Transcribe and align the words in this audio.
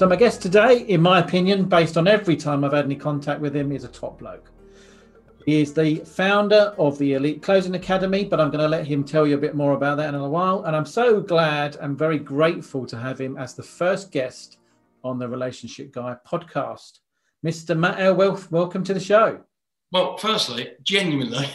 So, 0.00 0.08
my 0.08 0.16
guest 0.16 0.40
today, 0.40 0.78
in 0.78 1.02
my 1.02 1.18
opinion, 1.18 1.66
based 1.66 1.98
on 1.98 2.08
every 2.08 2.34
time 2.34 2.64
I've 2.64 2.72
had 2.72 2.86
any 2.86 2.96
contact 2.96 3.38
with 3.38 3.54
him, 3.54 3.70
is 3.70 3.84
a 3.84 3.88
top 3.88 4.18
bloke. 4.18 4.50
He 5.44 5.60
is 5.60 5.74
the 5.74 5.96
founder 5.96 6.74
of 6.78 6.96
the 6.96 7.12
Elite 7.12 7.42
Closing 7.42 7.74
Academy, 7.74 8.24
but 8.24 8.40
I'm 8.40 8.50
going 8.50 8.62
to 8.62 8.68
let 8.68 8.86
him 8.86 9.04
tell 9.04 9.26
you 9.26 9.34
a 9.34 9.38
bit 9.38 9.54
more 9.54 9.74
about 9.74 9.98
that 9.98 10.08
in 10.08 10.14
a 10.14 10.26
while. 10.26 10.64
And 10.64 10.74
I'm 10.74 10.86
so 10.86 11.20
glad 11.20 11.76
and 11.82 11.98
very 11.98 12.18
grateful 12.18 12.86
to 12.86 12.96
have 12.96 13.20
him 13.20 13.36
as 13.36 13.52
the 13.52 13.62
first 13.62 14.10
guest 14.10 14.56
on 15.04 15.18
the 15.18 15.28
Relationship 15.28 15.92
Guy 15.92 16.16
podcast. 16.26 17.00
Mr. 17.44 17.76
Matt 17.76 18.00
Elwell, 18.00 18.42
welcome 18.50 18.82
to 18.84 18.94
the 18.94 19.00
show. 19.00 19.42
Well, 19.92 20.16
firstly, 20.16 20.70
genuinely, 20.82 21.50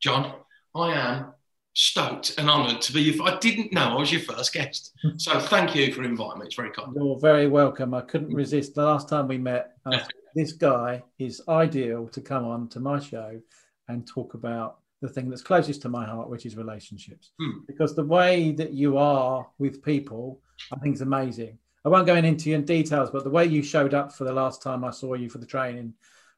John, 0.00 0.34
I 0.74 0.94
am 0.94 1.33
stoked 1.74 2.38
and 2.38 2.48
honoured 2.48 2.80
to 2.82 2.92
be. 2.92 3.10
If 3.10 3.20
I 3.20 3.36
didn't 3.38 3.72
know 3.72 3.82
I 3.82 3.94
was 3.94 4.12
your 4.12 4.22
first 4.22 4.52
guest, 4.52 4.92
so 5.16 5.38
thank 5.38 5.74
you 5.74 5.92
for 5.92 6.02
inviting 6.02 6.40
me. 6.40 6.46
It's 6.46 6.54
very 6.54 6.70
kind. 6.70 6.92
You're 6.94 7.18
very 7.18 7.48
welcome. 7.48 7.94
I 7.94 8.00
couldn't 8.00 8.32
resist. 8.32 8.74
The 8.74 8.84
last 8.84 9.08
time 9.08 9.28
we 9.28 9.38
met, 9.38 9.76
this 10.34 10.52
guy 10.52 11.02
is 11.18 11.42
ideal 11.48 12.08
to 12.08 12.20
come 12.20 12.44
on 12.44 12.68
to 12.68 12.80
my 12.80 12.98
show 13.00 13.40
and 13.88 14.06
talk 14.06 14.34
about 14.34 14.78
the 15.02 15.08
thing 15.08 15.28
that's 15.28 15.42
closest 15.42 15.82
to 15.82 15.88
my 15.88 16.06
heart, 16.06 16.30
which 16.30 16.46
is 16.46 16.56
relationships. 16.56 17.32
Hmm. 17.38 17.58
Because 17.66 17.94
the 17.94 18.04
way 18.04 18.52
that 18.52 18.72
you 18.72 18.96
are 18.96 19.46
with 19.58 19.82
people, 19.82 20.40
I 20.72 20.76
think 20.78 20.94
is 20.94 21.02
amazing. 21.02 21.58
I 21.84 21.90
won't 21.90 22.06
go 22.06 22.14
into 22.14 22.52
in 22.52 22.64
details, 22.64 23.10
but 23.10 23.24
the 23.24 23.30
way 23.30 23.44
you 23.44 23.62
showed 23.62 23.92
up 23.92 24.12
for 24.12 24.24
the 24.24 24.32
last 24.32 24.62
time 24.62 24.84
I 24.84 24.90
saw 24.90 25.14
you 25.14 25.28
for 25.28 25.36
the 25.36 25.46
training 25.46 25.92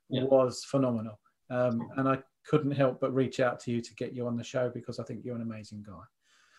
yeah. 0.09 0.25
was 0.25 0.65
phenomenal. 0.65 1.21
Um, 1.49 1.89
and 1.97 2.09
I 2.09 2.19
couldn't 2.49 2.73
help 2.73 3.01
but 3.01 3.15
reach 3.15 3.41
out 3.41 3.61
to 3.61 3.71
you 3.71 3.81
to 3.81 3.95
get 3.95 4.13
you 4.13 4.27
on 4.27 4.37
the 4.37 4.45
show 4.45 4.71
because 4.71 4.99
I 4.99 5.05
think 5.05 5.25
you're 5.25 5.37
an 5.37 5.43
amazing 5.43 5.85
guy. 5.87 6.03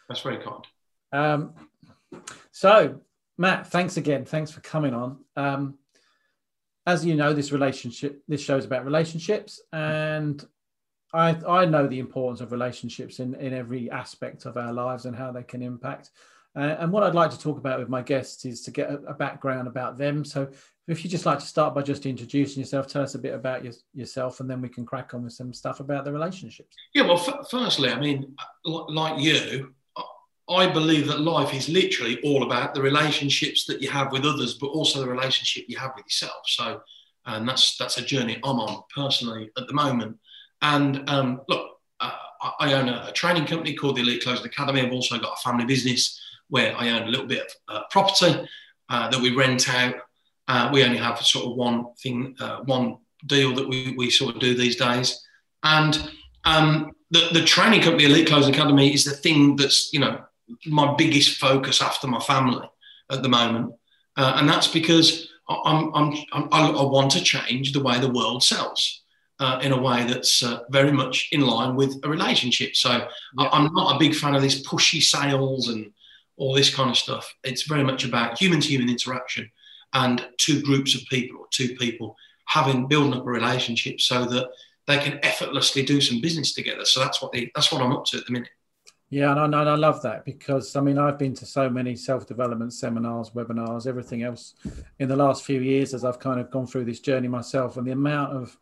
That's 0.08 0.22
very 0.22 0.38
kind. 0.38 0.66
Um, 1.12 1.54
so, 2.52 3.02
Matt, 3.38 3.68
thanks 3.68 3.98
again. 3.98 4.26
Thanks 4.26 4.52
for 4.52 4.62
coming 4.62 4.94
on. 4.94 5.18
Um, 5.36 5.78
as 6.86 7.06
you 7.06 7.16
know, 7.16 7.34
this 7.34 7.52
relationship, 7.52 8.24
this 8.28 8.42
show's 8.42 8.66
about 8.66 8.86
relationships, 8.86 9.62
and 9.74 10.46
I, 11.14 11.38
I 11.48 11.66
know 11.66 11.88
the 11.88 12.00
importance 12.00 12.42
of 12.42 12.52
relationships 12.52 13.20
in, 13.20 13.36
in 13.36 13.54
every 13.54 13.90
aspect 13.92 14.46
of 14.46 14.58
our 14.58 14.74
lives 14.74 15.06
and 15.06 15.16
how 15.16 15.32
they 15.32 15.44
can 15.44 15.62
impact. 15.62 16.12
Uh, 16.56 16.76
and 16.80 16.92
what 16.92 17.04
I'd 17.04 17.16
like 17.16 17.32
to 17.32 17.40
talk 17.40 17.58
about 17.58 17.80
with 17.80 17.90
my 17.90 18.02
guests 18.02 18.46
is 18.46 18.62
to 18.64 18.72
get 18.72 18.90
a, 18.90 18.96
a, 19.08 19.14
background 19.14 19.68
about 19.68 19.98
them. 19.98 20.26
So 20.26 20.50
if 20.88 21.04
you 21.04 21.10
just 21.10 21.26
like 21.26 21.40
to 21.40 21.46
start 21.46 21.76
by 21.76 21.82
just 21.82 22.06
introducing 22.06 22.62
yourself, 22.62 22.88
tell 22.88 23.04
us 23.04 23.16
a 23.16 23.20
bit 23.20 23.34
about 23.34 23.64
your, 23.64 23.74
yourself, 23.94 24.40
and 24.40 24.50
then 24.50 24.62
we 24.62 24.70
can 24.70 24.86
crack 24.86 25.14
on 25.14 25.24
with 25.24 25.34
some 25.34 25.54
stuff 25.54 25.82
about 25.82 26.06
the 26.06 26.12
relationships. 26.12 26.76
Yeah, 26.94 27.04
well, 27.04 27.18
f- 27.18 27.48
firstly, 27.52 27.90
I 27.90 28.00
mean, 28.00 28.36
like 28.64 29.22
you, 29.22 29.74
I 30.50 30.68
believe 30.68 31.08
that 31.08 31.20
life 31.20 31.54
is 31.54 31.68
literally 31.68 32.22
all 32.22 32.44
about 32.44 32.74
the 32.74 32.82
relationships 32.82 33.66
that 33.66 33.82
you 33.82 33.90
have 33.90 34.14
with 34.14 34.26
others, 34.26 34.54
but 34.54 34.68
also 34.68 35.02
the 35.02 35.10
relationship 35.10 35.66
you 35.68 35.78
have 35.78 35.92
with 35.96 36.06
yourself. 36.06 36.42
So, 36.46 36.82
and 37.26 37.48
that's 37.48 37.76
that's 37.76 37.98
a 37.98 38.02
journey 38.02 38.40
I'm 38.44 38.60
on 38.60 38.84
personally 38.96 39.50
at 39.58 39.68
the 39.68 39.74
moment. 39.74 40.18
And 40.62 41.08
um, 41.10 41.42
look, 41.50 41.80
uh, 42.00 42.12
I 42.60 42.74
own 42.74 42.88
a, 42.88 43.08
a, 43.10 43.12
training 43.12 43.46
company 43.46 43.74
called 43.74 43.98
the 43.98 44.02
Elite 44.02 44.24
Closing 44.24 44.46
Academy. 44.46 44.82
I've 44.82 44.94
also 44.94 45.20
got 45.20 45.38
a 45.38 45.42
family 45.42 45.66
business 45.66 46.20
where 46.50 46.74
I 46.78 46.92
own 46.92 47.04
a 47.04 47.12
little 47.12 47.28
bit 47.28 47.52
of 47.68 47.76
uh, 47.76 47.82
property 47.92 48.48
uh, 48.90 49.10
that 49.10 49.22
we 49.22 49.36
rent 49.36 49.68
out. 49.70 49.96
Uh, 50.48 50.70
we 50.72 50.84
only 50.84 50.98
have 50.98 51.20
sort 51.20 51.46
of 51.46 51.56
one 51.56 51.94
thing, 52.02 52.36
uh, 52.40 52.60
one 52.62 52.98
deal 53.26 53.54
that 53.56 53.68
we, 53.68 53.94
we 53.98 54.10
sort 54.10 54.36
of 54.36 54.42
do 54.42 54.56
these 54.56 54.76
days. 54.76 55.26
And 55.64 56.10
um, 56.46 56.92
the, 57.12 57.30
the 57.34 57.44
training 57.44 57.82
company, 57.82 58.06
Elite 58.06 58.28
Closing 58.28 58.54
Academy, 58.54 58.94
is 58.94 59.04
the 59.04 59.12
thing 59.12 59.56
that's, 59.56 59.92
you 59.92 60.00
know, 60.00 60.22
my 60.66 60.96
biggest 60.96 61.38
focus 61.38 61.82
after 61.82 62.08
my 62.08 62.20
family 62.20 62.70
at 63.12 63.22
the 63.24 63.30
moment. 63.30 63.74
Uh, 64.16 64.36
and 64.38 64.48
that's 64.48 64.68
because 64.68 65.30
I'm, 65.50 65.94
I'm, 65.94 66.14
I'm, 66.32 66.48
i 66.52 66.84
want 66.84 67.12
to 67.12 67.24
change 67.24 67.74
the 67.74 67.84
way 67.84 68.00
the 68.00 68.12
world 68.12 68.44
sells. 68.44 69.04
Uh, 69.40 69.60
in 69.62 69.72
a 69.72 69.80
way 69.80 70.04
that's 70.04 70.42
uh, 70.42 70.62
very 70.72 70.92
much 70.92 71.30
in 71.32 71.42
line 71.42 71.76
with 71.76 71.96
a 72.04 72.10
relationship. 72.10 72.76
So 72.76 72.90
yeah. 72.90 73.50
I'm 73.52 73.72
not 73.72 73.96
a 73.96 74.00
big 74.00 74.16
fan 74.16 74.34
of 74.34 74.42
these 74.42 74.66
pushy 74.66 75.00
sales 75.00 75.68
and 75.68 75.92
all 76.38 76.56
this 76.56 76.74
kind 76.74 76.90
of 76.90 76.98
stuff. 76.98 77.32
It's 77.44 77.62
very 77.68 77.84
much 77.84 78.04
about 78.04 78.40
human 78.40 78.62
to 78.62 78.68
human 78.68 78.90
interaction 78.90 79.52
and 79.94 80.28
two 80.38 80.62
groups 80.62 80.96
of 80.96 81.02
people 81.10 81.40
or 81.40 81.48
two 81.52 81.76
people 81.76 82.16
having 82.46 82.88
building 82.88 83.14
up 83.14 83.26
a 83.26 83.30
relationship 83.30 84.00
so 84.00 84.26
that 84.26 84.48
they 84.88 84.98
can 84.98 85.20
effortlessly 85.24 85.84
do 85.84 86.00
some 86.00 86.22
business 86.22 86.54
together. 86.54 86.86
So 86.86 87.00
that's 87.00 87.22
what 87.22 87.32
they, 87.32 87.52
that's 87.54 87.72
what 87.72 87.82
I'm 87.82 87.92
up 87.92 88.06
to 88.06 88.18
at 88.18 88.26
the 88.26 88.32
minute. 88.32 88.50
Yeah, 89.10 89.32
and 89.32 89.56
I, 89.56 89.62
and 89.62 89.70
I 89.70 89.76
love 89.76 90.02
that 90.02 90.26
because 90.26 90.76
I 90.76 90.82
mean 90.82 90.98
I've 90.98 91.18
been 91.18 91.34
to 91.36 91.46
so 91.46 91.70
many 91.70 91.96
self-development 91.96 92.74
seminars, 92.74 93.30
webinars, 93.30 93.88
everything 93.88 94.24
else 94.24 94.56
in 95.00 95.08
the 95.08 95.16
last 95.16 95.46
few 95.46 95.62
years 95.62 95.94
as 95.94 96.04
I've 96.04 96.20
kind 96.20 96.42
of 96.42 96.52
gone 96.52 96.68
through 96.68 96.86
this 96.86 97.00
journey 97.00 97.30
myself, 97.30 97.78
and 97.78 97.88
the 97.88 97.92
amount 97.92 98.34
of 98.34 98.58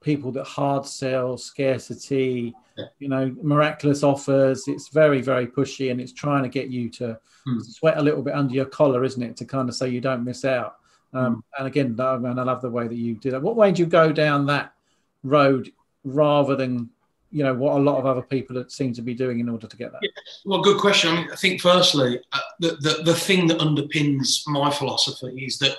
people 0.00 0.32
that 0.32 0.44
hard 0.44 0.86
sell, 0.86 1.36
scarcity, 1.36 2.54
you 2.98 3.08
know, 3.08 3.34
miraculous 3.42 4.02
offers. 4.02 4.66
It's 4.66 4.88
very 4.88 5.20
very 5.20 5.46
pushy, 5.46 5.90
and 5.90 6.00
it's 6.00 6.12
trying 6.12 6.42
to 6.42 6.48
get 6.48 6.68
you 6.68 6.88
to 6.90 7.18
hmm. 7.44 7.60
sweat 7.60 7.98
a 7.98 8.02
little 8.02 8.22
bit 8.22 8.34
under 8.34 8.54
your 8.54 8.66
collar, 8.66 9.04
isn't 9.04 9.22
it, 9.22 9.36
to 9.38 9.44
kind 9.44 9.68
of 9.68 9.74
say 9.74 9.88
you 9.88 10.00
don't 10.00 10.24
miss 10.24 10.44
out. 10.44 10.76
Um, 11.12 11.34
hmm. 11.34 11.40
And 11.58 11.66
again, 11.66 12.00
I, 12.00 12.16
mean, 12.18 12.38
I 12.38 12.42
love 12.42 12.62
the 12.62 12.70
way 12.70 12.88
that 12.88 12.96
you 12.96 13.14
did 13.14 13.32
that. 13.32 13.42
What 13.42 13.56
way 13.56 13.68
did 13.68 13.78
you 13.78 13.86
go 13.86 14.12
down 14.12 14.46
that 14.46 14.74
road 15.22 15.72
rather 16.04 16.56
than 16.56 16.88
you 17.32 17.44
know 17.44 17.54
what 17.54 17.76
a 17.76 17.82
lot 17.82 17.98
of 17.98 18.06
other 18.06 18.22
people 18.22 18.64
seem 18.68 18.92
to 18.94 19.02
be 19.02 19.14
doing 19.14 19.38
in 19.38 19.48
order 19.48 19.66
to 19.66 19.76
get 19.76 19.92
that? 19.92 20.00
Yeah. 20.02 20.10
Well, 20.44 20.62
good 20.62 20.80
question. 20.80 21.10
I, 21.10 21.14
mean, 21.20 21.30
I 21.32 21.36
think 21.36 21.60
firstly, 21.60 22.20
uh, 22.32 22.38
the, 22.58 22.68
the, 22.80 23.02
the 23.04 23.14
thing 23.14 23.46
that 23.48 23.58
underpins 23.58 24.42
my 24.46 24.70
philosophy 24.70 25.44
is 25.44 25.58
that 25.58 25.76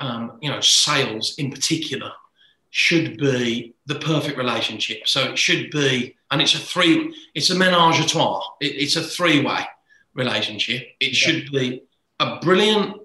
um, 0.00 0.38
you 0.40 0.50
know 0.50 0.60
sales 0.60 1.34
in 1.38 1.50
particular 1.50 2.12
should 2.70 3.16
be 3.16 3.74
the 3.86 3.96
perfect 3.96 4.36
relationship. 4.36 5.08
So 5.08 5.30
it 5.30 5.38
should 5.38 5.70
be, 5.70 6.16
and 6.30 6.42
it's 6.42 6.54
a 6.54 6.58
three, 6.58 7.14
it's 7.34 7.50
a 7.50 7.54
menage 7.54 8.00
a 8.00 8.08
trois. 8.08 8.42
It, 8.60 8.74
it's 8.76 8.96
a 8.96 9.02
three 9.02 9.44
way 9.44 9.64
relationship. 10.14 10.86
It 11.00 11.08
yeah. 11.08 11.12
should 11.12 11.50
be 11.50 11.82
a 12.20 12.38
brilliant 12.40 13.00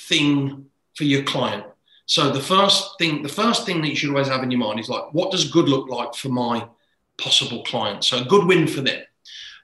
thing 0.00 0.66
for 0.96 1.04
your 1.04 1.22
client. 1.24 1.64
So 2.06 2.30
the 2.30 2.40
first 2.40 2.98
thing, 2.98 3.22
the 3.22 3.28
first 3.28 3.66
thing 3.66 3.80
that 3.82 3.88
you 3.88 3.96
should 3.96 4.10
always 4.10 4.28
have 4.28 4.42
in 4.42 4.50
your 4.50 4.60
mind 4.60 4.80
is 4.80 4.88
like, 4.88 5.12
what 5.12 5.30
does 5.30 5.50
good 5.50 5.68
look 5.68 5.88
like 5.88 6.14
for 6.14 6.28
my 6.28 6.66
possible 7.18 7.62
client. 7.64 8.04
So 8.04 8.18
a 8.18 8.24
good 8.24 8.46
win 8.46 8.66
for 8.66 8.80
them. 8.80 9.02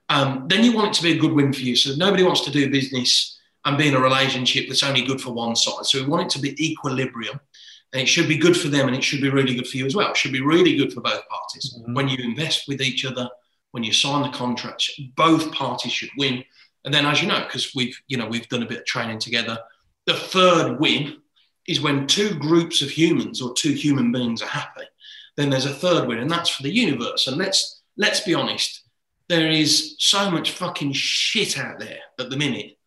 Um, 0.09 0.47
then 0.49 0.65
you 0.65 0.73
want 0.73 0.89
it 0.89 0.95
to 0.95 1.03
be 1.03 1.13
a 1.13 1.21
good 1.21 1.33
win 1.33 1.53
for 1.53 1.61
you. 1.61 1.77
So 1.77 1.95
nobody 1.97 2.23
wants 2.23 2.43
to 2.43 2.51
do 2.51 2.71
business 2.71 3.39
and 3.65 3.79
be 3.79 3.89
in 3.89 3.95
a 3.95 4.01
relationship 4.01 4.67
that's 4.69 4.83
only 4.83 5.03
good 5.03 5.21
for 5.21 5.33
one 5.33 5.55
side. 5.55 5.87
So 5.87 6.01
we 6.01 6.09
want 6.09 6.25
it 6.25 6.31
to 6.31 6.41
be 6.41 6.65
equilibrium. 6.65 7.39
And 7.93 8.03
it 8.03 8.07
should 8.07 8.29
be 8.29 8.39
good 8.39 8.57
for 8.57 8.69
them 8.69 8.87
and 8.87 8.97
it 8.97 9.03
should 9.03 9.21
be 9.21 9.31
really 9.31 9.55
good 9.55 9.67
for 9.67 9.77
you 9.77 9.87
as 9.87 9.97
well. 9.97 10.11
It 10.11 10.17
should 10.17 10.33
be 10.33 10.43
really 10.43 10.77
good 10.77 10.93
for 10.93 11.01
both 11.01 11.27
parties. 11.29 11.75
Mm-hmm. 11.77 11.95
When 11.95 12.09
you 12.09 12.19
invest 12.23 12.69
with 12.69 12.81
each 12.81 13.05
other, 13.05 13.29
when 13.73 13.83
you 13.83 13.93
sign 13.93 14.23
the 14.23 14.37
contracts, 14.37 14.91
both 15.17 15.53
parties 15.53 15.93
should 15.93 16.11
win. 16.17 16.45
And 16.85 16.95
then, 16.95 17.05
as 17.05 17.21
you 17.21 17.29
know, 17.29 17.43
because 17.45 17.75
we've 17.75 17.99
you 18.09 18.17
know 18.17 18.27
we've 18.27 18.49
done 18.49 18.63
a 18.63 18.67
bit 18.67 18.79
of 18.79 18.87
training 18.87 19.19
together, 19.19 19.59
the 20.07 20.15
third 20.15 20.79
win 20.81 21.19
is 21.67 21.81
when 21.81 22.07
two 22.07 22.35
groups 22.35 22.81
of 22.81 22.91
humans 22.91 23.43
or 23.43 23.53
two 23.53 23.73
human 23.73 24.13
beings 24.13 24.41
are 24.41 24.47
happy 24.47 24.85
then 25.41 25.51
there's 25.51 25.67
a 25.67 25.75
third 25.75 26.07
win, 26.07 26.19
and 26.19 26.31
that's 26.31 26.51
for 26.51 26.63
the 26.63 26.73
universe. 26.73 27.27
And 27.27 27.37
let's 27.37 27.83
let's 27.97 28.21
be 28.21 28.35
honest, 28.35 28.83
there 29.29 29.51
is 29.51 29.97
so 29.99 30.31
much 30.31 30.53
fucking 30.53 30.93
shit 30.93 31.59
out 31.59 31.79
there 31.79 31.99
at 32.19 32.31
the 32.31 32.37
minute. 32.37 32.79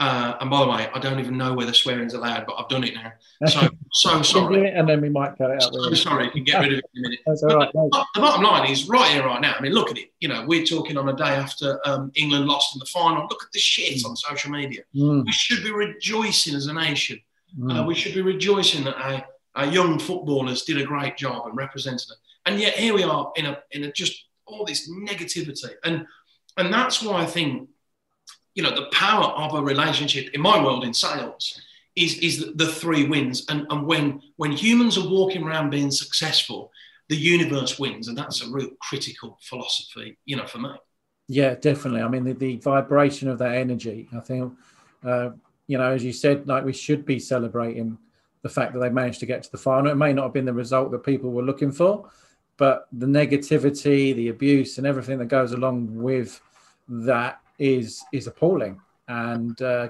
Uh, 0.00 0.34
and 0.40 0.48
by 0.48 0.60
the 0.60 0.70
way, 0.70 0.88
I 0.94 0.98
don't 0.98 1.20
even 1.20 1.36
know 1.36 1.52
whether 1.52 1.74
swearing's 1.74 2.14
allowed, 2.14 2.46
but 2.46 2.56
I've 2.58 2.68
done 2.68 2.84
it 2.84 2.94
now. 2.94 3.12
So 3.48 3.68
so 3.92 4.22
sorry. 4.22 4.68
and 4.68 4.88
then 4.88 5.00
we 5.00 5.08
might 5.08 5.36
cut 5.38 5.50
it 5.50 5.62
out. 5.62 5.74
So 5.74 5.94
sorry, 5.94 6.26
you 6.26 6.30
can 6.30 6.44
get 6.44 6.60
rid 6.60 6.72
of 6.74 6.78
it 6.78 6.84
in 6.94 7.00
a 7.00 7.08
minute. 7.08 7.20
That's 7.26 7.42
all 7.42 7.56
right. 7.56 7.72
The, 7.72 8.04
the, 8.14 8.20
bottom 8.20 8.42
line 8.42 8.70
is 8.70 8.86
right 8.88 9.10
here, 9.12 9.24
right 9.24 9.40
now. 9.40 9.54
I 9.58 9.60
mean, 9.62 9.72
look 9.72 9.90
at 9.90 9.96
it. 9.96 10.12
You 10.20 10.28
know, 10.28 10.44
we're 10.46 10.64
talking 10.64 10.98
on 10.98 11.08
a 11.08 11.16
day 11.16 11.24
after 11.24 11.80
um, 11.86 12.12
England 12.16 12.46
lost 12.46 12.74
in 12.74 12.80
the 12.80 12.86
final. 12.86 13.22
Look 13.22 13.42
at 13.42 13.50
the 13.52 13.58
shit 13.58 14.04
on 14.04 14.14
social 14.14 14.50
media. 14.50 14.82
Mm. 14.94 15.24
We 15.24 15.32
should 15.32 15.64
be 15.64 15.72
rejoicing 15.72 16.54
as 16.54 16.66
a 16.66 16.74
nation. 16.74 17.18
Mm. 17.58 17.80
Uh, 17.80 17.86
we 17.86 17.94
should 17.94 18.14
be 18.14 18.22
rejoicing 18.22 18.84
that 18.84 18.96
a 18.98 19.24
our 19.56 19.66
young 19.66 19.98
footballers 19.98 20.62
did 20.62 20.80
a 20.80 20.84
great 20.84 21.16
job 21.16 21.46
and 21.46 21.56
represented 21.56 22.08
them. 22.08 22.18
And 22.46 22.60
yet 22.60 22.74
here 22.74 22.94
we 22.94 23.02
are 23.02 23.32
in 23.36 23.46
a 23.46 23.58
in 23.72 23.84
a 23.84 23.92
just 23.92 24.26
all 24.46 24.64
this 24.64 24.90
negativity. 24.90 25.70
And 25.84 26.06
and 26.56 26.72
that's 26.72 27.02
why 27.02 27.22
I 27.22 27.26
think, 27.26 27.68
you 28.54 28.62
know, 28.62 28.74
the 28.74 28.88
power 28.92 29.26
of 29.26 29.54
a 29.54 29.62
relationship 29.62 30.32
in 30.34 30.40
my 30.40 30.62
world 30.62 30.84
in 30.84 30.92
sales 30.94 31.60
is, 31.96 32.18
is 32.18 32.52
the, 32.54 32.66
three 32.66 33.06
wins. 33.06 33.44
And, 33.48 33.66
and 33.70 33.86
when 33.86 34.22
when 34.36 34.52
humans 34.52 34.96
are 34.96 35.08
walking 35.08 35.42
around 35.42 35.70
being 35.70 35.90
successful 35.90 36.70
the 37.10 37.16
universe 37.16 37.76
wins, 37.76 38.06
and 38.06 38.16
that's 38.16 38.40
a 38.40 38.48
real 38.48 38.70
critical 38.80 39.36
philosophy, 39.42 40.16
you 40.26 40.36
know, 40.36 40.46
for 40.46 40.58
me. 40.58 40.70
Yeah, 41.26 41.56
definitely. 41.56 42.02
I 42.02 42.08
mean, 42.08 42.22
the, 42.22 42.34
the 42.34 42.56
vibration 42.58 43.28
of 43.28 43.38
that 43.38 43.56
energy. 43.56 44.08
I 44.16 44.20
think, 44.20 44.52
uh, 45.04 45.30
you 45.66 45.76
know, 45.76 45.90
as 45.90 46.04
you 46.04 46.12
said, 46.12 46.46
like 46.46 46.64
we 46.64 46.72
should 46.72 47.04
be 47.04 47.18
celebrating 47.18 47.98
the 48.42 48.48
fact 48.48 48.74
that 48.74 48.78
they 48.78 48.90
managed 48.90 49.18
to 49.20 49.26
get 49.26 49.42
to 49.42 49.50
the 49.50 49.58
final. 49.58 49.90
It 49.90 49.96
may 49.96 50.12
not 50.12 50.22
have 50.22 50.32
been 50.32 50.44
the 50.44 50.52
result 50.52 50.92
that 50.92 51.04
people 51.04 51.32
were 51.32 51.42
looking 51.42 51.72
for, 51.72 52.08
but 52.56 52.86
the 52.92 53.06
negativity, 53.06 54.14
the 54.14 54.28
abuse, 54.28 54.78
and 54.78 54.86
everything 54.86 55.18
that 55.18 55.26
goes 55.26 55.50
along 55.50 55.92
with 55.92 56.40
that 56.88 57.40
is 57.60 58.02
is 58.12 58.26
appalling, 58.26 58.80
and 59.06 59.60
uh, 59.62 59.88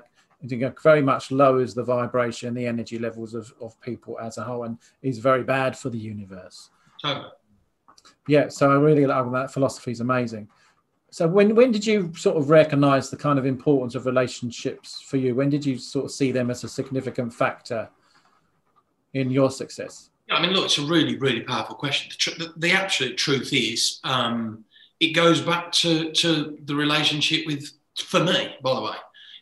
very 0.83 1.03
much 1.03 1.31
lowers 1.31 1.73
the 1.73 1.85
vibration, 1.85 2.53
the 2.53 2.67
energy 2.67 2.99
levels 2.99 3.33
of, 3.33 3.53
of 3.61 3.81
people 3.81 4.19
as 4.21 4.37
a 4.37 4.43
whole, 4.43 4.65
and 4.65 4.77
is 5.03 5.19
very 5.19 5.45
bad 5.45 5.79
for 5.79 5.89
the 5.89 5.99
universe. 5.99 6.71
Totally. 7.03 7.31
Yeah, 8.29 8.49
so 8.49 8.71
I 8.71 8.75
really 8.75 9.07
like 9.07 9.33
that 9.33 9.53
philosophy 9.53 9.93
is 9.93 10.01
amazing. 10.01 10.49
So 11.11 11.27
when 11.27 11.55
when 11.55 11.73
did 11.73 11.87
you 11.87 12.13
sort 12.17 12.37
of 12.37 12.51
recognize 12.51 13.09
the 13.09 13.17
kind 13.17 13.39
of 13.39 13.47
importance 13.47 13.95
of 13.95 14.07
relationships 14.07 15.01
for 15.01 15.17
you? 15.17 15.35
When 15.35 15.49
did 15.49 15.65
you 15.65 15.79
sort 15.79 16.07
of 16.07 16.11
see 16.11 16.33
them 16.33 16.51
as 16.51 16.65
a 16.65 16.69
significant 16.69 17.33
factor 17.33 17.89
in 19.15 19.31
your 19.31 19.51
success? 19.51 20.11
Yeah, 20.29 20.37
I 20.37 20.43
mean, 20.43 20.53
look, 20.53 20.67
it's 20.67 20.79
a 20.79 20.87
really, 20.87 21.17
really 21.17 21.43
powerful 21.43 21.75
question. 21.75 22.11
The, 22.11 22.17
tr- 22.17 22.39
the, 22.39 22.53
the 22.57 22.73
absolute 22.73 23.17
truth 23.17 23.53
is, 23.53 23.99
um, 24.05 24.65
it 25.01 25.13
goes 25.13 25.41
back 25.41 25.73
to, 25.73 26.13
to 26.13 26.59
the 26.65 26.75
relationship 26.75 27.47
with, 27.47 27.73
for 27.97 28.23
me, 28.23 28.55
by 28.63 28.75
the 28.75 28.83
way, 28.83 28.97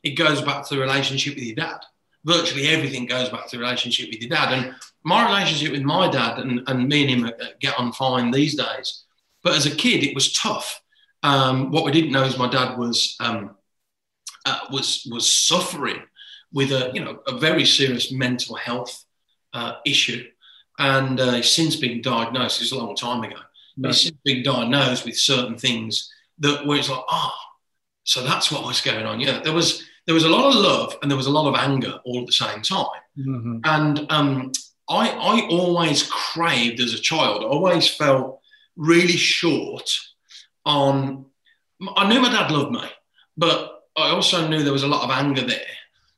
it 0.05 0.13
goes 0.13 0.41
back 0.41 0.67
to 0.67 0.75
the 0.75 0.81
relationship 0.81 1.35
with 1.35 1.45
your 1.45 1.57
dad. 1.57 1.81
Virtually 2.25 2.69
everything 2.69 3.07
goes 3.07 3.29
back 3.29 3.49
to 3.49 3.57
the 3.57 3.63
relationship 3.63 4.09
with 4.11 4.21
your 4.21 4.31
dad. 4.31 4.53
And 4.53 4.75
my 5.05 5.27
relationship 5.27 5.73
with 5.73 5.83
my 5.83 6.09
dad 6.09 6.39
and, 6.39 6.63
and 6.67 6.89
me 6.89 7.03
and 7.03 7.11
him 7.11 7.25
uh, 7.25 7.47
get 7.61 7.79
on 7.79 7.93
fine 7.93 8.31
these 8.31 8.55
days. 8.55 9.05
But 9.43 9.57
as 9.57 9.67
a 9.67 9.75
kid, 9.75 10.05
it 10.05 10.15
was 10.15 10.33
tough. 10.33 10.81
Um, 11.23 11.73
what 11.73 11.85
we 11.85 11.93
didn't 11.93 12.13
know 12.13 12.25
is 12.25 12.39
my 12.39 12.49
dad 12.49 12.79
was 12.79 13.17
um, 13.21 13.57
uh, 14.47 14.61
was 14.71 15.07
was 15.11 15.31
suffering 15.31 16.03
with 16.53 16.71
a 16.71 16.91
you 16.95 17.05
know 17.05 17.21
a 17.27 17.37
very 17.39 17.65
serious 17.65 18.13
mental 18.13 18.57
health 18.57 19.05
uh, 19.53 19.75
issue, 19.85 20.25
and 20.79 21.19
uh, 21.21 21.33
he's 21.33 21.51
since 21.51 21.77
been 21.77 22.03
diagnosed. 22.03 22.63
It's 22.63 22.73
a 22.73 22.79
long 22.79 22.95
time 22.95 23.25
ago. 23.25 23.41
He's 23.83 24.03
since 24.03 24.17
been 24.25 24.43
diagnosed 24.43 25.05
with 25.05 25.17
certain 25.17 25.57
things 25.57 26.13
that 26.39 26.67
where 26.67 26.79
it's 26.79 26.89
like, 26.89 27.05
ah, 27.09 27.35
oh, 27.35 27.49
so 28.05 28.23
that's 28.23 28.51
what 28.51 28.65
was 28.65 28.81
going 28.81 29.07
on. 29.07 29.21
Yeah, 29.21 29.41
there 29.41 29.53
was 29.53 29.85
there 30.07 30.15
was 30.15 30.25
a 30.25 30.29
lot 30.29 30.49
of 30.49 30.55
love 30.55 30.97
and 31.03 31.11
there 31.11 31.17
was 31.17 31.27
a 31.27 31.31
lot 31.31 31.49
of 31.49 31.55
anger 31.55 32.01
all 32.05 32.21
at 32.21 32.27
the 32.27 32.33
same 32.33 32.63
time. 32.63 32.87
Mm-hmm. 33.19 33.59
And 33.65 34.07
um, 34.11 34.53
I 34.89 35.11
I 35.11 35.49
always 35.51 36.09
craved 36.11 36.81
as 36.81 36.95
a 36.95 36.99
child. 36.99 37.43
I 37.43 37.47
always 37.47 37.89
felt 37.89 38.41
really 38.77 39.17
short 39.17 39.91
on. 40.65 41.27
I 41.97 42.09
knew 42.09 42.21
my 42.21 42.31
dad 42.31 42.51
loved 42.51 42.73
me, 42.73 42.89
but 43.37 43.83
I 43.97 44.11
also 44.11 44.47
knew 44.47 44.63
there 44.63 44.73
was 44.73 44.85
a 44.85 44.89
lot 44.89 45.05
of 45.05 45.11
anger 45.11 45.43
there. 45.43 45.61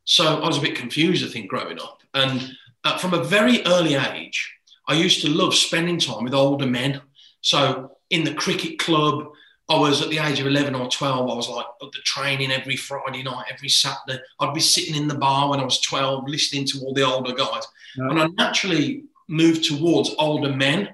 So 0.04 0.42
I 0.42 0.46
was 0.46 0.58
a 0.58 0.62
bit 0.62 0.76
confused, 0.76 1.24
I 1.24 1.28
think, 1.28 1.48
growing 1.48 1.80
up. 1.80 2.02
And 2.14 2.56
uh, 2.84 2.98
from 2.98 3.14
a 3.14 3.22
very 3.22 3.64
early 3.66 3.94
age, 3.94 4.54
I 4.88 4.94
used 4.94 5.22
to 5.22 5.30
love 5.30 5.54
spending 5.54 5.98
time 5.98 6.24
with 6.24 6.34
older 6.34 6.66
men. 6.66 7.00
So 7.40 7.92
in 8.10 8.24
the 8.24 8.34
cricket 8.34 8.78
club, 8.78 9.28
I 9.68 9.78
was 9.78 10.02
at 10.02 10.10
the 10.10 10.18
age 10.18 10.40
of 10.40 10.46
11 10.46 10.74
or 10.74 10.88
12, 10.88 11.30
I 11.30 11.34
was 11.34 11.48
like 11.48 11.66
at 11.80 11.92
the 11.92 11.98
training 12.04 12.50
every 12.50 12.76
Friday 12.76 13.22
night, 13.22 13.46
every 13.52 13.68
Saturday. 13.68 14.20
I'd 14.40 14.54
be 14.54 14.60
sitting 14.60 14.96
in 14.96 15.06
the 15.06 15.14
bar 15.14 15.48
when 15.48 15.60
I 15.60 15.64
was 15.64 15.80
12, 15.80 16.28
listening 16.28 16.66
to 16.66 16.80
all 16.80 16.92
the 16.92 17.06
older 17.06 17.32
guys. 17.32 17.66
Right. 17.96 18.10
And 18.10 18.20
I 18.20 18.26
naturally 18.36 19.04
moved 19.28 19.64
towards 19.64 20.14
older 20.18 20.52
men 20.52 20.88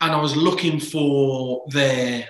and 0.00 0.12
I 0.12 0.20
was 0.20 0.36
looking 0.36 0.78
for 0.78 1.64
their, 1.70 2.28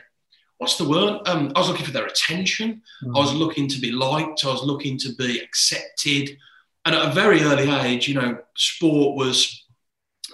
what's 0.58 0.76
the 0.76 0.88
word? 0.88 1.20
Um, 1.26 1.52
I 1.56 1.58
was 1.58 1.68
looking 1.68 1.84
for 1.84 1.92
their 1.92 2.06
attention. 2.06 2.80
Mm. 3.04 3.16
I 3.16 3.18
was 3.18 3.34
looking 3.34 3.68
to 3.68 3.80
be 3.80 3.90
liked. 3.90 4.44
I 4.44 4.52
was 4.52 4.62
looking 4.62 4.98
to 4.98 5.14
be 5.16 5.40
accepted 5.40 6.38
and 6.88 6.96
at 6.96 7.08
a 7.10 7.12
very 7.12 7.42
early 7.42 7.68
age, 7.70 8.08
you 8.08 8.14
know, 8.14 8.38
sport 8.56 9.14
was 9.14 9.66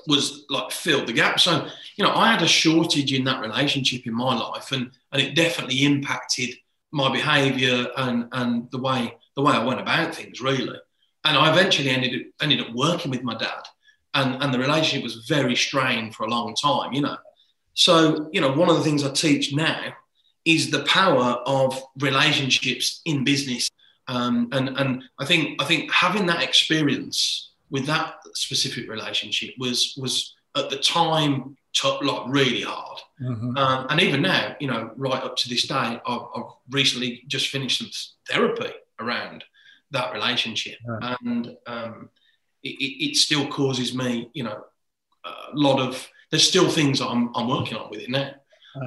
was 0.07 0.45
like 0.51 0.71
filled 0.71 1.07
the 1.07 1.13
gap. 1.13 1.41
So, 1.41 1.67
you 1.97 2.05
know, 2.05 2.13
I 2.13 2.33
had 2.33 2.43
a 2.43 2.49
shortage 2.49 3.13
in 3.13 3.25
that 3.25 3.41
relationship 3.41 4.07
in 4.07 4.15
my 4.15 4.37
life, 4.37 4.73
and 4.73 4.91
and 5.13 5.23
it 5.23 5.35
definitely 5.35 5.85
impacted 5.85 6.51
my 6.91 7.13
behaviour 7.13 7.89
and 7.97 8.29
and 8.33 8.71
the 8.71 8.79
way 8.79 9.17
the 9.37 9.43
way 9.43 9.53
I 9.53 9.65
went 9.65 9.81
about 9.81 10.15
things 10.15 10.41
really. 10.41 10.79
And 11.27 11.39
I 11.39 11.51
eventually 11.51 11.89
ended 11.89 12.15
up, 12.15 12.27
ended 12.43 12.61
up 12.61 12.75
working 12.75 13.11
with 13.11 13.23
my 13.23 13.37
dad, 13.37 13.65
and 14.15 14.43
and 14.43 14.53
the 14.53 14.59
relationship 14.59 15.03
was 15.03 15.27
very 15.27 15.57
strained 15.57 16.15
for 16.15 16.25
a 16.25 16.31
long 16.31 16.55
time. 16.55 16.93
You 16.93 17.03
know, 17.03 17.17
so 17.75 18.29
you 18.33 18.41
know, 18.41 18.53
one 18.53 18.69
of 18.69 18.77
the 18.77 18.85
things 18.85 19.05
I 19.05 19.11
teach 19.11 19.55
now 19.55 19.93
is 20.45 20.71
the 20.71 20.85
power 20.85 21.41
of 21.47 21.83
relationships 21.99 23.01
in 23.07 23.25
business 23.25 23.71
um, 24.09 24.49
and 24.53 24.77
and 24.77 25.05
I 25.19 25.25
think 25.25 25.61
I 25.63 25.65
think 25.65 25.91
having 25.93 26.27
that 26.27 26.43
experience 26.43 27.51
with 27.71 27.87
that 27.87 28.17
specific 28.35 28.89
relationship 28.89 29.55
was 29.59 29.95
was 30.01 30.35
at 30.57 30.71
the 30.71 30.77
time 30.77 31.57
tough, 31.75 32.03
like 32.03 32.23
really 32.29 32.63
hard. 32.63 32.99
Mm-hmm. 33.21 33.57
Um, 33.57 33.87
and 33.91 34.01
even 34.01 34.23
now, 34.23 34.57
you 34.61 34.69
know, 34.69 34.91
right 34.97 35.23
up 35.23 35.37
to 35.39 35.49
this 35.49 35.67
day, 35.67 35.75
I've, 35.75 36.01
I've 36.07 36.53
recently 36.71 37.23
just 37.27 37.49
finished 37.49 37.79
some 37.79 37.91
therapy 38.29 38.73
around 39.01 39.45
that 39.91 40.13
relationship, 40.13 40.79
and 40.87 41.57
um, 41.67 42.09
it, 42.63 43.11
it, 43.11 43.17
still 43.17 43.47
causes 43.49 43.95
me, 43.95 44.31
you 44.33 44.45
know, 44.45 44.65
a 45.25 45.55
lot 45.55 45.81
of. 45.81 46.09
There's 46.31 46.49
still 46.49 46.69
things 46.69 47.01
I'm, 47.01 47.31
I'm 47.37 47.49
working 47.49 47.77
on 47.77 47.91
with 47.91 48.01
it 48.01 48.11
now, 48.11 48.33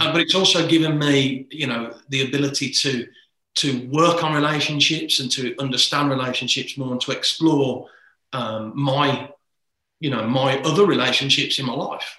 uh, 0.01 0.11
but 0.11 0.19
it's 0.19 0.35
also 0.35 0.67
given 0.67 0.99
me, 0.99 1.47
you 1.49 1.67
know, 1.67 1.93
the 2.09 2.27
ability 2.27 2.71
to 2.71 3.07
to 3.55 3.89
work 3.91 4.23
on 4.23 4.33
relationships 4.33 5.19
and 5.19 5.31
to 5.31 5.55
understand 5.59 6.09
relationships 6.09 6.77
more 6.77 6.91
and 6.91 7.01
to 7.01 7.11
explore 7.11 7.87
um, 8.33 8.71
my 8.75 9.29
you 9.99 10.09
know 10.09 10.27
my 10.27 10.59
other 10.61 10.85
relationships 10.85 11.59
in 11.59 11.65
my 11.65 11.73
life 11.73 12.17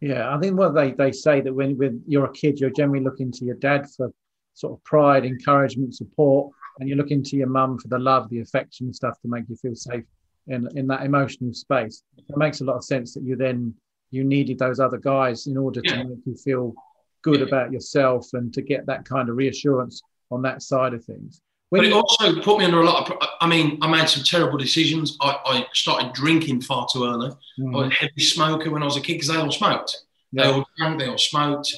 yeah 0.00 0.34
i 0.34 0.38
think 0.38 0.58
what 0.58 0.74
they, 0.74 0.92
they 0.92 1.12
say 1.12 1.40
that 1.40 1.52
when, 1.52 1.76
when 1.78 2.02
you're 2.06 2.26
a 2.26 2.32
kid 2.32 2.58
you're 2.58 2.70
generally 2.70 3.02
looking 3.02 3.30
to 3.32 3.44
your 3.44 3.56
dad 3.56 3.86
for 3.96 4.12
sort 4.54 4.72
of 4.72 4.82
pride 4.84 5.24
encouragement 5.24 5.94
support 5.94 6.52
and 6.78 6.88
you're 6.88 6.98
looking 6.98 7.22
to 7.22 7.36
your 7.36 7.48
mum 7.48 7.78
for 7.78 7.88
the 7.88 7.98
love 7.98 8.28
the 8.30 8.40
affection 8.40 8.92
stuff 8.92 9.20
to 9.20 9.28
make 9.28 9.44
you 9.48 9.56
feel 9.56 9.74
safe 9.74 10.04
in, 10.48 10.68
in 10.76 10.86
that 10.86 11.02
emotional 11.02 11.52
space 11.52 12.02
it 12.16 12.36
makes 12.36 12.60
a 12.60 12.64
lot 12.64 12.76
of 12.76 12.84
sense 12.84 13.14
that 13.14 13.22
you 13.22 13.36
then 13.36 13.74
you 14.10 14.24
needed 14.24 14.58
those 14.58 14.80
other 14.80 14.98
guys 14.98 15.46
in 15.46 15.56
order 15.56 15.80
yeah. 15.84 16.02
to 16.02 16.08
make 16.08 16.18
you 16.24 16.36
feel 16.36 16.74
good 17.22 17.40
yeah. 17.40 17.46
about 17.46 17.72
yourself 17.72 18.28
and 18.34 18.52
to 18.54 18.62
get 18.62 18.86
that 18.86 19.04
kind 19.04 19.28
of 19.28 19.36
reassurance 19.36 20.02
on 20.30 20.42
that 20.42 20.62
side 20.62 20.94
of 20.94 21.04
things. 21.04 21.40
When 21.70 21.82
but 21.82 21.88
it 21.88 21.92
also 21.92 22.40
put 22.40 22.58
me 22.58 22.64
under 22.64 22.80
a 22.80 22.84
lot 22.84 23.10
of. 23.10 23.25
I 23.40 23.48
mean, 23.48 23.78
I 23.82 23.90
made 23.90 24.08
some 24.08 24.24
terrible 24.24 24.58
decisions. 24.58 25.16
I, 25.20 25.38
I 25.44 25.66
started 25.72 26.12
drinking 26.12 26.62
far 26.62 26.86
too 26.92 27.04
early. 27.04 27.30
Mm. 27.58 27.74
I 27.74 27.78
was 27.78 27.92
a 27.92 27.94
heavy 27.94 28.22
smoker 28.22 28.70
when 28.70 28.82
I 28.82 28.86
was 28.86 28.96
a 28.96 29.00
kid 29.00 29.14
because 29.14 29.28
they 29.28 29.36
all 29.36 29.50
smoked. 29.50 29.96
Yeah. 30.32 30.44
They 30.44 30.52
all 30.52 30.66
drank. 30.76 30.98
They 30.98 31.08
all 31.08 31.18
smoked. 31.18 31.74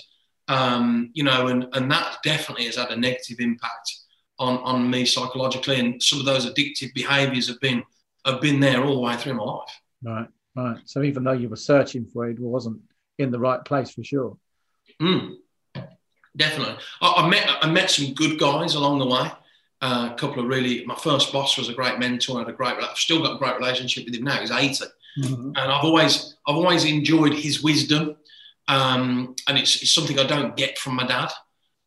Um, 0.49 1.11
you 1.13 1.25
know, 1.25 1.49
and 1.49 1.69
and 1.75 1.91
that 1.91 2.19
definitely 2.25 2.65
has 2.67 2.77
had 2.77 2.91
a 2.91 2.97
negative 2.97 3.41
impact 3.41 3.95
on 4.39 4.59
on 4.59 4.91
me 4.91 5.05
psychologically. 5.05 5.79
And 5.79 6.03
some 6.03 6.21
of 6.21 6.27
those 6.27 6.47
addictive 6.47 6.95
behaviours 6.95 7.49
have 7.49 7.61
been 7.61 7.83
have 8.25 8.41
been 8.41 8.61
there 8.61 8.83
all 8.83 8.95
the 8.95 9.01
way 9.01 9.17
through 9.17 9.35
my 9.35 9.45
life. 9.45 9.81
Right, 10.03 10.29
right. 10.57 10.79
So 10.85 11.03
even 11.03 11.25
though 11.25 11.33
you 11.33 11.49
were 11.49 11.57
searching 11.57 12.07
for 12.07 12.29
it, 12.29 12.39
it 12.39 12.41
wasn't 12.41 12.81
in 13.19 13.31
the 13.31 13.39
right 13.39 13.65
place 13.65 13.91
for 13.91 14.05
sure. 14.05 14.37
Mm 15.01 15.37
definitely. 16.39 16.77
I, 17.03 17.13
I, 17.17 17.29
met 17.29 17.51
I 17.63 17.71
met 17.71 17.91
some 17.91 18.15
good 18.15 18.39
guys 18.39 18.75
along 18.75 19.01
the 19.01 19.07
way. 19.07 19.31
Uh, 19.81 20.11
a 20.13 20.17
couple 20.17 20.43
of 20.43 20.49
really. 20.49 20.85
My 20.87 20.97
first 20.97 21.33
boss 21.33 21.57
was 21.57 21.69
a 21.69 21.73
great 21.73 21.99
mentor. 21.99 22.37
I 22.37 22.41
had 22.41 22.49
a 22.49 22.53
great. 22.53 22.75
I've 22.83 22.97
still 22.97 23.23
got 23.23 23.37
a 23.37 23.39
great 23.39 23.57
relationship 23.57 24.07
with 24.07 24.15
him 24.15 24.25
now. 24.25 24.41
He's 24.41 24.51
80 24.51 24.85
mm-hmm. 25.21 25.53
and 25.55 25.59
I've 25.59 25.85
always 25.85 26.37
I've 26.47 26.57
always 26.57 26.85
enjoyed 26.85 27.33
his 27.33 27.63
wisdom, 27.63 28.17
um, 28.67 29.37
and 29.47 29.57
it's, 29.57 29.81
it's, 29.83 29.93
something 29.93 30.19
I 30.19 30.27
don't 30.27 30.57
get 30.57 30.79
from 30.79 30.97
my 30.97 31.07
dad. 31.07 31.31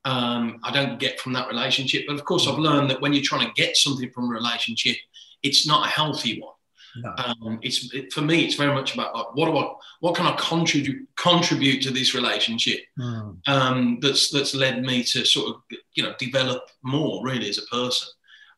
Um, 0.06 0.60
I 0.64 0.72
don't 0.72 1.00
get 1.00 1.20
from 1.20 1.34
that 1.34 1.50
relationship. 1.50 2.06
But 2.08 2.16
of 2.16 2.24
course, 2.24 2.48
I've 2.48 2.58
learned 2.58 2.90
that 2.92 3.02
when 3.02 3.12
you're 3.12 3.24
trying 3.24 3.46
to 3.46 3.54
get 3.62 3.76
something 3.76 4.10
from 4.12 4.26
a 4.26 4.34
relationship, 4.34 4.96
it's 5.44 5.68
not 5.68 5.86
a 5.86 5.90
healthy 5.90 6.40
one. 6.40 6.54
No. 6.96 7.14
Um, 7.18 7.60
it's 7.62 7.94
it, 7.94 8.12
for 8.12 8.22
me. 8.22 8.44
It's 8.46 8.56
very 8.56 8.74
much 8.74 8.94
about 8.94 9.16
like, 9.16 9.34
what 9.34 9.46
do 9.46 9.58
I, 9.58 9.74
what 10.02 10.16
can 10.16 10.26
I 10.26 10.36
contribute 10.38 11.08
contribute 11.16 11.82
to 11.84 11.92
this 11.92 12.14
relationship 12.14 12.80
mm. 13.00 13.38
um, 13.48 14.00
that's 14.02 14.30
that's 14.30 14.54
led 14.54 14.82
me 14.84 15.04
to 15.04 15.26
sort 15.26 15.50
of 15.50 15.62
you 15.94 16.04
know 16.04 16.14
develop 16.20 16.64
more 16.84 17.24
really 17.24 17.50
as 17.50 17.58
a 17.58 17.66
person. 17.74 18.10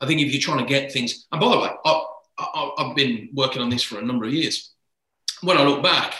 I 0.01 0.07
think 0.07 0.21
if 0.21 0.31
you're 0.31 0.41
trying 0.41 0.59
to 0.59 0.65
get 0.65 0.91
things, 0.91 1.27
and 1.31 1.39
by 1.39 1.49
the 1.49 1.59
way, 1.59 1.69
I, 1.85 2.03
I, 2.39 2.71
I've 2.79 2.95
been 2.95 3.29
working 3.33 3.61
on 3.61 3.69
this 3.69 3.83
for 3.83 3.99
a 3.99 4.03
number 4.03 4.25
of 4.25 4.33
years. 4.33 4.71
When 5.41 5.57
I 5.57 5.63
look 5.63 5.83
back, 5.83 6.15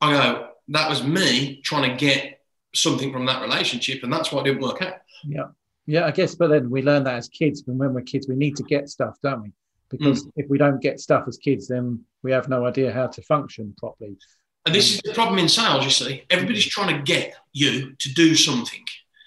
I 0.00 0.12
go, 0.12 0.48
that 0.68 0.88
was 0.88 1.02
me 1.02 1.60
trying 1.62 1.90
to 1.90 1.96
get 1.96 2.42
something 2.74 3.12
from 3.12 3.26
that 3.26 3.42
relationship, 3.42 4.02
and 4.02 4.12
that's 4.12 4.30
why 4.30 4.40
it 4.40 4.44
didn't 4.44 4.62
work 4.62 4.82
out. 4.82 4.94
Yeah, 5.24 5.48
yeah, 5.86 6.06
I 6.06 6.10
guess. 6.10 6.34
But 6.34 6.48
then 6.48 6.70
we 6.70 6.82
learn 6.82 7.04
that 7.04 7.16
as 7.16 7.28
kids, 7.28 7.64
and 7.66 7.78
when 7.78 7.94
we're 7.94 8.02
kids, 8.02 8.28
we 8.28 8.36
need 8.36 8.56
to 8.56 8.62
get 8.62 8.88
stuff, 8.88 9.16
don't 9.22 9.42
we? 9.42 9.52
Because 9.90 10.24
mm. 10.24 10.32
if 10.36 10.46
we 10.48 10.58
don't 10.58 10.80
get 10.80 11.00
stuff 11.00 11.24
as 11.28 11.36
kids, 11.36 11.68
then 11.68 12.00
we 12.22 12.32
have 12.32 12.48
no 12.48 12.66
idea 12.66 12.92
how 12.92 13.06
to 13.06 13.22
function 13.22 13.74
properly. 13.78 14.16
And 14.66 14.74
this 14.74 14.94
is 14.94 15.00
the 15.04 15.12
problem 15.12 15.38
in 15.38 15.48
sales, 15.48 15.84
you 15.84 15.90
see. 15.90 16.24
Everybody's 16.30 16.66
trying 16.66 16.96
to 16.96 17.02
get 17.02 17.34
you 17.52 17.94
to 17.98 18.14
do 18.14 18.34
something. 18.34 18.84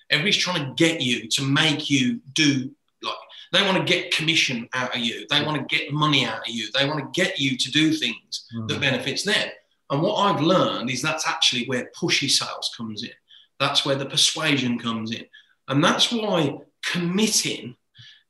Everybody's 0.09 0.37
trying 0.37 0.65
to 0.65 0.73
get 0.75 1.01
you 1.01 1.27
to 1.29 1.43
make 1.43 1.89
you 1.89 2.19
do 2.33 2.71
like 3.03 3.15
they 3.51 3.61
want 3.61 3.77
to 3.77 3.83
get 3.83 4.11
commission 4.11 4.67
out 4.73 4.95
of 4.95 5.01
you. 5.01 5.25
They 5.29 5.43
want 5.43 5.57
to 5.57 5.75
get 5.75 5.93
money 5.93 6.25
out 6.25 6.47
of 6.47 6.53
you. 6.53 6.67
They 6.73 6.87
want 6.87 6.99
to 6.99 7.21
get 7.21 7.39
you 7.39 7.57
to 7.57 7.71
do 7.71 7.93
things 7.93 8.47
mm. 8.55 8.67
that 8.67 8.81
benefits 8.81 9.23
them. 9.23 9.47
And 9.89 10.01
what 10.01 10.15
I've 10.15 10.41
learned 10.41 10.89
is 10.89 11.01
that's 11.01 11.27
actually 11.27 11.65
where 11.65 11.89
pushy 11.97 12.29
sales 12.29 12.73
comes 12.75 13.03
in. 13.03 13.11
That's 13.59 13.85
where 13.85 13.95
the 13.95 14.05
persuasion 14.05 14.77
comes 14.79 15.11
in. 15.11 15.25
And 15.67 15.83
that's 15.83 16.11
why 16.11 16.57
committing 16.83 17.75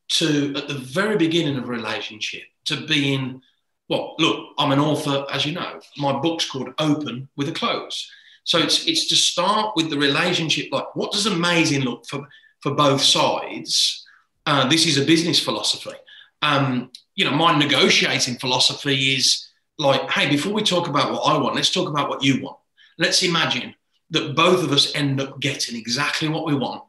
to, 0.10 0.54
at 0.56 0.68
the 0.68 0.74
very 0.74 1.18
beginning 1.18 1.58
of 1.58 1.66
a 1.66 1.72
relationship, 1.72 2.44
to 2.66 2.86
being, 2.88 3.42
well, 3.90 4.16
look, 4.20 4.54
I'm 4.58 4.72
an 4.72 4.80
author, 4.80 5.26
as 5.32 5.46
you 5.46 5.54
know. 5.54 5.80
My 5.98 6.20
book's 6.20 6.50
called 6.50 6.74
Open 6.80 7.30
with 7.36 7.50
a 7.50 7.52
Close. 7.52 8.10
So 8.44 8.60
it's, 8.60 8.88
it's 8.88 9.08
to 9.10 9.16
start 9.16 9.74
with 9.76 9.90
the 9.90 9.98
relationship, 9.98 10.68
like 10.72 10.96
what 10.96 11.12
does 11.12 11.26
amazing 11.26 11.82
look 11.82 12.06
for, 12.06 12.28
for 12.62 12.74
both 12.74 13.02
sides? 13.02 14.06
Uh, 14.46 14.68
this 14.70 14.86
is 14.86 14.98
a 14.98 15.06
business 15.06 15.40
philosophy. 15.40 15.98
Um, 16.42 16.92
you 17.16 17.26
know, 17.26 17.32
my 17.32 17.58
negotiating 17.58 18.36
philosophy 18.36 19.16
is 19.16 19.50
like, 19.78 20.10
hey, 20.10 20.30
before 20.30 20.54
we 20.54 20.64
talk 20.64 20.88
about 20.88 21.12
what 21.12 21.24
I 21.28 21.38
want, 21.38 21.56
let's 21.56 21.72
talk 21.72 21.90
about 21.90 22.10
what 22.10 22.24
you 22.24 22.42
want. 22.42 22.58
Let's 22.98 23.22
imagine 23.24 23.76
that 24.12 24.36
both 24.36 24.64
of 24.64 24.72
us 24.72 24.96
end 24.96 25.20
up 25.20 25.40
getting 25.40 25.76
exactly 25.76 26.30
what 26.30 26.46
we 26.46 26.56
want 26.56 26.84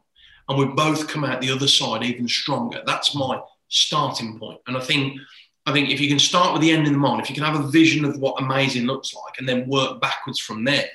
and 0.49 0.57
we 0.57 0.65
both 0.65 1.07
come 1.07 1.23
out 1.23 1.39
the 1.39 1.51
other 1.51 1.67
side 1.67 2.03
even 2.03 2.27
stronger. 2.27 2.81
That's 2.85 3.15
my 3.15 3.39
starting 3.69 4.37
point. 4.39 4.59
And 4.67 4.75
I 4.75 4.81
think 4.81 5.19
I 5.65 5.71
think 5.71 5.89
if 5.89 6.01
you 6.01 6.09
can 6.09 6.19
start 6.19 6.53
with 6.53 6.63
the 6.63 6.71
end 6.71 6.87
in 6.87 6.93
the 6.93 6.99
mind, 6.99 7.21
if 7.21 7.29
you 7.29 7.35
can 7.35 7.43
have 7.43 7.63
a 7.63 7.67
vision 7.67 8.03
of 8.03 8.17
what 8.17 8.41
amazing 8.41 8.85
looks 8.85 9.13
like 9.13 9.37
and 9.37 9.47
then 9.47 9.69
work 9.69 10.01
backwards 10.01 10.39
from 10.39 10.63
there, 10.63 10.89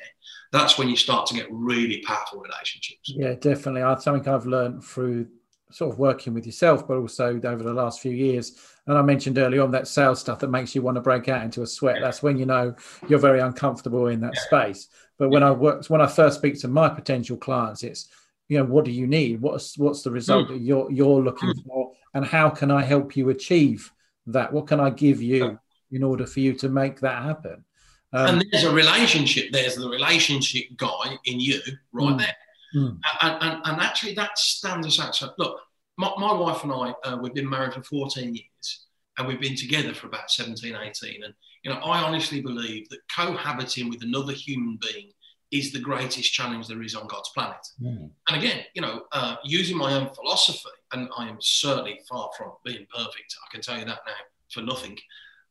that's 0.51 0.77
when 0.77 0.89
you 0.89 0.97
start 0.97 1.27
to 1.27 1.35
get 1.35 1.47
really 1.51 1.99
powerful 2.01 2.41
relationships. 2.41 3.13
Yeah, 3.15 3.35
definitely. 3.35 3.85
I 3.85 3.95
think 3.95 4.27
I've 4.27 4.47
learned 4.47 4.83
through 4.83 5.29
sort 5.71 5.93
of 5.93 5.99
working 5.99 6.35
with 6.35 6.47
yourself, 6.47 6.89
but 6.89 6.97
also 6.97 7.41
over 7.45 7.63
the 7.63 7.73
last 7.73 8.01
few 8.01 8.13
years. 8.13 8.59
And 8.87 8.99
I 8.99 9.03
mentioned 9.03 9.39
earlier 9.39 9.63
on 9.63 9.71
that 9.73 9.87
sales 9.87 10.21
stuff 10.21 10.41
that 10.41 10.51
makes 10.51 10.75
you 10.75 10.83
want 10.83 10.97
to 10.97 11.01
break 11.01 11.29
out 11.29 11.43
into 11.43 11.63
a 11.63 11.67
sweat. 11.67 11.99
That's 12.01 12.23
when 12.23 12.37
you 12.37 12.47
know 12.47 12.75
you're 13.09 13.19
very 13.19 13.41
uncomfortable 13.41 14.09
in 14.09 14.21
that 14.21 14.35
yeah. 14.35 14.43
space. 14.43 14.89
But 15.19 15.31
when 15.31 15.43
I 15.43 15.53
work, 15.53 15.87
when 15.87 16.01
I 16.01 16.07
first 16.07 16.39
speak 16.39 16.59
to 16.61 16.69
my 16.69 16.89
potential 16.89 17.37
clients, 17.37 17.83
it's 17.85 18.09
you 18.49 18.59
know 18.59 18.65
what 18.65 18.85
do 18.85 18.91
you 18.91 19.07
need? 19.07 19.41
What's 19.41 19.79
what's 19.79 20.03
the 20.03 20.11
result 20.11 20.49
that 20.49 20.61
you're 20.61 20.91
you're 20.91 21.23
looking 21.23 21.51
mm. 21.51 21.65
for, 21.65 21.93
and 22.13 22.25
how 22.25 22.51
can 22.51 22.71
I 22.71 22.83
help 22.83 23.17
you 23.17 23.31
achieve 23.31 23.91
that? 24.27 24.53
What 24.53 24.67
can 24.67 24.81
I 24.81 24.91
give 24.91 25.23
you 25.23 25.59
in 25.91 26.03
order 26.03 26.27
for 26.27 26.41
you 26.41 26.53
to 26.55 26.69
make 26.69 27.01
that 27.01 27.23
happen? 27.23 27.65
Um, 28.13 28.27
and 28.27 28.47
there's 28.53 28.65
a 28.65 28.73
relationship. 28.73 29.47
There's 29.51 29.77
the 29.77 29.89
relationship 29.89 30.65
guy 30.77 31.19
in 31.25 31.41
you 31.41 31.61
right 31.93 32.15
mm. 32.15 32.19
there. 32.19 32.37
Mm. 32.77 32.99
And, 33.23 33.43
and, 33.43 33.61
and, 33.65 33.81
actually, 33.81 34.15
that 34.15 34.37
stands 34.39 34.87
us 34.87 35.01
out. 35.01 35.15
So, 35.15 35.31
look, 35.39 35.61
my, 35.97 36.13
my 36.19 36.33
wife 36.33 36.65
and 36.65 36.73
I, 36.73 36.95
uh, 37.05 37.17
we've 37.21 37.35
been 37.35 37.49
married 37.49 37.75
for 37.75 37.83
14 37.83 38.35
years 38.35 38.87
and 39.17 39.29
we've 39.29 39.41
been 39.41 39.57
together 39.57 39.95
for 39.95 40.09
about 40.09 40.31
17, 40.31 40.77
18. 40.77 41.25
And, 41.25 41.35
you 41.63 41.71
know, 41.71 41.79
I 41.79 42.03
honestly 42.03 42.41
believe 42.41 42.89
that 42.89 42.99
cohabiting 43.15 43.89
with 43.89 44.03
another 44.03 44.33
human 44.33 44.79
being 44.81 45.11
is 45.51 45.73
the 45.73 45.79
greatest 45.79 46.33
challenge 46.33 46.69
there 46.69 46.83
is 46.83 46.95
on 46.95 47.07
God's 47.07 47.31
planet. 47.31 47.67
Mm. 47.81 48.11
And 48.29 48.37
again, 48.37 48.65
you 48.75 48.83
know, 48.83 49.03
uh, 49.13 49.37
using 49.45 49.77
my 49.77 49.95
own 49.95 50.11
philosophy, 50.15 50.69
and 50.93 51.09
I 51.17 51.29
am 51.29 51.39
certainly 51.41 52.01
far 52.09 52.31
from 52.37 52.53
being 52.65 52.87
perfect, 52.95 53.37
I 53.43 53.53
can 53.53 53.61
tell 53.61 53.79
you 53.79 53.85
that 53.85 54.01
now 54.07 54.13
for 54.51 54.63
nothing. 54.63 54.99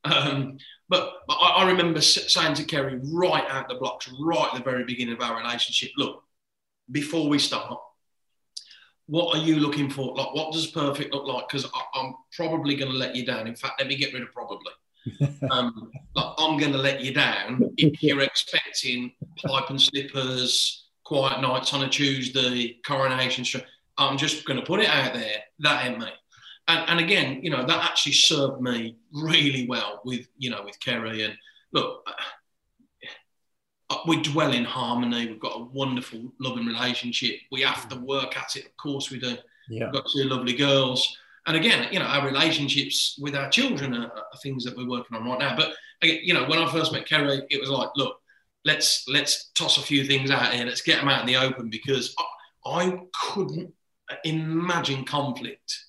Um, 0.06 0.58
but, 0.90 1.14
but 1.28 1.36
I, 1.36 1.64
I, 1.64 1.68
remember 1.68 2.02
saying 2.02 2.56
to 2.56 2.64
Kerry 2.66 3.00
right 3.14 3.46
out 3.50 3.70
the 3.70 3.76
blocks, 3.76 4.10
right 4.20 4.50
at 4.52 4.58
the 4.58 4.64
very 4.64 4.84
beginning 4.84 5.14
of 5.14 5.22
our 5.22 5.38
relationship, 5.38 5.92
look, 5.96 6.24
before 6.92 7.30
we 7.30 7.40
start, 7.40 7.80
what 9.06 9.36
are 9.36 9.42
you 9.42 9.58
looking 9.58 9.90
for? 9.90 10.16
Like, 10.16 10.34
what 10.34 10.52
does 10.54 10.68
perfect 10.68 11.14
look 11.14 11.26
like? 11.26 11.48
Because 11.48 11.70
I'm 11.94 12.16
probably 12.34 12.76
going 12.76 12.92
to 12.92 12.98
let 12.98 13.16
you 13.16 13.26
down. 13.26 13.48
In 13.48 13.56
fact, 13.56 13.80
let 13.80 13.88
me 13.88 13.96
get 13.96 14.14
rid 14.14 14.24
of 14.24 14.34
probably. 14.34 14.72
Um, 15.52 15.92
like, 16.16 16.34
I'm 16.38 16.58
going 16.58 16.72
to 16.72 16.78
let 16.78 17.02
you 17.02 17.14
down 17.14 17.74
if 17.78 18.02
you're 18.02 18.22
expecting 18.22 19.12
pipe 19.46 19.70
and 19.70 19.82
slippers, 19.82 20.90
quiet 21.04 21.42
nights 21.42 21.74
on 21.74 21.84
a 21.84 21.90
Tuesday, 21.90 22.80
coronation 22.86 23.44
street. 23.46 23.66
I'm 23.98 24.18
just 24.18 24.46
going 24.46 24.60
to 24.60 24.66
put 24.66 24.80
it 24.80 24.90
out 24.90 25.14
there. 25.14 25.44
That 25.60 25.86
ain't 25.86 26.00
me. 26.00 26.08
And, 26.68 26.90
and 26.90 27.00
again, 27.00 27.42
you 27.44 27.50
know, 27.50 27.66
that 27.66 27.84
actually 27.84 28.14
served 28.14 28.62
me 28.62 28.98
really 29.12 29.68
well 29.68 30.02
with, 30.06 30.28
you 30.38 30.50
know, 30.50 30.62
with 30.64 30.80
Kerry. 30.80 31.24
And 31.24 31.36
look, 31.74 32.08
uh, 33.90 33.98
we 34.08 34.22
dwell 34.22 34.54
in 34.54 34.64
harmony. 34.64 35.28
We've 35.28 35.40
got 35.40 35.60
a 35.60 35.64
wonderful, 35.66 36.34
loving 36.40 36.66
relationship. 36.66 37.36
We 37.52 37.62
have 37.62 37.90
to 37.90 37.98
work 37.98 38.38
at 38.38 38.56
it. 38.56 38.66
Of 38.66 38.78
course, 38.78 39.12
we 39.12 39.20
do. 39.20 39.36
Yeah. 39.70 39.86
We've 39.86 39.94
got 39.94 40.06
two 40.12 40.24
lovely 40.24 40.54
girls. 40.54 41.18
And 41.46 41.58
again, 41.58 41.88
you 41.92 42.00
know, 42.00 42.06
our 42.06 42.26
relationships 42.26 43.18
with 43.20 43.36
our 43.36 43.50
children 43.50 43.94
are, 43.94 44.12
are 44.12 44.40
things 44.42 44.64
that 44.64 44.78
we're 44.78 44.88
working 44.88 45.18
on 45.18 45.26
right 45.26 45.40
now. 45.40 45.56
But 45.56 45.74
you 46.02 46.34
know, 46.34 46.46
when 46.46 46.60
I 46.60 46.72
first 46.72 46.92
met 46.92 47.08
Kerry, 47.08 47.44
it 47.50 47.60
was 47.60 47.70
like, 47.70 47.90
look, 47.96 48.18
let's 48.66 49.06
let's 49.08 49.52
toss 49.52 49.78
a 49.78 49.82
few 49.82 50.06
things 50.06 50.32
out 50.32 50.54
here. 50.54 50.66
Let's 50.66 50.82
get 50.82 51.00
them 51.00 51.10
out 51.10 51.22
in 51.22 51.28
the 51.28 51.38
open 51.38 51.70
because 51.70 52.16
I, 52.66 52.82
I 52.86 53.00
couldn't 53.22 53.74
imagine 54.24 55.06
conflict 55.06 55.80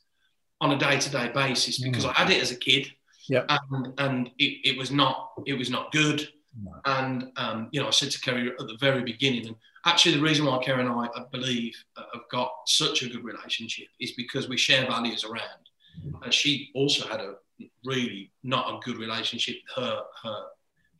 on 0.60 0.72
a 0.72 0.78
day-to-day 0.78 1.30
basis 1.34 1.80
because 1.80 2.04
mm. 2.04 2.10
I 2.10 2.12
had 2.12 2.30
it 2.30 2.42
as 2.42 2.50
a 2.50 2.56
kid. 2.56 2.88
Yeah. 3.28 3.44
And, 3.48 3.92
and 3.98 4.30
it, 4.38 4.70
it 4.72 4.78
was 4.78 4.90
not 4.90 5.30
it 5.46 5.54
was 5.54 5.70
not 5.70 5.92
good. 5.92 6.28
No. 6.62 6.72
And 6.84 7.32
um, 7.36 7.68
you 7.72 7.80
know, 7.80 7.88
I 7.88 7.90
said 7.90 8.10
to 8.12 8.20
Kerry 8.20 8.48
at 8.48 8.58
the 8.58 8.76
very 8.80 9.02
beginning, 9.02 9.46
and 9.46 9.56
actually 9.86 10.16
the 10.16 10.22
reason 10.22 10.46
why 10.46 10.62
Kerry 10.62 10.80
and 10.80 10.88
I, 10.88 11.08
I 11.14 11.24
believe, 11.30 11.74
uh, 11.96 12.04
have 12.14 12.28
got 12.30 12.50
such 12.66 13.02
a 13.02 13.08
good 13.08 13.24
relationship 13.24 13.88
is 14.00 14.12
because 14.12 14.48
we 14.48 14.56
share 14.56 14.86
values 14.86 15.24
around. 15.24 15.42
And 16.22 16.32
she 16.34 16.70
also 16.74 17.06
had 17.06 17.20
a 17.20 17.34
really 17.84 18.32
not 18.42 18.68
a 18.68 18.80
good 18.84 18.96
relationship 18.98 19.56
with 19.62 19.84
her 19.84 20.02
her 20.22 20.44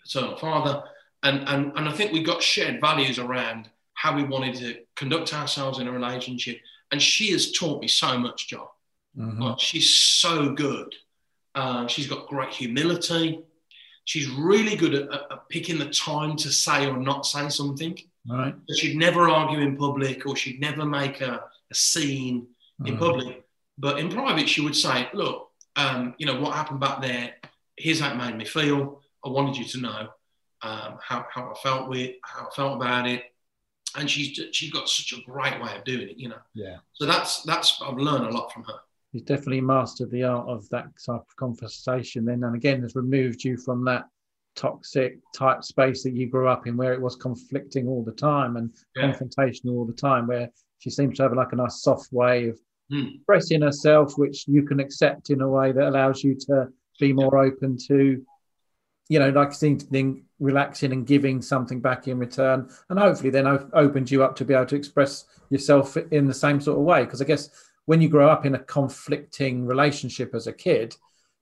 paternal 0.02 0.36
father, 0.36 0.84
and 1.22 1.48
and 1.48 1.72
and 1.76 1.88
I 1.88 1.92
think 1.92 2.12
we 2.12 2.22
got 2.22 2.42
shared 2.42 2.80
values 2.80 3.18
around 3.18 3.70
how 3.94 4.14
we 4.14 4.24
wanted 4.24 4.54
to 4.56 4.80
conduct 4.94 5.34
ourselves 5.34 5.78
in 5.78 5.88
a 5.88 5.92
relationship. 5.92 6.58
And 6.90 7.00
she 7.00 7.32
has 7.32 7.52
taught 7.52 7.80
me 7.80 7.88
so 7.88 8.18
much, 8.18 8.48
John. 8.48 8.66
Mm-hmm. 9.18 9.42
Like, 9.42 9.60
she's 9.60 9.92
so 9.94 10.52
good. 10.52 10.94
Uh, 11.54 11.86
she's 11.86 12.06
got 12.06 12.28
great 12.28 12.50
humility. 12.50 13.40
She's 14.04 14.28
really 14.28 14.76
good 14.76 14.94
at, 14.94 15.10
at, 15.12 15.48
picking 15.48 15.78
the 15.78 15.88
time 15.88 16.36
to 16.36 16.50
say 16.50 16.86
or 16.86 16.98
not 16.98 17.24
say 17.24 17.48
something. 17.48 17.98
Right. 18.26 18.54
She'd 18.76 18.96
never 18.96 19.28
argue 19.28 19.60
in 19.60 19.76
public 19.76 20.26
or 20.26 20.36
she'd 20.36 20.60
never 20.60 20.84
make 20.84 21.20
a, 21.20 21.44
a 21.70 21.74
scene 21.74 22.46
in 22.84 22.96
public. 22.96 23.44
But 23.78 23.98
in 23.98 24.08
private, 24.08 24.48
she 24.48 24.60
would 24.60 24.76
say, 24.76 25.08
Look, 25.12 25.50
um, 25.76 26.14
you 26.18 26.26
know, 26.26 26.40
what 26.40 26.54
happened 26.54 26.80
back 26.80 27.02
there, 27.02 27.34
here's 27.76 28.00
how 28.00 28.12
it 28.12 28.16
made 28.16 28.36
me 28.36 28.44
feel. 28.44 29.02
I 29.24 29.28
wanted 29.28 29.56
you 29.56 29.64
to 29.64 29.80
know 29.80 30.08
um, 30.62 30.98
how, 31.02 31.26
how 31.30 31.52
I 31.52 31.54
felt 31.62 31.88
with 31.88 32.12
how 32.24 32.46
I 32.46 32.54
felt 32.54 32.76
about 32.76 33.06
it. 33.06 33.24
And 33.96 34.10
she's 34.10 34.40
she's 34.52 34.72
got 34.72 34.88
such 34.88 35.12
a 35.16 35.22
great 35.30 35.62
way 35.62 35.76
of 35.76 35.84
doing 35.84 36.08
it, 36.08 36.16
you 36.16 36.28
know. 36.28 36.40
Yeah. 36.54 36.78
So 36.94 37.06
that's 37.06 37.42
that's 37.42 37.80
I've 37.80 37.96
learned 37.96 38.26
a 38.26 38.30
lot 38.30 38.52
from 38.52 38.64
her 38.64 38.80
he's 39.14 39.22
definitely 39.22 39.60
mastered 39.60 40.10
the 40.10 40.24
art 40.24 40.48
of 40.48 40.68
that 40.70 40.86
type 41.06 41.20
of 41.20 41.36
conversation 41.36 42.24
then 42.24 42.42
and 42.42 42.56
again 42.56 42.82
has 42.82 42.96
removed 42.96 43.44
you 43.44 43.56
from 43.56 43.84
that 43.84 44.08
toxic 44.54 45.18
type 45.34 45.62
space 45.64 46.02
that 46.02 46.14
you 46.14 46.26
grew 46.26 46.48
up 46.48 46.66
in 46.66 46.76
where 46.76 46.92
it 46.92 47.00
was 47.00 47.16
conflicting 47.16 47.88
all 47.88 48.04
the 48.04 48.12
time 48.12 48.56
and 48.56 48.72
yeah. 48.96 49.12
confrontational 49.12 49.72
all 49.72 49.84
the 49.84 49.92
time 49.92 50.26
where 50.26 50.48
she 50.78 50.90
seems 50.90 51.16
to 51.16 51.22
have 51.22 51.32
like 51.32 51.52
a 51.52 51.56
nice 51.56 51.82
soft 51.82 52.12
way 52.12 52.48
of 52.48 52.58
mm. 52.92 53.14
expressing 53.14 53.62
herself 53.62 54.16
which 54.16 54.46
you 54.46 54.62
can 54.62 54.80
accept 54.80 55.30
in 55.30 55.40
a 55.40 55.48
way 55.48 55.72
that 55.72 55.88
allows 55.88 56.22
you 56.22 56.34
to 56.34 56.68
be 57.00 57.12
more 57.12 57.44
open 57.44 57.76
to 57.76 58.24
you 59.08 59.18
know 59.18 59.30
like 59.30 59.52
seeming 59.52 60.24
relaxing 60.38 60.92
and 60.92 61.06
giving 61.06 61.42
something 61.42 61.80
back 61.80 62.06
in 62.08 62.18
return 62.18 62.68
and 62.90 62.98
hopefully 62.98 63.30
then 63.30 63.46
opens 63.72 64.10
you 64.10 64.22
up 64.22 64.36
to 64.36 64.44
be 64.44 64.54
able 64.54 64.66
to 64.66 64.76
express 64.76 65.24
yourself 65.50 65.96
in 65.96 66.26
the 66.26 66.34
same 66.34 66.60
sort 66.60 66.78
of 66.78 66.84
way 66.84 67.04
because 67.04 67.20
i 67.20 67.24
guess 67.24 67.50
when 67.86 68.00
you 68.00 68.08
grow 68.08 68.28
up 68.28 68.46
in 68.46 68.54
a 68.54 68.58
conflicting 68.60 69.66
relationship 69.66 70.34
as 70.34 70.46
a 70.46 70.52
kid, 70.52 70.96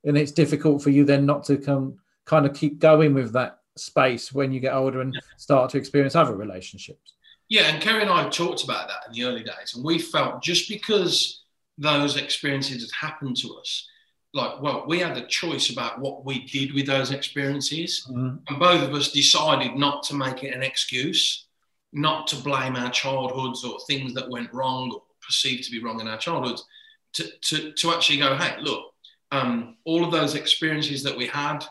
and 0.04 0.18
it's 0.18 0.32
difficult 0.32 0.82
for 0.82 0.90
you 0.90 1.04
then 1.04 1.24
not 1.24 1.44
to 1.44 1.56
come 1.56 1.98
kind 2.24 2.46
of 2.46 2.54
keep 2.54 2.78
going 2.78 3.14
with 3.14 3.32
that 3.32 3.60
space 3.76 4.32
when 4.32 4.52
you 4.52 4.60
get 4.60 4.74
older 4.74 5.00
and 5.00 5.20
start 5.36 5.70
to 5.70 5.78
experience 5.78 6.14
other 6.14 6.36
relationships. 6.36 7.14
Yeah, 7.48 7.64
and 7.64 7.82
Kerry 7.82 8.02
and 8.02 8.10
I 8.10 8.28
talked 8.28 8.64
about 8.64 8.88
that 8.88 9.06
in 9.06 9.12
the 9.12 9.24
early 9.24 9.42
days, 9.42 9.74
and 9.74 9.84
we 9.84 9.98
felt 9.98 10.42
just 10.42 10.68
because 10.68 11.42
those 11.78 12.16
experiences 12.16 12.90
had 12.92 13.08
happened 13.08 13.36
to 13.38 13.54
us, 13.54 13.88
like, 14.34 14.62
well, 14.62 14.84
we 14.86 14.98
had 15.00 15.18
a 15.18 15.26
choice 15.26 15.70
about 15.70 16.00
what 16.00 16.24
we 16.24 16.46
did 16.46 16.72
with 16.72 16.86
those 16.86 17.10
experiences, 17.10 18.06
mm-hmm. 18.08 18.36
and 18.48 18.58
both 18.58 18.82
of 18.82 18.94
us 18.94 19.12
decided 19.12 19.76
not 19.76 20.02
to 20.04 20.14
make 20.14 20.42
it 20.42 20.54
an 20.54 20.62
excuse, 20.62 21.46
not 21.92 22.26
to 22.28 22.36
blame 22.36 22.76
our 22.76 22.90
childhoods 22.90 23.64
or 23.64 23.78
things 23.80 24.14
that 24.14 24.30
went 24.30 24.52
wrong 24.54 24.90
or 24.92 25.02
perceived 25.20 25.64
to 25.64 25.70
be 25.70 25.82
wrong 25.82 26.00
in 26.00 26.08
our 26.08 26.16
childhoods, 26.16 26.64
to, 27.12 27.28
to, 27.42 27.72
to 27.72 27.90
actually 27.90 28.18
go, 28.18 28.34
hey, 28.36 28.56
look, 28.60 28.94
um, 29.30 29.76
all 29.84 30.04
of 30.04 30.10
those 30.10 30.34
experiences 30.34 31.02
that 31.02 31.16
we 31.16 31.26
had, 31.26 31.64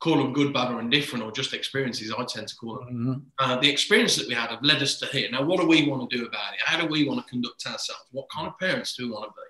call 0.00 0.18
them 0.18 0.32
good, 0.32 0.52
bad, 0.52 0.72
or 0.72 0.80
indifferent, 0.80 1.24
or 1.24 1.32
just 1.32 1.52
experiences, 1.52 2.12
I 2.16 2.24
tend 2.24 2.48
to 2.48 2.56
call 2.56 2.76
them. 2.76 2.88
Mm-hmm. 2.88 3.12
Uh, 3.38 3.60
the 3.60 3.70
experience 3.70 4.16
that 4.16 4.28
we 4.28 4.34
had 4.34 4.50
have 4.50 4.62
led 4.62 4.82
us 4.82 4.98
to 5.00 5.06
here. 5.06 5.28
Now, 5.30 5.42
what 5.42 5.60
do 5.60 5.66
we 5.66 5.88
want 5.88 6.08
to 6.08 6.16
do 6.16 6.26
about 6.26 6.54
it? 6.54 6.60
How 6.64 6.80
do 6.80 6.86
we 6.86 7.08
want 7.08 7.24
to 7.24 7.30
conduct 7.30 7.66
ourselves? 7.66 8.04
What 8.12 8.28
kind 8.30 8.46
of 8.46 8.58
parents 8.58 8.94
do 8.96 9.06
we 9.06 9.12
want 9.12 9.24
to 9.24 9.30
be? 9.30 9.48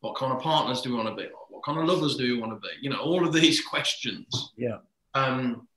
What 0.00 0.16
kind 0.16 0.32
of 0.32 0.40
partners 0.40 0.80
do 0.80 0.90
we 0.90 0.96
want 0.96 1.08
to 1.08 1.22
be? 1.22 1.28
What 1.50 1.62
kind 1.64 1.78
of 1.78 1.86
lovers 1.86 2.16
do 2.16 2.34
we 2.34 2.40
want 2.40 2.52
to 2.52 2.66
be? 2.66 2.74
You 2.80 2.90
know, 2.90 3.00
all 3.00 3.26
of 3.26 3.34
these 3.34 3.60
questions. 3.60 4.52
Yeah. 4.56 4.78
Um, 5.14 5.68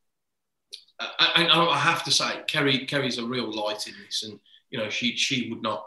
I, 0.99 1.47
I, 1.51 1.69
I 1.69 1.77
have 1.77 2.03
to 2.05 2.11
say, 2.11 2.41
Kerry, 2.47 2.85
Kerry's 2.85 3.17
a 3.17 3.25
real 3.25 3.51
light 3.51 3.87
in 3.87 3.93
this, 4.05 4.23
and 4.23 4.39
you 4.69 4.79
know, 4.79 4.89
she 4.89 5.17
she 5.17 5.49
would 5.49 5.61
not 5.61 5.83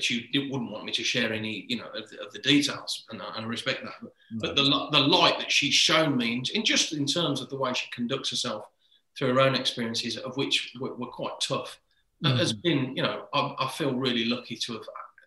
she 0.00 0.28
wouldn't 0.50 0.70
want 0.70 0.84
me 0.84 0.92
to 0.92 1.04
share 1.04 1.32
any, 1.32 1.64
you 1.68 1.76
know, 1.76 1.86
of 1.94 2.10
the, 2.10 2.20
of 2.20 2.32
the 2.32 2.40
details, 2.40 3.04
and 3.10 3.22
I, 3.22 3.36
and 3.36 3.46
I, 3.46 3.48
respect 3.48 3.82
that. 3.84 3.94
But, 4.02 4.12
no. 4.32 4.40
but, 4.40 4.56
the, 4.56 4.98
the 4.98 5.06
light 5.06 5.38
that 5.38 5.50
she's 5.50 5.74
shown 5.74 6.16
me, 6.16 6.34
in, 6.34 6.42
in, 6.54 6.64
just 6.64 6.92
in 6.92 7.06
terms 7.06 7.40
of 7.40 7.50
the 7.50 7.56
way 7.56 7.72
she 7.72 7.88
conducts 7.90 8.30
herself 8.30 8.68
through 9.16 9.32
her 9.34 9.40
own 9.40 9.54
experiences, 9.54 10.16
of 10.16 10.36
which 10.36 10.74
were, 10.80 10.94
were 10.94 11.06
quite 11.06 11.40
tough, 11.40 11.78
mm. 12.24 12.36
has 12.36 12.52
been, 12.52 12.96
you 12.96 13.02
know, 13.02 13.26
I, 13.32 13.54
I, 13.60 13.68
feel 13.68 13.94
really 13.94 14.24
lucky 14.24 14.56
to 14.56 14.72
have 14.72 14.82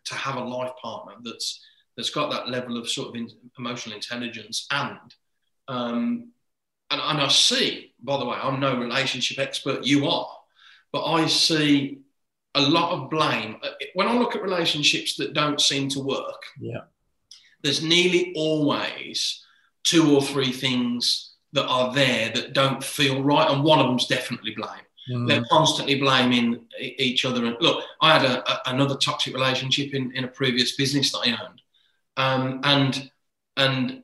to 0.06 0.16
have 0.16 0.36
a 0.36 0.44
life 0.44 0.72
partner 0.82 1.14
that's 1.24 1.64
that's 1.96 2.10
got 2.10 2.32
that 2.32 2.50
level 2.50 2.78
of 2.78 2.90
sort 2.90 3.10
of 3.10 3.16
in, 3.16 3.30
emotional 3.58 3.96
intelligence 3.96 4.68
and 4.72 5.14
um, 5.68 6.30
and, 6.90 7.02
and 7.02 7.22
I 7.22 7.28
see, 7.28 7.94
by 8.02 8.18
the 8.18 8.26
way, 8.26 8.38
I'm 8.42 8.60
no 8.60 8.78
relationship 8.78 9.40
expert, 9.40 9.86
you 9.86 10.08
are, 10.08 10.30
but 10.94 11.04
I 11.04 11.28
see 11.28 12.00
a 12.56 12.62
lot 12.62 12.92
of 12.92 13.10
blame. 13.10 13.58
Uh, 13.64 13.70
when 13.94 14.08
I 14.08 14.18
look 14.18 14.36
at 14.36 14.42
relationships 14.42 15.16
that 15.18 15.34
don't 15.34 15.62
seem 15.62 15.90
to 15.90 16.00
work, 16.00 16.44
yeah, 16.60 16.82
there's 17.64 17.84
nearly 17.84 18.34
always 18.36 19.44
two 19.84 20.16
or 20.16 20.22
three 20.22 20.52
things 20.52 21.36
that 21.54 21.66
are 21.66 21.94
there 21.94 22.30
that 22.30 22.54
don't 22.54 22.84
feel 22.84 23.24
right, 23.24 23.50
and 23.50 23.64
one 23.64 23.80
of 23.80 23.88
them's 23.88 24.08
definitely 24.08 24.54
blame. 24.56 24.82
Mm. 25.10 25.28
They're 25.28 25.46
constantly 25.50 26.00
blaming 26.00 26.66
each 26.80 27.24
other. 27.24 27.46
And 27.46 27.56
look, 27.62 27.84
I 28.02 28.18
had 28.18 28.26
a, 28.26 28.50
a, 28.52 28.62
another 28.66 28.98
toxic 28.98 29.34
relationship 29.34 29.94
in, 29.94 30.12
in 30.14 30.26
a 30.26 30.28
previous 30.28 30.76
business 30.76 31.12
that 31.12 31.20
I 31.20 31.32
owned, 31.32 31.62
um, 32.18 32.60
and 32.64 33.12
and 33.56 34.04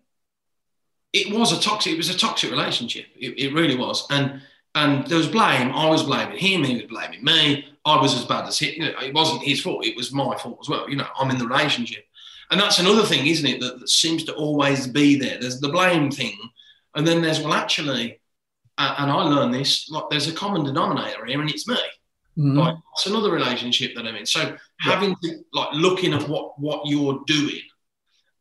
it 1.12 1.36
was 1.36 1.52
a 1.52 1.62
toxic. 1.62 1.94
It 1.94 1.98
was 1.98 2.10
a 2.10 2.18
toxic 2.18 2.52
relationship. 2.52 3.06
It, 3.16 3.38
it 3.38 3.54
really 3.54 3.76
was, 3.76 4.08
and 4.10 4.42
and 4.76 5.06
there 5.08 5.18
was 5.18 5.28
blame. 5.28 5.72
I 5.72 5.90
was 5.90 6.04
blaming 6.04 6.38
him. 6.38 6.64
He 6.64 6.76
was 6.76 6.86
blaming 6.86 7.24
me. 7.24 7.68
I 7.86 8.02
was 8.02 8.16
as 8.16 8.26
bad 8.26 8.48
as 8.48 8.60
he. 8.60 8.76
You 8.76 8.92
know, 8.92 9.00
it 9.00 9.14
wasn't 9.14 9.44
his 9.44 9.62
fault. 9.62 9.86
It 9.86 9.96
was 9.96 10.14
my 10.14 10.38
fault 10.38 10.60
as 10.62 10.70
well. 10.70 10.90
You 10.90 10.98
know, 10.98 11.08
I'm 11.18 11.30
in 11.32 11.38
the 11.38 11.48
relationship, 11.48 12.06
and 12.52 12.60
that's 12.60 12.80
another 12.80 13.04
thing, 13.04 13.28
isn't 13.28 13.46
it? 13.46 13.60
That, 13.60 13.80
that 13.80 13.90
seems 13.90 14.24
to 14.26 14.34
always 14.34 14.88
be 14.88 15.18
there. 15.18 15.40
There's 15.40 15.60
the 15.60 15.70
blame 15.70 16.10
thing, 16.10 16.38
and 16.96 17.06
then 17.06 17.22
there's 17.22 17.42
well, 17.42 17.54
actually, 17.54 18.22
uh, 18.78 18.96
and 19.00 19.12
I 19.12 19.24
learned 19.24 19.54
this. 19.54 19.90
Like, 19.90 20.06
there's 20.10 20.28
a 20.28 20.34
common 20.34 20.64
denominator 20.64 21.26
here, 21.26 21.42
and 21.42 21.50
it's 21.50 21.68
me. 21.68 21.76
Mm-hmm. 22.38 22.58
Like, 22.58 22.76
it's 22.94 23.06
another 23.06 23.32
relationship 23.32 23.96
that 23.96 24.08
I'm 24.08 24.16
in. 24.16 24.26
So 24.26 24.42
yeah. 24.42 24.58
having 24.80 25.16
to 25.24 25.40
like 25.54 25.74
looking 25.74 26.14
at 26.14 26.28
what 26.28 26.60
what 26.60 26.88
you're 26.88 27.22
doing 27.28 27.62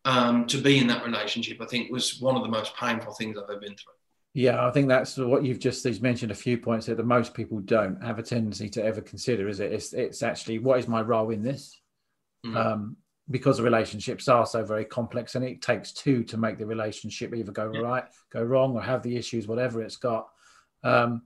um, 0.05 0.47
to 0.47 0.59
be 0.59 0.79
in 0.79 0.87
that 0.87 1.05
relationship, 1.05 1.61
I 1.61 1.67
think 1.67 1.91
was 1.91 2.21
one 2.21 2.37
of 2.37 2.43
the 2.43 2.49
most 2.49 2.77
painful 2.77 3.15
things 3.15 3.37
I've 3.37 3.51
ever 3.51 3.61
been 3.61 3.77
through. 3.77 3.93
Yeah, 4.35 4.67
I 4.67 4.71
think 4.71 4.89
that's 4.89 5.19
what 5.19 5.45
you've 5.45 5.59
just 5.59 5.85
mentioned 6.01 6.33
a 6.33 6.35
few 6.35 6.57
points 6.57 6.87
that 6.87 7.05
most 7.05 7.35
people 7.35 7.59
don't 7.61 8.03
have 8.03 8.19
a 8.19 8.23
tendency 8.23 8.71
to 8.71 8.85
ever 8.85 9.03
consider. 9.03 9.47
Is 9.49 9.61
it? 9.61 9.73
It's, 9.73 9.93
it's 9.93 10.23
actually 10.23 10.59
what 10.59 10.79
is 10.79 10.89
my 10.89 11.03
role 11.03 11.31
in 11.31 11.43
this? 11.43 11.79
Mm. 12.47 12.57
Um, 12.57 12.97
because 13.31 13.59
the 13.59 13.63
relationships 13.63 14.29
are 14.29 14.47
so 14.47 14.65
very 14.65 14.85
complex, 14.85 15.35
and 15.35 15.45
it 15.45 15.61
takes 15.61 15.93
two 15.93 16.25
to 16.25 16.37
make 16.37 16.59
the 16.59 16.67
relationship 16.67 17.35
either 17.35 17.53
go 17.53 17.71
yeah. 17.73 17.81
right, 17.81 18.05
go 18.33 18.43
wrong, 18.43 18.75
or 18.75 18.83
have 18.83 19.03
the 19.03 19.17
issues, 19.17 19.47
whatever 19.47 19.83
it's 19.83 19.97
got. 19.97 20.29
Um, 20.83 21.23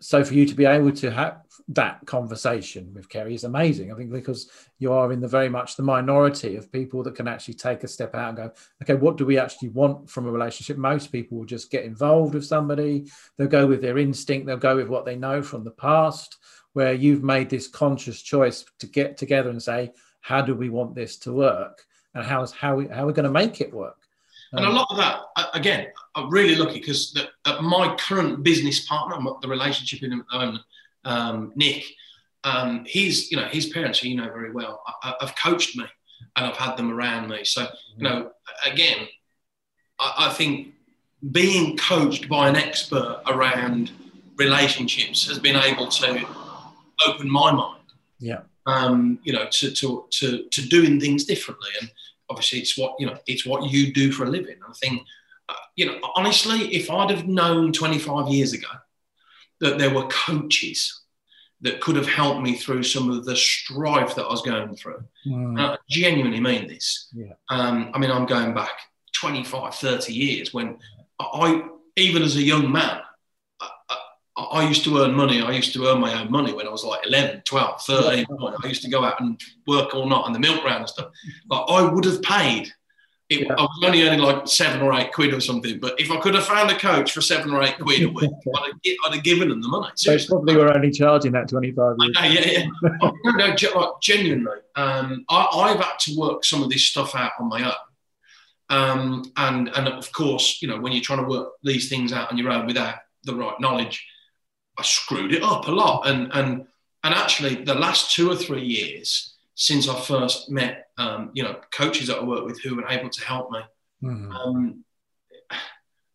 so 0.00 0.24
for 0.24 0.34
you 0.34 0.46
to 0.46 0.54
be 0.54 0.64
able 0.64 0.92
to 0.92 1.10
have 1.10 1.42
that 1.68 2.04
conversation 2.06 2.92
with 2.94 3.08
Kerry 3.08 3.34
is 3.34 3.44
amazing. 3.44 3.92
I 3.92 3.96
think 3.96 4.10
because 4.10 4.50
you 4.78 4.92
are 4.92 5.12
in 5.12 5.20
the 5.20 5.28
very 5.28 5.48
much 5.48 5.76
the 5.76 5.82
minority 5.82 6.56
of 6.56 6.72
people 6.72 7.02
that 7.04 7.14
can 7.14 7.28
actually 7.28 7.54
take 7.54 7.84
a 7.84 7.88
step 7.88 8.14
out 8.14 8.30
and 8.30 8.36
go, 8.36 8.52
okay, 8.82 8.94
what 8.94 9.16
do 9.16 9.24
we 9.24 9.38
actually 9.38 9.68
want 9.68 10.10
from 10.10 10.26
a 10.26 10.32
relationship? 10.32 10.78
Most 10.78 11.12
people 11.12 11.38
will 11.38 11.44
just 11.44 11.70
get 11.70 11.84
involved 11.84 12.34
with 12.34 12.44
somebody. 12.44 13.06
They'll 13.36 13.46
go 13.46 13.66
with 13.66 13.82
their 13.82 13.98
instinct. 13.98 14.46
They'll 14.46 14.56
go 14.56 14.76
with 14.76 14.88
what 14.88 15.04
they 15.04 15.16
know 15.16 15.42
from 15.42 15.64
the 15.64 15.70
past. 15.70 16.38
Where 16.72 16.92
you've 16.92 17.24
made 17.24 17.50
this 17.50 17.66
conscious 17.66 18.22
choice 18.22 18.64
to 18.78 18.86
get 18.86 19.16
together 19.16 19.50
and 19.50 19.60
say, 19.60 19.90
how 20.20 20.40
do 20.40 20.54
we 20.54 20.70
want 20.70 20.94
this 20.94 21.18
to 21.18 21.32
work, 21.32 21.84
and 22.14 22.24
how's 22.24 22.52
how 22.52 22.76
we, 22.76 22.86
how 22.86 23.02
are 23.02 23.06
we 23.06 23.12
going 23.12 23.24
to 23.24 23.30
make 23.30 23.60
it 23.60 23.74
work? 23.74 23.99
And 24.52 24.66
a 24.66 24.70
lot 24.70 24.88
of 24.90 24.96
that, 24.96 25.22
again, 25.54 25.88
I'm 26.16 26.28
really 26.28 26.56
lucky 26.56 26.80
because 26.80 27.16
my 27.62 27.94
current 27.96 28.42
business 28.42 28.86
partner, 28.86 29.16
the 29.42 29.48
relationship 29.48 30.02
in 30.02 30.10
the 30.10 30.24
moment, 30.32 30.62
um, 31.04 31.52
Nick, 31.54 31.84
um, 32.42 32.84
he's, 32.84 33.30
you 33.30 33.36
know, 33.36 33.46
his 33.46 33.66
parents, 33.66 34.00
who 34.00 34.08
you 34.08 34.16
know 34.16 34.24
very 34.24 34.50
well, 34.50 34.82
have 35.20 35.34
coached 35.36 35.76
me 35.76 35.84
and 36.36 36.46
I've 36.46 36.56
had 36.56 36.76
them 36.76 36.90
around 36.90 37.28
me. 37.28 37.44
So, 37.44 37.68
you 37.96 38.02
know, 38.02 38.32
again, 38.66 39.06
I, 40.00 40.14
I 40.18 40.32
think 40.32 40.74
being 41.30 41.76
coached 41.76 42.28
by 42.28 42.48
an 42.48 42.56
expert 42.56 43.22
around 43.28 43.92
relationships 44.36 45.28
has 45.28 45.38
been 45.38 45.56
able 45.56 45.86
to 45.86 46.26
open 47.06 47.30
my 47.30 47.52
mind. 47.52 47.84
Yeah. 48.18 48.40
Um, 48.66 49.20
you 49.22 49.32
know, 49.32 49.46
to, 49.50 49.70
to, 49.70 50.06
to, 50.10 50.48
to 50.48 50.68
doing 50.68 50.98
things 50.98 51.24
differently. 51.24 51.70
And, 51.80 51.90
obviously 52.30 52.60
it's 52.60 52.78
what 52.78 52.94
you 52.98 53.06
know 53.06 53.18
it's 53.26 53.44
what 53.44 53.70
you 53.70 53.92
do 53.92 54.12
for 54.12 54.24
a 54.24 54.30
living. 54.30 54.56
I 54.66 54.72
think 54.74 55.02
uh, 55.48 55.54
you 55.76 55.86
know 55.86 55.98
honestly 56.16 56.74
if 56.74 56.90
i'd 56.90 57.10
have 57.10 57.26
known 57.26 57.72
25 57.72 58.28
years 58.28 58.52
ago 58.52 58.68
that 59.60 59.78
there 59.78 59.92
were 59.92 60.06
coaches 60.06 61.02
that 61.60 61.80
could 61.80 61.96
have 61.96 62.06
helped 62.08 62.40
me 62.40 62.54
through 62.54 62.82
some 62.82 63.10
of 63.10 63.24
the 63.24 63.36
strife 63.36 64.14
that 64.14 64.24
i 64.24 64.30
was 64.30 64.42
going 64.42 64.74
through 64.76 65.02
i 65.58 65.76
genuinely 65.88 66.40
mean 66.40 66.66
this. 66.68 67.08
Yeah. 67.12 67.32
um, 67.48 67.90
i 67.94 67.98
mean 67.98 68.10
i'm 68.10 68.26
going 68.26 68.54
back 68.54 68.70
25 69.12 69.74
30 69.74 70.12
years 70.12 70.54
when 70.54 70.78
i 71.18 71.62
even 71.96 72.22
as 72.22 72.36
a 72.36 72.42
young 72.42 72.70
man 72.70 73.00
I 74.48 74.66
used 74.66 74.84
to 74.84 74.98
earn 74.98 75.14
money. 75.14 75.40
I 75.42 75.52
used 75.52 75.72
to 75.74 75.86
earn 75.86 76.00
my 76.00 76.20
own 76.20 76.30
money 76.30 76.52
when 76.52 76.66
I 76.66 76.70
was 76.70 76.84
like 76.84 77.06
11, 77.06 77.42
12, 77.44 77.82
13. 77.82 78.26
I 78.62 78.66
used 78.66 78.82
to 78.82 78.90
go 78.90 79.04
out 79.04 79.20
and 79.20 79.40
work 79.66 79.94
all 79.94 80.08
night 80.08 80.22
on 80.24 80.32
the 80.32 80.38
milk 80.38 80.64
round 80.64 80.80
and 80.80 80.88
stuff. 80.88 81.10
But 81.46 81.64
I 81.64 81.82
would 81.82 82.04
have 82.04 82.22
paid. 82.22 82.72
It, 83.28 83.42
yeah. 83.42 83.54
I 83.56 83.62
was 83.62 83.82
only 83.84 84.02
earning 84.02 84.18
like 84.18 84.48
seven 84.48 84.82
or 84.82 84.92
eight 84.92 85.12
quid 85.12 85.32
or 85.32 85.40
something. 85.40 85.78
But 85.78 86.00
if 86.00 86.10
I 86.10 86.18
could 86.18 86.34
have 86.34 86.46
found 86.46 86.70
a 86.70 86.76
coach 86.76 87.12
for 87.12 87.20
seven 87.20 87.52
or 87.52 87.62
eight 87.62 87.78
quid 87.78 88.02
a 88.02 88.08
week, 88.08 88.30
I'd, 88.56 88.66
have, 88.66 88.96
I'd 89.06 89.14
have 89.14 89.22
given 89.22 89.50
them 89.50 89.62
the 89.62 89.68
money. 89.68 89.92
So 89.94 90.12
it's 90.12 90.26
probably 90.26 90.56
were 90.56 90.74
only 90.74 90.90
charging 90.90 91.32
that 91.32 91.48
25 91.48 91.96
years. 91.98 92.14
Know, 92.14 92.22
yeah, 92.22 92.46
yeah. 92.46 92.66
no, 93.24 93.32
no, 93.36 93.46
like, 93.46 93.90
genuinely. 94.02 94.58
Um, 94.74 95.24
I, 95.28 95.68
have 95.68 95.80
had 95.80 95.98
to 96.00 96.18
work 96.18 96.44
some 96.44 96.62
of 96.62 96.70
this 96.70 96.84
stuff 96.84 97.14
out 97.14 97.32
on 97.38 97.48
my 97.48 97.64
own. 97.64 97.72
Um, 98.68 99.32
and, 99.36 99.68
and 99.76 99.88
of 99.88 100.10
course, 100.12 100.60
you 100.60 100.68
know, 100.68 100.80
when 100.80 100.92
you're 100.92 101.02
trying 101.02 101.22
to 101.22 101.28
work 101.28 101.52
these 101.62 101.88
things 101.88 102.12
out 102.12 102.32
on 102.32 102.38
your 102.38 102.50
own 102.50 102.66
without 102.66 102.96
the 103.24 103.34
right 103.34 103.58
knowledge, 103.60 104.04
I 104.78 104.82
screwed 104.82 105.32
it 105.32 105.42
up 105.42 105.66
a 105.66 105.70
lot. 105.70 106.06
And 106.06 106.30
and 106.32 106.66
and 107.02 107.14
actually, 107.14 107.64
the 107.64 107.74
last 107.74 108.14
two 108.14 108.30
or 108.30 108.36
three 108.36 108.64
years 108.64 109.34
since 109.54 109.88
I 109.88 110.00
first 110.00 110.50
met, 110.50 110.88
um, 110.96 111.30
you 111.34 111.42
know, 111.42 111.60
coaches 111.70 112.06
that 112.06 112.18
I 112.18 112.24
work 112.24 112.46
with 112.46 112.62
who 112.62 112.76
were 112.76 112.88
able 112.88 113.10
to 113.10 113.24
help 113.24 113.50
me, 113.50 113.60
mm-hmm. 114.02 114.32
um, 114.32 114.84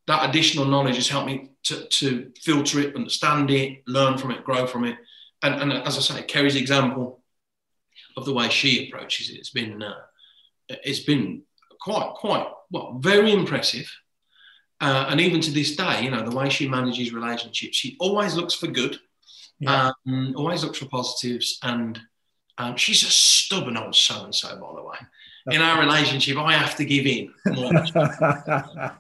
that 0.08 0.30
additional 0.30 0.66
knowledge 0.66 0.96
has 0.96 1.08
helped 1.08 1.28
me 1.28 1.52
to, 1.64 1.86
to 1.86 2.32
filter 2.42 2.80
it, 2.80 2.96
understand 2.96 3.52
it, 3.52 3.84
learn 3.88 4.18
from 4.18 4.32
it, 4.32 4.44
grow 4.44 4.66
from 4.66 4.86
it. 4.86 4.98
And, 5.44 5.62
and 5.62 5.74
as 5.74 5.98
I 5.98 6.02
say, 6.02 6.24
Kerry's 6.24 6.56
example 6.56 7.24
of 8.18 8.26
the 8.26 8.34
way 8.34 8.50
she 8.50 8.88
approaches 8.88 9.30
it, 9.30 9.38
it's 9.38 9.50
been 9.52 9.82
uh, 9.84 9.94
it's 10.68 11.02
been 11.02 11.44
quite 11.80 12.14
quite 12.16 12.48
well 12.72 12.98
very 13.00 13.32
impressive. 13.32 13.92
Uh, 14.82 15.08
and 15.10 15.22
even 15.22 15.40
to 15.42 15.52
this 15.52 15.76
day, 15.76 16.04
you 16.04 16.12
know, 16.12 16.28
the 16.28 16.36
way 16.36 16.50
she 16.50 16.68
manages 16.68 17.14
relationships, 17.14 17.78
she 17.78 17.96
always 18.00 18.36
looks 18.36 18.54
for 18.54 18.68
good, 18.68 18.98
yeah. 19.60 19.92
um, 20.08 20.34
always 20.36 20.64
looks 20.64 20.80
for 20.80 20.86
positives. 20.88 21.60
And 21.64 22.00
um, 22.58 22.76
she's 22.76 23.04
a 23.04 23.10
stubborn 23.10 23.78
old 23.78 23.96
so 23.96 24.26
and 24.26 24.36
so, 24.36 24.50
by 24.50 24.74
the 24.76 24.84
way. 24.84 24.98
In 25.52 25.62
our 25.62 25.80
relationship, 25.80 26.38
I 26.38 26.54
have 26.54 26.76
to 26.78 26.86
give 26.86 27.06
in 27.06 27.32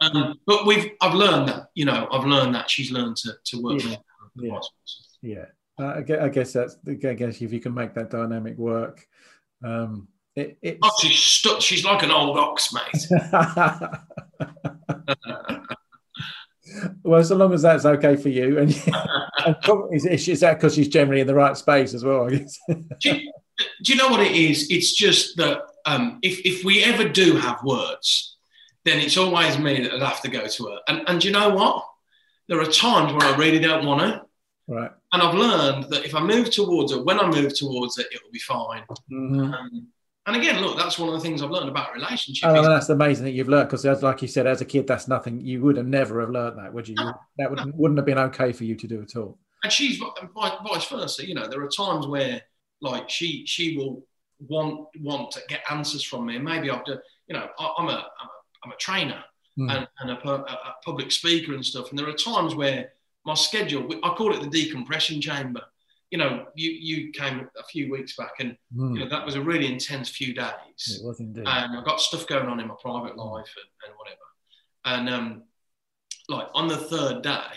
um, 0.01 0.39
but 0.45 0.67
we've, 0.67 0.91
I've 1.01 1.15
learned 1.15 1.49
that, 1.49 1.69
you 1.73 1.85
know, 1.85 2.07
I've 2.11 2.25
learned 2.25 2.53
that 2.53 2.69
she's 2.69 2.91
learned 2.91 3.15
to, 3.17 3.33
to 3.45 3.61
work 3.61 3.83
yeah. 3.83 3.95
with 4.35 4.63
yeah. 5.23 5.37
yeah. 5.37 5.45
Uh, 5.77 6.01
I 6.21 6.29
guess 6.29 6.53
that's, 6.53 6.77
I 6.87 6.93
guess 6.93 7.41
if 7.41 7.51
you 7.51 7.59
can 7.59 7.73
make 7.73 7.95
that 7.95 8.11
dynamic 8.11 8.57
work, 8.57 9.05
um, 9.63 10.07
it, 10.35 10.57
it's... 10.61 10.79
oh, 10.81 10.91
she's 11.01 11.19
stuck. 11.19 11.61
She's 11.61 11.85
like 11.85 12.03
an 12.03 12.11
old 12.11 12.37
ox, 12.37 12.73
mate. 12.73 13.07
well, 17.03 17.23
so 17.23 17.35
long 17.35 17.53
as 17.53 17.61
that's 17.61 17.85
okay 17.85 18.15
for 18.15 18.29
you, 18.29 18.59
and, 18.59 18.71
and 19.45 19.55
is, 19.93 20.27
is 20.27 20.39
that 20.41 20.55
because 20.55 20.75
she's 20.75 20.89
generally 20.89 21.21
in 21.21 21.27
the 21.27 21.35
right 21.35 21.57
space 21.57 21.93
as 21.93 22.03
well? 22.03 22.25
I 22.25 22.37
guess. 22.37 22.59
do, 22.67 23.15
you, 23.15 23.31
do, 23.83 23.93
you, 23.93 23.95
know 23.95 24.09
what 24.09 24.21
it 24.21 24.33
is? 24.33 24.69
It's 24.69 24.93
just 24.93 25.37
that 25.37 25.61
um, 25.85 26.19
if 26.21 26.39
if 26.45 26.63
we 26.63 26.83
ever 26.83 27.07
do 27.07 27.37
have 27.37 27.63
words, 27.63 28.37
then 28.83 28.99
it's 28.99 29.17
always 29.17 29.57
me 29.57 29.81
that 29.81 29.93
would 29.93 30.01
have 30.01 30.21
to 30.21 30.29
go 30.29 30.47
to 30.47 30.65
her. 30.65 30.79
And 30.87 31.03
and 31.07 31.23
you 31.23 31.31
know 31.31 31.49
what? 31.49 31.85
there 32.47 32.61
are 32.61 32.65
times 32.65 33.13
when 33.13 33.23
I 33.23 33.35
really 33.35 33.59
don't 33.59 33.85
want 33.85 34.01
to. 34.01 34.21
Right. 34.67 34.91
And 35.13 35.21
I've 35.21 35.35
learned 35.35 35.85
that 35.85 36.05
if 36.05 36.15
I 36.15 36.21
move 36.21 36.51
towards 36.51 36.91
it, 36.91 37.03
when 37.03 37.19
I 37.19 37.29
move 37.29 37.57
towards 37.57 37.97
it, 37.97 38.07
it 38.11 38.21
will 38.23 38.31
be 38.31 38.39
fine. 38.39 38.83
Mm-hmm. 39.11 39.53
Um, 39.53 39.87
and 40.25 40.35
again, 40.35 40.61
look, 40.61 40.77
that's 40.77 40.97
one 40.97 41.09
of 41.09 41.15
the 41.15 41.21
things 41.21 41.41
I've 41.41 41.51
learned 41.51 41.69
about 41.69 41.93
relationships. 41.93 42.41
Oh, 42.43 42.63
that's 42.67 42.89
amazing 42.89 43.25
that 43.25 43.31
you've 43.31 43.49
learned 43.49 43.67
because, 43.69 43.85
as 43.85 44.01
like 44.03 44.21
you 44.21 44.27
said, 44.27 44.47
as 44.47 44.61
a 44.61 44.65
kid, 44.65 44.87
that's 44.87 45.07
nothing 45.07 45.41
you 45.41 45.61
would 45.61 45.77
have 45.77 45.87
never 45.87 46.19
have 46.21 46.29
learned 46.29 46.57
that, 46.59 46.73
would 46.73 46.87
you? 46.87 46.95
No, 46.95 47.13
that 47.37 47.49
would, 47.49 47.59
wouldn't 47.77 47.97
have 47.97 48.05
been 48.05 48.17
okay 48.19 48.51
for 48.51 48.63
you 48.63 48.75
to 48.75 48.87
do 48.87 49.01
at 49.01 49.15
all. 49.15 49.37
and 49.63 49.71
she's 49.71 50.01
vice 50.35 50.87
versa. 50.87 51.27
You 51.27 51.35
know, 51.35 51.47
there 51.47 51.61
are 51.61 51.69
times 51.69 52.07
where 52.07 52.41
like 52.81 53.09
she 53.09 53.45
she 53.45 53.77
will 53.77 54.05
want 54.39 54.87
want 55.01 55.31
to 55.31 55.41
get 55.47 55.61
answers 55.69 56.03
from 56.03 56.25
me, 56.25 56.35
and 56.35 56.45
maybe 56.45 56.67
done. 56.67 56.81
You 57.27 57.35
know, 57.35 57.47
I, 57.59 57.73
I'm 57.77 57.87
a 57.87 57.91
I'm 57.91 58.27
a, 58.27 58.31
I'm 58.65 58.71
a 58.71 58.77
trainer 58.77 59.23
Mm. 59.57 59.73
and, 59.73 59.87
and 60.01 60.11
a, 60.11 60.27
a, 60.29 60.33
a 60.41 60.75
public 60.83 61.13
speaker 61.13 61.53
and 61.53 61.65
stuff, 61.65 61.89
and 61.89 61.97
there 61.97 62.09
are 62.09 62.13
times 62.13 62.55
where 62.55 62.89
my 63.25 63.35
schedule 63.35 63.89
I 64.03 64.09
call 64.09 64.33
it 64.33 64.41
the 64.41 64.49
decompression 64.49 65.21
chamber. 65.21 65.61
You 66.11 66.19
know, 66.19 66.45
you 66.55 66.71
you 66.71 67.11
came 67.11 67.49
a 67.57 67.63
few 67.63 67.91
weeks 67.91 68.15
back, 68.15 68.33
and 68.39 68.55
Mm. 68.75 68.93
you 68.93 68.99
know 69.01 69.09
that 69.09 69.25
was 69.25 69.35
a 69.35 69.41
really 69.41 69.67
intense 69.71 70.09
few 70.09 70.33
days. 70.33 70.99
It 70.99 71.05
was 71.05 71.19
indeed. 71.19 71.45
and 71.47 71.77
I've 71.77 71.85
got 71.85 71.99
stuff 71.99 72.27
going 72.27 72.47
on 72.47 72.59
in 72.59 72.67
my 72.67 72.75
private 72.81 73.17
life 73.17 73.51
and, 73.61 73.69
and 73.87 73.93
whatever. 73.97 74.19
And 74.85 75.09
um, 75.09 75.43
like 76.29 76.47
on 76.53 76.67
the 76.67 76.77
third 76.77 77.21
day, 77.23 77.51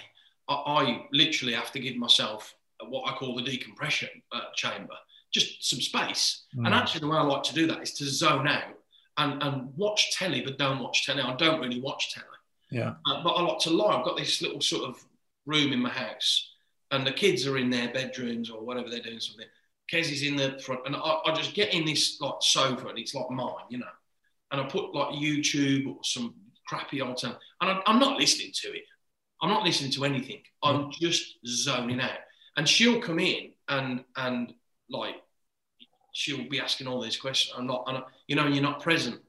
I, 0.48 0.54
I 0.54 1.06
literally 1.12 1.54
have 1.54 1.72
to 1.72 1.80
give 1.80 1.96
myself 1.96 2.54
what 2.88 3.10
I 3.12 3.16
call 3.16 3.34
the 3.36 3.42
decompression 3.42 4.08
uh, 4.32 4.40
chamber, 4.54 4.94
just 5.32 5.68
some 5.68 5.80
space. 5.80 6.44
And 6.52 6.66
Mm. 6.68 6.72
actually, 6.78 7.00
the 7.00 7.08
way 7.08 7.18
I 7.18 7.22
like 7.22 7.42
to 7.44 7.54
do 7.54 7.66
that 7.66 7.82
is 7.82 7.92
to 7.94 8.04
zone 8.06 8.48
out 8.48 8.74
and, 9.18 9.42
and 9.42 9.76
watch 9.76 10.16
telly, 10.16 10.40
but 10.40 10.58
don't 10.58 10.78
watch 10.78 11.04
telly. 11.04 11.20
I 11.22 11.34
don't 11.36 11.60
really 11.60 11.80
watch 11.80 12.14
telly, 12.14 12.26
yeah. 12.70 12.94
uh, 13.06 13.22
but 13.22 13.30
I 13.32 13.42
like 13.42 13.58
to 13.60 13.70
lie. 13.70 13.96
I've 13.96 14.04
got 14.04 14.16
this 14.16 14.40
little 14.40 14.60
sort 14.60 14.84
of 14.88 15.04
room 15.44 15.72
in 15.72 15.80
my 15.80 15.90
house, 15.90 16.54
and 16.90 17.06
the 17.06 17.12
kids 17.12 17.46
are 17.46 17.58
in 17.58 17.70
their 17.70 17.92
bedrooms 17.92 18.50
or 18.50 18.64
whatever 18.64 18.88
they're 18.88 19.00
doing 19.00 19.20
something. 19.20 19.46
Kez 19.92 20.12
is 20.12 20.22
in 20.22 20.36
the 20.36 20.58
front, 20.60 20.80
and 20.86 20.96
I, 20.96 21.18
I 21.26 21.34
just 21.34 21.54
get 21.54 21.72
in 21.72 21.84
this 21.84 22.20
like 22.20 22.34
sofa, 22.40 22.88
and 22.88 22.98
it's 22.98 23.14
like 23.14 23.30
mine, 23.30 23.64
you 23.70 23.78
know. 23.78 23.86
And 24.50 24.60
I 24.60 24.64
put 24.66 24.94
like 24.94 25.08
YouTube 25.08 25.86
or 25.88 25.98
some 26.02 26.34
crappy 26.66 27.00
old 27.00 27.18
time, 27.18 27.36
and 27.60 27.70
I, 27.70 27.80
I'm 27.86 27.98
not 27.98 28.18
listening 28.18 28.50
to 28.54 28.68
it. 28.68 28.84
I'm 29.40 29.50
not 29.50 29.64
listening 29.64 29.92
to 29.92 30.04
anything. 30.04 30.42
I'm 30.62 30.90
just 30.90 31.36
zoning 31.46 32.00
out. 32.00 32.18
And 32.56 32.68
she'll 32.68 33.00
come 33.00 33.18
in 33.20 33.52
and 33.68 34.04
and 34.16 34.52
like 34.90 35.16
she'll 36.12 36.48
be 36.48 36.60
asking 36.60 36.86
all 36.88 37.00
these 37.00 37.16
questions. 37.16 37.54
I'm 37.56 37.66
not, 37.66 37.84
and 37.86 38.02
you 38.26 38.36
know, 38.36 38.46
you're 38.46 38.62
not 38.62 38.82
present. 38.82 39.20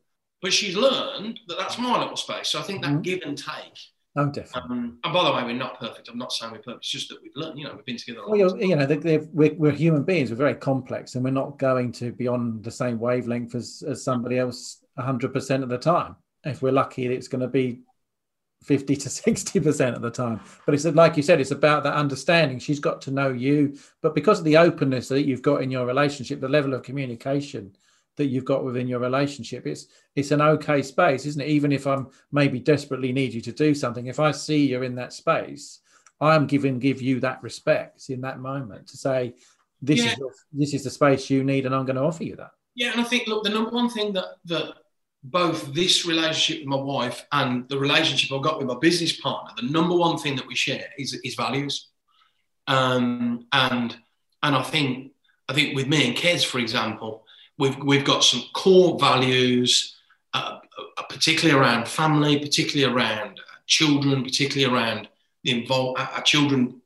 But 0.41 0.53
she's 0.53 0.75
learned 0.75 1.39
that 1.47 1.57
that's 1.57 1.77
my 1.77 1.99
little 1.99 2.15
space. 2.15 2.49
So 2.49 2.59
I 2.59 2.63
think 2.63 2.81
that 2.81 2.91
Mhm. 2.91 3.03
give 3.03 3.21
and 3.23 3.37
take. 3.37 3.77
Oh, 4.19 4.25
definitely. 4.25 4.77
Um, 4.77 4.99
and 5.01 5.13
by 5.13 5.23
the 5.23 5.33
way, 5.33 5.43
we're 5.45 5.53
not 5.53 5.79
perfect. 5.79 6.09
I'm 6.09 6.17
not 6.17 6.33
saying 6.33 6.51
we're 6.51 6.57
perfect. 6.57 6.79
It's 6.79 6.89
just 6.89 7.07
that 7.09 7.21
we've 7.23 7.35
learned. 7.35 7.57
You 7.57 7.65
know, 7.65 7.73
we've 7.73 7.85
been 7.85 7.95
together. 7.95 8.19
a 8.19 8.29
Well, 8.29 8.57
you 8.59 8.75
know, 8.75 9.27
we're, 9.31 9.53
we're 9.53 9.71
human 9.71 10.03
beings. 10.03 10.29
We're 10.29 10.35
very 10.35 10.55
complex, 10.55 11.15
and 11.15 11.23
we're 11.23 11.29
not 11.29 11.57
going 11.57 11.93
to 11.93 12.11
be 12.11 12.27
on 12.27 12.61
the 12.61 12.71
same 12.71 12.99
wavelength 12.99 13.55
as, 13.55 13.81
as 13.87 14.03
somebody 14.03 14.37
else 14.37 14.83
100% 14.97 15.63
of 15.63 15.69
the 15.69 15.77
time. 15.77 16.17
If 16.43 16.61
we're 16.61 16.73
lucky, 16.73 17.05
it's 17.05 17.29
going 17.29 17.41
to 17.41 17.47
be 17.47 17.81
50 18.63 18.95
to 18.97 19.09
60% 19.09 19.95
of 19.95 20.01
the 20.01 20.11
time. 20.11 20.41
But 20.65 20.75
it's 20.75 20.83
like 20.83 21.15
you 21.15 21.23
said, 21.23 21.39
it's 21.39 21.51
about 21.51 21.83
that 21.83 21.93
understanding. 21.93 22.59
She's 22.59 22.81
got 22.81 23.01
to 23.03 23.11
know 23.11 23.29
you, 23.29 23.77
but 24.01 24.15
because 24.15 24.39
of 24.39 24.45
the 24.45 24.57
openness 24.57 25.07
that 25.07 25.25
you've 25.25 25.41
got 25.41 25.61
in 25.61 25.71
your 25.71 25.85
relationship, 25.85 26.41
the 26.41 26.49
level 26.49 26.73
of 26.73 26.83
communication 26.83 27.73
that 28.19 28.27
you've 28.27 28.45
got 28.45 28.63
within 28.63 28.87
your 28.87 28.99
relationship, 28.99 29.65
it's 29.65 29.87
it's 30.15 30.31
an 30.31 30.41
okay 30.41 30.81
space, 30.83 31.25
isn't 31.25 31.41
it? 31.41 31.47
Even 31.47 31.71
if 31.71 31.87
I'm 31.87 32.09
maybe 32.31 32.59
desperately 32.59 33.11
need 33.11 33.33
you 33.33 33.41
to 33.41 33.51
do 33.51 33.73
something, 33.73 34.05
if 34.05 34.19
I 34.19 34.31
see 34.31 34.67
you're 34.67 34.83
in 34.83 34.95
that 34.95 35.13
space, 35.13 35.79
I'm 36.21 36.45
giving 36.45 36.79
give 36.79 37.01
you 37.01 37.19
that 37.21 37.41
respect 37.41 38.09
in 38.09 38.21
that 38.21 38.39
moment 38.39 38.87
to 38.87 38.97
say, 38.97 39.33
this 39.81 39.99
Yeah. 39.99 40.11
is 40.11 40.17
your, 40.17 40.31
this 40.51 40.73
is 40.73 40.83
the 40.83 40.89
space 40.89 41.29
you 41.29 41.43
need, 41.43 41.65
and 41.65 41.73
I'm 41.73 41.85
going 41.85 41.95
to 41.95 42.03
offer 42.03 42.23
you 42.23 42.35
that. 42.35 42.51
Yeah, 42.75 42.91
and 42.91 43.01
I 43.01 43.05
think 43.05 43.27
look, 43.27 43.43
the 43.43 43.49
number 43.49 43.71
one 43.71 43.89
thing 43.89 44.13
that 44.13 44.25
that 44.45 44.73
both 45.23 45.73
this 45.73 46.05
relationship 46.05 46.61
with 46.61 46.69
my 46.69 46.81
wife 46.95 47.25
and 47.31 47.67
the 47.67 47.77
relationship 47.77 48.31
I've 48.31 48.43
got 48.43 48.57
with 48.57 48.67
my 48.67 48.77
business 48.79 49.13
partner, 49.19 49.51
the 49.59 49.71
number 49.71 49.95
one 49.95 50.17
thing 50.17 50.35
that 50.35 50.47
we 50.47 50.55
share 50.55 50.87
is 50.97 51.13
is 51.23 51.35
values. 51.35 51.89
Um, 52.67 53.47
and 53.51 53.97
and 54.43 54.55
I 54.55 54.63
think 54.63 55.13
I 55.49 55.53
think 55.53 55.75
with 55.75 55.87
me 55.87 56.07
and 56.07 56.15
Kez, 56.17 56.45
for 56.45 56.59
example, 56.59 57.25
we've 57.59 57.77
we've 57.83 58.05
got 58.05 58.23
some 58.23 58.41
core 58.53 58.97
values, 58.99 59.95
uh, 60.33 60.59
uh, 60.97 61.03
particularly 61.09 61.59
around 61.59 61.87
family, 61.87 62.39
particularly 62.39 62.91
around 62.91 63.39
uh, 63.39 63.57
children, 63.67 64.23
particularly 64.23 64.73
around 64.73 65.07
the 65.43 65.51
involve 65.51 65.97
uh, 65.99 66.07
our 66.15 66.21
children 66.23 66.81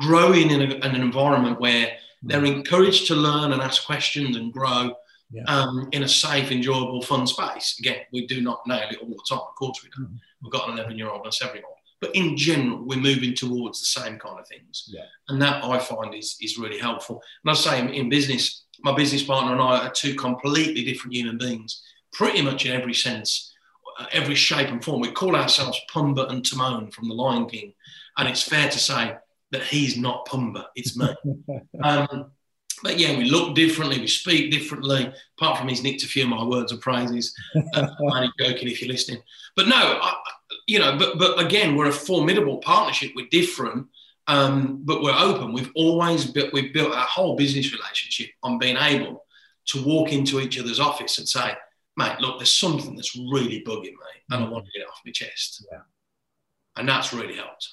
growing 0.00 0.50
in, 0.50 0.60
a, 0.60 0.74
in 0.74 0.82
an 0.82 1.00
environment 1.00 1.60
where 1.60 1.92
they're 2.22 2.44
encouraged 2.44 3.06
to 3.06 3.14
learn 3.14 3.52
and 3.52 3.62
ask 3.62 3.84
questions 3.86 4.36
and 4.36 4.52
grow 4.52 4.94
Yeah. 5.30 5.44
um, 5.46 5.88
in 5.92 6.02
a 6.02 6.08
safe, 6.08 6.50
enjoyable, 6.50 7.00
fun 7.02 7.26
space. 7.26 7.76
Again, 7.78 8.00
we 8.12 8.26
do 8.26 8.40
not 8.40 8.66
nail 8.66 8.88
it 8.90 8.98
all 9.02 9.08
the 9.08 9.24
time. 9.28 9.46
Of 9.50 9.54
course, 9.56 9.78
we 9.82 9.90
don't. 9.94 10.10
Mhm. 10.12 10.18
We've 10.42 10.52
got 10.52 10.68
an 10.68 10.74
11 10.78 10.98
year 10.98 11.08
old 11.10 11.20
and 11.24 11.28
a 11.28 11.32
seven 11.32 11.56
year 11.56 11.64
old. 11.66 11.76
But 12.00 12.14
in 12.14 12.36
general, 12.36 12.78
we're 12.84 12.98
moving 13.10 13.34
towards 13.34 13.78
the 13.80 13.86
same 14.00 14.18
kind 14.18 14.38
of 14.40 14.46
things. 14.48 14.84
Yeah. 14.88 15.06
And 15.28 15.40
that 15.42 15.64
I 15.64 15.78
find 15.78 16.14
is, 16.14 16.36
is 16.40 16.58
really 16.58 16.78
helpful. 16.78 17.22
And 17.44 17.50
I 17.50 17.54
say 17.54 17.78
in, 17.80 17.88
in 17.90 18.08
business, 18.08 18.63
my 18.82 18.94
business 18.94 19.22
partner 19.22 19.52
and 19.52 19.60
I 19.60 19.86
are 19.86 19.92
two 19.92 20.14
completely 20.14 20.84
different 20.84 21.14
human 21.14 21.38
beings, 21.38 21.82
pretty 22.12 22.42
much 22.42 22.66
in 22.66 22.72
every 22.72 22.94
sense, 22.94 23.52
uh, 23.98 24.06
every 24.12 24.34
shape 24.34 24.68
and 24.68 24.84
form. 24.84 25.00
We 25.00 25.10
call 25.10 25.36
ourselves 25.36 25.80
Pumbaa 25.92 26.30
and 26.30 26.44
Timon 26.44 26.90
from 26.90 27.08
The 27.08 27.14
Lion 27.14 27.46
King. 27.46 27.74
And 28.16 28.28
it's 28.28 28.42
fair 28.42 28.68
to 28.68 28.78
say 28.78 29.16
that 29.50 29.62
he's 29.62 29.96
not 29.96 30.26
Pumbaa, 30.26 30.66
it's 30.74 30.96
me. 30.96 31.08
Um, 31.82 32.30
but 32.82 32.98
yeah, 32.98 33.16
we 33.16 33.24
look 33.24 33.54
differently, 33.54 33.98
we 33.98 34.06
speak 34.06 34.50
differently. 34.50 35.12
Apart 35.38 35.58
from 35.58 35.68
he's 35.68 35.82
nicked 35.82 36.02
a 36.02 36.06
few 36.06 36.24
of 36.24 36.28
my 36.28 36.44
words 36.44 36.70
and 36.70 36.82
phrases. 36.82 37.34
Uh, 37.56 37.62
I'm 37.74 38.12
only 38.12 38.30
joking 38.38 38.68
if 38.68 38.82
you're 38.82 38.90
listening. 38.90 39.22
But 39.56 39.68
no, 39.68 39.76
I, 39.76 40.14
you 40.66 40.78
know, 40.78 40.96
but 40.98 41.18
but 41.18 41.40
again, 41.40 41.76
we're 41.76 41.88
a 41.88 41.92
formidable 41.92 42.58
partnership. 42.58 43.12
We're 43.14 43.28
different, 43.30 43.86
um, 44.26 44.80
but 44.84 45.02
we're 45.02 45.16
open. 45.16 45.52
We've 45.52 45.72
always 45.74 46.24
built 46.24 46.52
we've 46.52 46.72
built 46.72 46.94
our 46.94 47.06
whole 47.06 47.36
business 47.36 47.72
relationship 47.72 48.30
on 48.42 48.58
being 48.58 48.76
able 48.76 49.24
to 49.66 49.84
walk 49.84 50.12
into 50.12 50.40
each 50.40 50.58
other's 50.58 50.80
office 50.80 51.18
and 51.18 51.28
say, 51.28 51.52
"Mate, 51.96 52.20
look, 52.20 52.38
there's 52.38 52.52
something 52.52 52.96
that's 52.96 53.16
really 53.16 53.62
bugging 53.66 53.84
me, 53.84 54.12
and 54.30 54.44
I 54.44 54.48
want 54.48 54.64
to 54.66 54.72
get 54.72 54.84
it 54.84 54.88
off 54.88 55.00
my 55.04 55.12
chest." 55.12 55.66
Yeah. 55.70 55.80
and 56.76 56.88
that's 56.88 57.12
really 57.12 57.36
helped. 57.36 57.68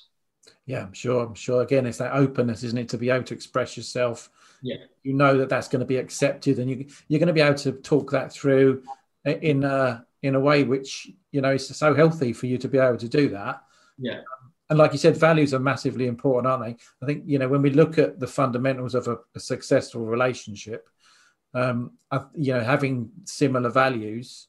Yeah, 0.66 0.84
I'm 0.84 0.94
sure. 0.94 1.26
I'm 1.26 1.34
sure. 1.36 1.62
Again, 1.64 1.86
it's 1.86 1.98
that 1.98 2.14
openness, 2.14 2.64
isn't 2.64 2.78
it, 2.78 2.90
to 2.90 2.98
be 2.98 3.10
able 3.10 3.24
to 3.26 3.34
express 3.34 3.76
yourself. 3.76 4.30
Yeah. 4.62 4.76
You 5.04 5.14
know 5.14 5.38
that 5.40 5.50
that's 5.50 5.68
going 5.68 5.80
to 5.80 5.86
be 5.86 5.98
accepted, 5.98 6.60
and 6.60 6.70
you 6.70 6.86
you're 7.08 7.20
going 7.20 7.28
to 7.28 7.34
be 7.34 7.42
able 7.42 7.58
to 7.60 7.72
talk 7.74 8.12
that 8.12 8.32
through 8.32 8.84
in 9.26 9.64
a 9.64 10.06
in 10.22 10.36
a 10.36 10.40
way 10.40 10.64
which 10.64 11.10
you 11.32 11.42
know 11.42 11.54
is 11.54 11.68
so 11.68 11.94
healthy 11.96 12.34
for 12.34 12.46
you 12.46 12.58
to 12.60 12.68
be 12.68 12.78
able 12.78 12.98
to 12.98 13.10
do 13.10 13.30
that. 13.30 13.64
Yeah. 13.98 14.22
And 14.72 14.78
like 14.78 14.94
you 14.94 14.98
said, 14.98 15.18
values 15.18 15.54
are 15.54 15.60
massively 15.60 16.08
important, 16.08 16.50
aren't 16.50 16.64
they? 16.64 16.84
I 17.02 17.06
think 17.06 17.24
you 17.26 17.38
know 17.38 17.50
when 17.50 17.62
we 17.62 17.72
look 17.72 17.98
at 17.98 18.22
the 18.22 18.26
fundamentals 18.26 18.96
of 18.96 19.06
a, 19.10 19.18
a 19.36 19.40
successful 19.40 20.06
relationship, 20.06 20.88
um, 21.54 21.92
I, 22.10 22.22
you 22.34 22.54
know, 22.54 22.62
having 22.62 23.12
similar 23.26 23.70
values 23.70 24.48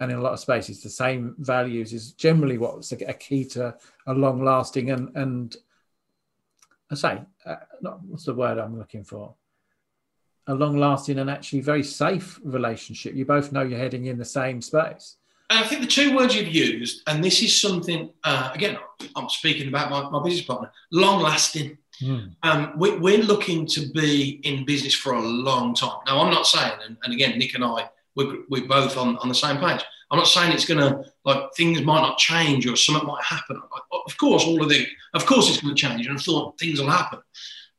and 0.00 0.10
in 0.10 0.16
a 0.16 0.22
lot 0.22 0.32
of 0.32 0.40
spaces 0.40 0.82
the 0.82 0.88
same 0.88 1.34
values 1.40 1.92
is 1.92 2.12
generally 2.12 2.56
what's 2.56 2.90
a, 2.92 3.12
key 3.12 3.44
to 3.44 3.76
a 4.06 4.14
long 4.14 4.42
lasting 4.42 4.92
and 4.92 5.14
and 5.14 5.54
I 6.90 6.94
say 6.94 7.20
uh, 7.44 7.56
not 7.82 8.02
what's 8.04 8.24
the 8.24 8.34
word 8.34 8.56
I'm 8.56 8.78
looking 8.78 9.04
for? 9.04 9.34
A 10.46 10.54
long 10.54 10.78
lasting 10.78 11.18
and 11.18 11.28
actually 11.28 11.60
very 11.60 11.84
safe 11.84 12.40
relationship. 12.42 13.14
You 13.14 13.26
both 13.26 13.52
know 13.52 13.60
you're 13.60 13.78
heading 13.78 14.06
in 14.06 14.16
the 14.16 14.24
same 14.24 14.62
space 14.62 15.18
I 15.50 15.64
think 15.64 15.80
the 15.80 15.86
two 15.88 16.14
words 16.14 16.34
you've 16.34 16.48
used, 16.48 17.02
and 17.08 17.22
this 17.24 17.42
is 17.42 17.60
something, 17.60 18.10
uh, 18.22 18.50
again, 18.54 18.78
I'm 19.16 19.28
speaking 19.28 19.68
about 19.68 19.90
my, 19.90 20.08
my 20.08 20.22
business 20.22 20.46
partner, 20.46 20.70
long 20.92 21.20
lasting. 21.20 21.76
Um, 22.44 22.72
we, 22.78 22.96
we're 22.96 23.22
looking 23.22 23.66
to 23.66 23.90
be 23.90 24.40
in 24.44 24.64
business 24.64 24.94
for 24.94 25.14
a 25.14 25.20
long 25.20 25.74
time. 25.74 25.98
Now, 26.06 26.20
I'm 26.20 26.32
not 26.32 26.46
saying, 26.46 26.72
and, 26.86 26.96
and 27.02 27.12
again, 27.12 27.36
Nick 27.36 27.54
and 27.54 27.64
I, 27.64 27.90
we're, 28.14 28.38
we're 28.48 28.68
both 28.68 28.96
on, 28.96 29.16
on 29.18 29.28
the 29.28 29.34
same 29.34 29.58
page. 29.58 29.82
I'm 30.10 30.18
not 30.18 30.28
saying 30.28 30.52
it's 30.52 30.64
going 30.64 30.80
to, 30.80 31.04
like, 31.24 31.52
things 31.56 31.82
might 31.82 32.00
not 32.00 32.18
change 32.18 32.66
or 32.66 32.76
something 32.76 33.06
might 33.06 33.24
happen. 33.24 33.56
Like, 33.56 33.82
of 34.06 34.16
course, 34.18 34.44
all 34.44 34.62
of 34.62 34.68
the, 34.68 34.86
of 35.14 35.26
course, 35.26 35.48
it's 35.48 35.60
going 35.60 35.74
to 35.74 35.80
change, 35.80 36.06
and 36.06 36.16
I 36.16 36.20
thought 36.20 36.58
things 36.58 36.80
will 36.80 36.90
happen. 36.90 37.20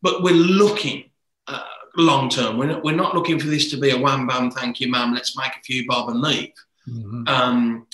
But 0.02 0.24
we're 0.24 0.34
looking 0.34 1.10
uh, 1.48 1.64
long 1.96 2.30
term. 2.30 2.58
We're 2.58 2.68
not, 2.68 2.84
we're 2.84 2.96
not 2.96 3.16
looking 3.16 3.40
for 3.40 3.48
this 3.48 3.70
to 3.72 3.78
be 3.78 3.92
a 3.92 3.98
wham 3.98 4.28
bam, 4.28 4.52
thank 4.52 4.80
you, 4.82 4.92
ma'am, 4.92 5.14
let's 5.14 5.38
make 5.38 5.52
a 5.52 5.64
few 5.64 5.88
bob 5.88 6.10
and 6.10 6.22
leave 6.22 6.52
Mhm. 6.88 7.28
um, 7.30 7.88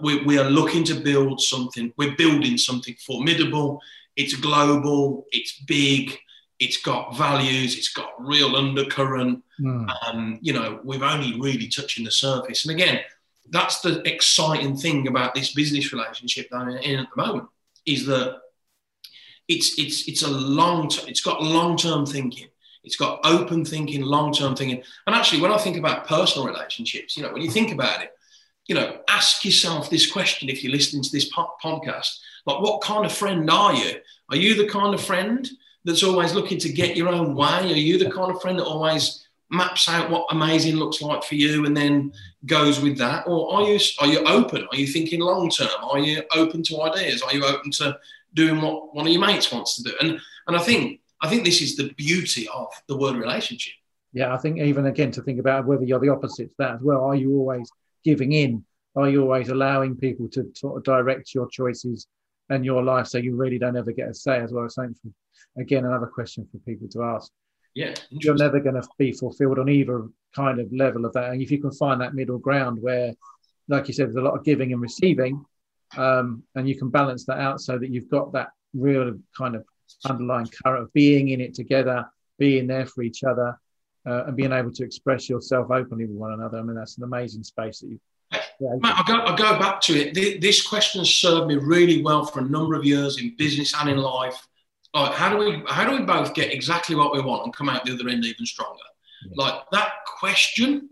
we, 0.00 0.22
we 0.24 0.38
are 0.38 0.48
looking 0.48 0.84
to 0.84 0.94
build 0.94 1.40
something. 1.40 1.92
We're 1.96 2.16
building 2.16 2.56
something 2.58 2.94
formidable. 3.06 3.80
It's 4.16 4.34
global. 4.34 5.26
It's 5.30 5.60
big. 5.60 6.18
It's 6.58 6.78
got 6.78 7.16
values. 7.16 7.76
It's 7.76 7.92
got 7.92 8.10
real 8.18 8.56
undercurrent. 8.56 9.42
Mm. 9.60 9.88
Um, 10.06 10.38
you 10.40 10.52
know, 10.52 10.80
we've 10.84 11.02
only 11.02 11.38
really 11.38 11.68
touching 11.68 12.04
the 12.04 12.10
surface. 12.10 12.64
And 12.64 12.74
again, 12.74 13.00
that's 13.50 13.80
the 13.80 14.00
exciting 14.10 14.76
thing 14.76 15.08
about 15.08 15.34
this 15.34 15.52
business 15.52 15.92
relationship 15.92 16.48
that 16.50 16.56
I'm 16.56 16.68
in 16.70 17.00
at 17.00 17.08
the 17.14 17.22
moment 17.22 17.48
is 17.84 18.06
that 18.06 18.40
it's 19.48 19.78
it's 19.78 20.08
it's 20.08 20.22
a 20.22 20.30
long 20.30 20.88
t- 20.88 21.06
it's 21.06 21.20
got 21.20 21.42
long 21.42 21.76
term 21.76 22.06
thinking. 22.06 22.48
It's 22.84 22.96
got 22.96 23.20
open 23.24 23.64
thinking, 23.64 24.02
long 24.02 24.32
term 24.32 24.54
thinking. 24.54 24.82
And 25.06 25.14
actually, 25.14 25.42
when 25.42 25.52
I 25.52 25.58
think 25.58 25.76
about 25.76 26.06
personal 26.06 26.46
relationships, 26.46 27.16
you 27.16 27.22
know, 27.22 27.32
when 27.32 27.42
you 27.42 27.50
think 27.50 27.72
about 27.72 28.02
it, 28.02 28.12
you 28.66 28.74
know, 28.74 28.98
ask 29.08 29.44
yourself 29.44 29.90
this 29.90 30.10
question 30.10 30.48
if 30.48 30.62
you're 30.62 30.72
listening 30.72 31.02
to 31.02 31.12
this 31.12 31.28
po- 31.28 31.54
podcast 31.62 32.18
like, 32.46 32.60
what 32.60 32.82
kind 32.82 33.06
of 33.06 33.12
friend 33.12 33.48
are 33.50 33.74
you? 33.74 33.96
Are 34.30 34.36
you 34.36 34.54
the 34.54 34.68
kind 34.68 34.94
of 34.94 35.02
friend 35.02 35.48
that's 35.84 36.02
always 36.02 36.34
looking 36.34 36.58
to 36.58 36.72
get 36.72 36.96
your 36.96 37.08
own 37.08 37.34
way? 37.34 37.46
Are 37.46 37.76
you 37.76 37.98
the 37.98 38.10
kind 38.10 38.30
of 38.30 38.40
friend 38.40 38.58
that 38.58 38.64
always 38.64 39.26
maps 39.50 39.88
out 39.88 40.10
what 40.10 40.26
amazing 40.30 40.76
looks 40.76 41.00
like 41.00 41.22
for 41.22 41.34
you 41.36 41.64
and 41.64 41.76
then 41.76 42.12
goes 42.46 42.80
with 42.80 42.98
that? 42.98 43.26
Or 43.26 43.54
are 43.54 43.68
you 43.68 43.78
are 44.00 44.06
you 44.06 44.20
open? 44.26 44.66
Are 44.70 44.76
you 44.76 44.86
thinking 44.86 45.20
long 45.20 45.50
term? 45.50 45.68
Are 45.82 45.98
you 45.98 46.22
open 46.34 46.62
to 46.64 46.82
ideas? 46.82 47.22
Are 47.22 47.34
you 47.34 47.44
open 47.44 47.70
to 47.72 47.98
doing 48.34 48.60
what 48.60 48.94
one 48.94 49.06
of 49.06 49.12
your 49.12 49.20
mates 49.20 49.52
wants 49.52 49.76
to 49.76 49.82
do? 49.84 49.94
And 50.00 50.20
and 50.46 50.56
I 50.56 50.60
think 50.60 51.00
I 51.22 51.28
think 51.28 51.44
this 51.44 51.62
is 51.62 51.76
the 51.76 51.94
beauty 51.94 52.46
of 52.48 52.68
the 52.88 52.96
word 52.96 53.16
relationship. 53.16 53.74
Yeah, 54.12 54.34
I 54.34 54.38
think 54.38 54.58
even 54.58 54.86
again 54.86 55.10
to 55.12 55.22
think 55.22 55.40
about 55.40 55.66
whether 55.66 55.84
you're 55.84 55.98
the 55.98 56.10
opposite 56.10 56.48
to 56.50 56.54
that 56.58 56.74
as 56.76 56.80
well. 56.82 57.02
Are 57.04 57.16
you 57.16 57.32
always 57.38 57.70
giving 58.04 58.32
in? 58.32 58.64
Are 58.96 59.08
you 59.08 59.22
always 59.22 59.48
allowing 59.48 59.96
people 59.96 60.28
to 60.30 60.50
sort 60.54 60.76
of 60.76 60.84
direct 60.84 61.34
your 61.34 61.48
choices 61.48 62.06
and 62.50 62.64
your 62.64 62.82
life 62.82 63.06
so 63.08 63.18
you 63.18 63.34
really 63.34 63.58
don't 63.58 63.76
ever 63.76 63.92
get 63.92 64.08
a 64.08 64.14
say 64.14 64.38
as 64.38 64.52
well? 64.52 64.66
As 64.66 64.74
something 64.74 65.14
again 65.58 65.84
another 65.84 66.06
question 66.06 66.46
for 66.50 66.58
people 66.58 66.88
to 66.88 67.02
ask. 67.02 67.30
Yeah 67.74 67.94
you're 68.10 68.36
never 68.36 68.60
going 68.60 68.80
to 68.80 68.86
be 68.98 69.12
fulfilled 69.12 69.58
on 69.58 69.68
either 69.68 70.06
kind 70.34 70.60
of 70.60 70.72
level 70.72 71.04
of 71.04 71.12
that. 71.14 71.30
And 71.30 71.42
if 71.42 71.50
you 71.50 71.60
can 71.60 71.72
find 71.72 72.00
that 72.00 72.14
middle 72.14 72.38
ground 72.38 72.78
where 72.80 73.12
like 73.68 73.88
you 73.88 73.94
said 73.94 74.06
there's 74.06 74.16
a 74.16 74.20
lot 74.20 74.36
of 74.36 74.44
giving 74.44 74.72
and 74.72 74.80
receiving 74.80 75.44
um, 75.96 76.42
and 76.54 76.68
you 76.68 76.76
can 76.76 76.90
balance 76.90 77.24
that 77.26 77.38
out 77.38 77.60
so 77.60 77.78
that 77.78 77.90
you've 77.90 78.10
got 78.10 78.32
that 78.32 78.48
real 78.74 79.16
kind 79.36 79.54
of 79.54 79.64
underlying 80.04 80.48
current 80.64 80.84
of 80.84 80.92
being 80.92 81.28
in 81.28 81.40
it 81.40 81.54
together 81.54 82.04
being 82.38 82.66
there 82.66 82.86
for 82.86 83.02
each 83.02 83.22
other 83.24 83.58
uh, 84.06 84.24
and 84.26 84.36
being 84.36 84.52
able 84.52 84.70
to 84.70 84.84
express 84.84 85.28
yourself 85.28 85.70
openly 85.70 86.06
with 86.06 86.16
one 86.16 86.32
another 86.32 86.58
i 86.58 86.62
mean 86.62 86.76
that's 86.76 86.98
an 86.98 87.04
amazing 87.04 87.42
space 87.42 87.80
that 87.80 87.88
you 87.88 88.00
Matt, 88.60 88.98
I 88.98 89.04
go, 89.06 89.20
I 89.20 89.36
go 89.36 89.58
back 89.58 89.80
to 89.82 89.94
it. 89.94 90.40
This 90.40 90.66
question 90.66 91.00
has 91.00 91.10
served 91.10 91.48
me 91.48 91.56
really 91.56 92.02
well 92.02 92.24
for 92.24 92.40
a 92.40 92.44
number 92.44 92.74
of 92.74 92.84
years 92.84 93.20
in 93.20 93.34
business 93.36 93.74
and 93.78 93.88
in 93.88 93.98
life. 93.98 94.46
Like, 94.92 95.12
how 95.12 95.28
do 95.28 95.36
we 95.36 95.62
how 95.68 95.88
do 95.88 95.96
we 95.96 96.04
both 96.04 96.34
get 96.34 96.52
exactly 96.52 96.94
what 96.94 97.12
we 97.12 97.20
want 97.20 97.44
and 97.44 97.54
come 97.54 97.68
out 97.68 97.84
the 97.84 97.92
other 97.92 98.08
end 98.08 98.24
even 98.24 98.46
stronger? 98.46 98.78
Like 99.34 99.62
that 99.72 99.92
question, 100.18 100.88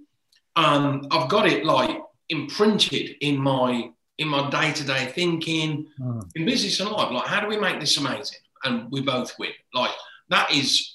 um, 0.56 1.06
I've 1.10 1.28
got 1.28 1.46
it 1.46 1.64
like 1.64 2.00
imprinted 2.28 3.16
in 3.20 3.38
my 3.38 3.90
in 4.18 4.28
my 4.28 4.50
day 4.50 4.72
to 4.72 4.84
day 4.84 5.06
thinking 5.06 5.86
mm. 6.00 6.30
in 6.34 6.44
business 6.44 6.80
and 6.80 6.90
life. 6.90 7.12
Like, 7.12 7.26
how 7.26 7.40
do 7.40 7.46
we 7.46 7.58
make 7.58 7.78
this 7.78 7.96
amazing 7.96 8.38
and 8.64 8.90
we 8.90 9.02
both 9.02 9.38
win? 9.38 9.52
Like 9.72 9.92
that 10.30 10.52
is. 10.52 10.91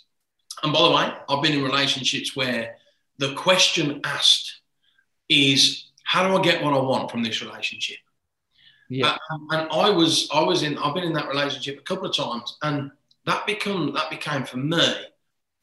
And 0.68 0.74
by 0.74 0.82
the 0.82 0.92
way, 0.92 1.14
I've 1.30 1.42
been 1.42 1.54
in 1.54 1.64
relationships 1.64 2.36
where 2.36 2.76
the 3.20 3.34
question 3.36 4.02
asked 4.04 4.60
is 5.30 5.86
how 6.04 6.28
do 6.28 6.36
I 6.36 6.42
get 6.42 6.62
what 6.62 6.74
I 6.74 6.80
want 6.80 7.10
from 7.10 7.24
this 7.24 7.42
relationship? 7.42 8.00
Yeah. 8.90 9.16
Uh, 9.32 9.38
and 9.52 9.72
I 9.72 9.90
was, 9.90 10.28
I 10.34 10.44
was 10.44 10.64
in, 10.64 10.78
I've 10.78 10.94
been 10.94 11.06
in 11.06 11.14
that 11.14 11.30
relationship 11.30 11.80
a 11.80 11.84
couple 11.84 12.06
of 12.06 12.14
times, 12.14 12.58
and 12.64 12.92
that 13.26 13.48
become 13.48 13.94
that 13.94 14.10
became 14.10 14.44
for 14.44 14.58
me 14.58 14.94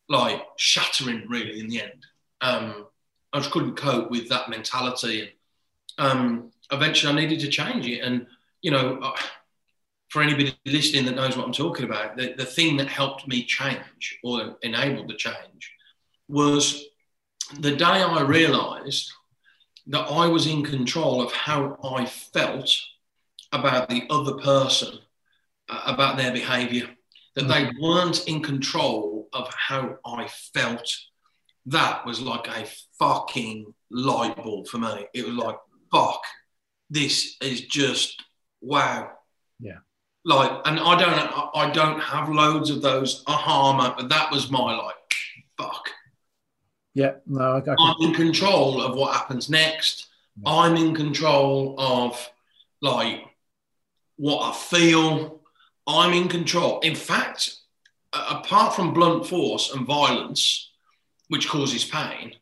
like 0.08 0.42
shattering 0.56 1.26
really 1.28 1.60
in 1.60 1.68
the 1.68 1.82
end. 1.82 2.06
Um, 2.40 2.86
I 3.34 3.40
just 3.40 3.50
couldn't 3.50 3.76
cope 3.76 4.10
with 4.10 4.30
that 4.30 4.48
mentality, 4.48 5.34
and 5.98 6.18
um, 6.18 6.50
eventually 6.72 7.12
I 7.12 7.16
needed 7.16 7.40
to 7.40 7.48
change 7.48 7.86
it. 7.86 8.00
And 8.00 8.26
you 8.62 8.70
know, 8.70 9.00
uh, 9.02 9.12
for 10.14 10.22
anybody 10.22 10.56
listening 10.64 11.04
that 11.04 11.16
knows 11.16 11.36
what 11.36 11.44
I'm 11.44 11.52
talking 11.52 11.86
about, 11.86 12.16
the, 12.16 12.34
the 12.38 12.44
thing 12.44 12.76
that 12.76 12.86
helped 12.86 13.26
me 13.26 13.42
change 13.42 14.20
or 14.22 14.56
enabled 14.62 15.08
the 15.08 15.16
change 15.16 15.72
was 16.28 16.84
the 17.58 17.74
day 17.74 17.84
I 17.84 18.22
realised 18.22 19.12
that 19.88 20.02
I 20.04 20.28
was 20.28 20.46
in 20.46 20.62
control 20.62 21.20
of 21.20 21.32
how 21.32 21.80
I 21.82 22.06
felt 22.06 22.72
about 23.50 23.88
the 23.88 24.04
other 24.08 24.34
person, 24.34 25.00
uh, 25.68 25.82
about 25.86 26.16
their 26.16 26.30
behavior, 26.30 26.88
that 27.34 27.48
they 27.48 27.64
mm. 27.64 27.72
weren't 27.82 28.28
in 28.28 28.40
control 28.40 29.28
of 29.32 29.52
how 29.52 29.96
I 30.06 30.28
felt. 30.28 30.96
That 31.66 32.06
was 32.06 32.20
like 32.20 32.46
a 32.46 32.68
fucking 33.00 33.74
light 33.90 34.36
bulb 34.36 34.68
for 34.68 34.78
me. 34.78 35.08
It 35.12 35.26
was 35.26 35.34
like, 35.34 35.56
fuck, 35.90 36.22
this 36.88 37.36
is 37.40 37.62
just 37.62 38.22
wow. 38.60 39.10
Yeah. 39.58 39.78
Like, 40.24 40.50
and 40.64 40.80
I 40.80 40.98
don't, 40.98 41.54
I 41.54 41.70
don't 41.70 42.00
have 42.00 42.28
loads 42.28 42.70
of 42.70 42.80
those 42.80 43.22
aha 43.26 43.72
moments, 43.72 44.02
but 44.02 44.08
that 44.08 44.30
was 44.30 44.50
my 44.50 44.74
like, 44.74 44.94
fuck 45.58 45.90
yeah, 46.94 47.14
no, 47.26 47.60
I, 47.66 47.74
I'm 47.76 47.96
in 48.00 48.14
control 48.14 48.80
of 48.80 48.96
what 48.96 49.14
happens 49.14 49.50
next. 49.50 50.06
Yeah. 50.40 50.52
I'm 50.52 50.76
in 50.76 50.94
control 50.94 51.74
of 51.76 52.30
like 52.80 53.24
what 54.16 54.48
I 54.48 54.54
feel. 54.54 55.40
I'm 55.88 56.12
in 56.12 56.28
control. 56.28 56.78
In 56.80 56.94
fact, 56.94 57.56
apart 58.12 58.74
from 58.74 58.94
blunt 58.94 59.26
force 59.26 59.74
and 59.74 59.84
violence, 59.84 60.70
which 61.28 61.48
causes 61.48 61.84
pain, 61.84 62.34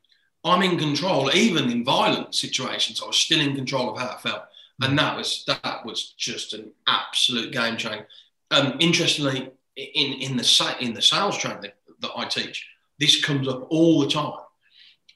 I'm 0.44 0.62
in 0.62 0.78
control. 0.78 1.34
Even 1.34 1.70
in 1.70 1.82
violent 1.82 2.34
situations, 2.34 3.00
I 3.02 3.06
was 3.06 3.16
still 3.16 3.40
in 3.40 3.56
control 3.56 3.90
of 3.90 3.98
how 3.98 4.10
I 4.10 4.18
felt, 4.18 4.42
and 4.82 4.98
that 4.98 5.16
was 5.16 5.44
that 5.46 5.84
was 5.84 6.14
just 6.18 6.54
an 6.54 6.72
absolute 6.86 7.52
game 7.52 7.76
changer. 7.76 8.06
Um, 8.50 8.76
interestingly, 8.80 9.50
in 9.76 10.12
in 10.14 10.36
the 10.36 10.76
in 10.80 10.94
the 10.94 11.02
sales 11.02 11.38
training 11.38 11.62
that, 11.62 11.76
that 12.00 12.10
I 12.16 12.26
teach, 12.26 12.68
this 12.98 13.24
comes 13.24 13.48
up 13.48 13.66
all 13.70 14.00
the 14.00 14.10
time. 14.10 14.38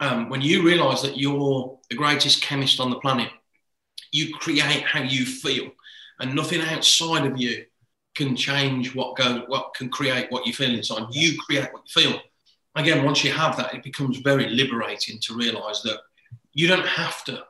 Um, 0.00 0.28
when 0.28 0.42
you 0.42 0.62
realize 0.62 1.02
that 1.02 1.16
you're 1.16 1.78
the 1.88 1.96
greatest 1.96 2.42
chemist 2.42 2.80
on 2.80 2.90
the 2.90 3.00
planet, 3.00 3.30
you 4.12 4.34
create 4.34 4.82
how 4.82 5.02
you 5.02 5.24
feel, 5.24 5.70
and 6.20 6.34
nothing 6.34 6.60
outside 6.60 7.26
of 7.26 7.40
you 7.40 7.64
can 8.14 8.34
change 8.34 8.94
what 8.94 9.16
goes, 9.16 9.42
what 9.46 9.74
can 9.74 9.88
create 9.90 10.30
what 10.30 10.46
you 10.46 10.52
feel 10.52 10.74
inside. 10.74 11.04
You 11.10 11.38
create 11.38 11.72
what 11.72 11.82
you 11.86 12.02
feel. 12.02 12.20
Again, 12.74 13.04
once 13.04 13.24
you 13.24 13.32
have 13.32 13.56
that, 13.56 13.74
it 13.74 13.82
becomes 13.82 14.18
very 14.18 14.48
liberating 14.50 15.18
to 15.22 15.34
realize 15.34 15.82
that 15.82 16.00
you 16.52 16.66
don't 16.66 16.86
have 16.86 17.24
to, 17.24 17.44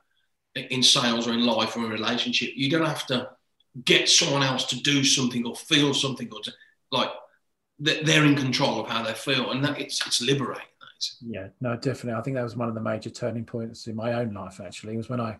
in 0.56 0.82
sales 0.82 1.26
or 1.28 1.32
in 1.32 1.44
life 1.44 1.76
or 1.76 1.80
in 1.80 1.86
a 1.86 1.94
relationship, 1.94 2.50
you 2.54 2.70
don't 2.70 2.86
have 2.86 3.06
to 3.06 3.30
get 3.84 4.08
someone 4.08 4.42
else 4.42 4.64
to 4.66 4.80
do 4.80 5.04
something 5.04 5.46
or 5.46 5.54
feel 5.54 5.92
something 5.92 6.28
or 6.32 6.40
to 6.40 6.52
like 6.90 7.10
that 7.80 8.06
they're 8.06 8.24
in 8.24 8.36
control 8.36 8.80
of 8.80 8.88
how 8.88 9.02
they 9.02 9.12
feel, 9.12 9.50
and 9.50 9.62
that 9.64 9.78
it's 9.80 10.04
it's 10.06 10.22
liberating. 10.22 10.64
Yeah, 11.20 11.48
no, 11.60 11.76
definitely. 11.76 12.18
I 12.18 12.22
think 12.22 12.36
that 12.36 12.42
was 12.42 12.56
one 12.56 12.68
of 12.68 12.74
the 12.74 12.80
major 12.80 13.10
turning 13.10 13.44
points 13.44 13.86
in 13.86 13.94
my 13.94 14.14
own 14.14 14.32
life. 14.32 14.60
Actually, 14.60 14.96
was 14.96 15.10
when 15.10 15.20
I 15.20 15.36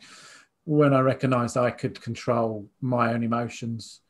when 0.64 0.92
I 0.92 1.00
recognised 1.00 1.56
I 1.56 1.70
could 1.70 2.00
control 2.00 2.68
my 2.80 3.14
own 3.14 3.22
emotions, 3.22 4.00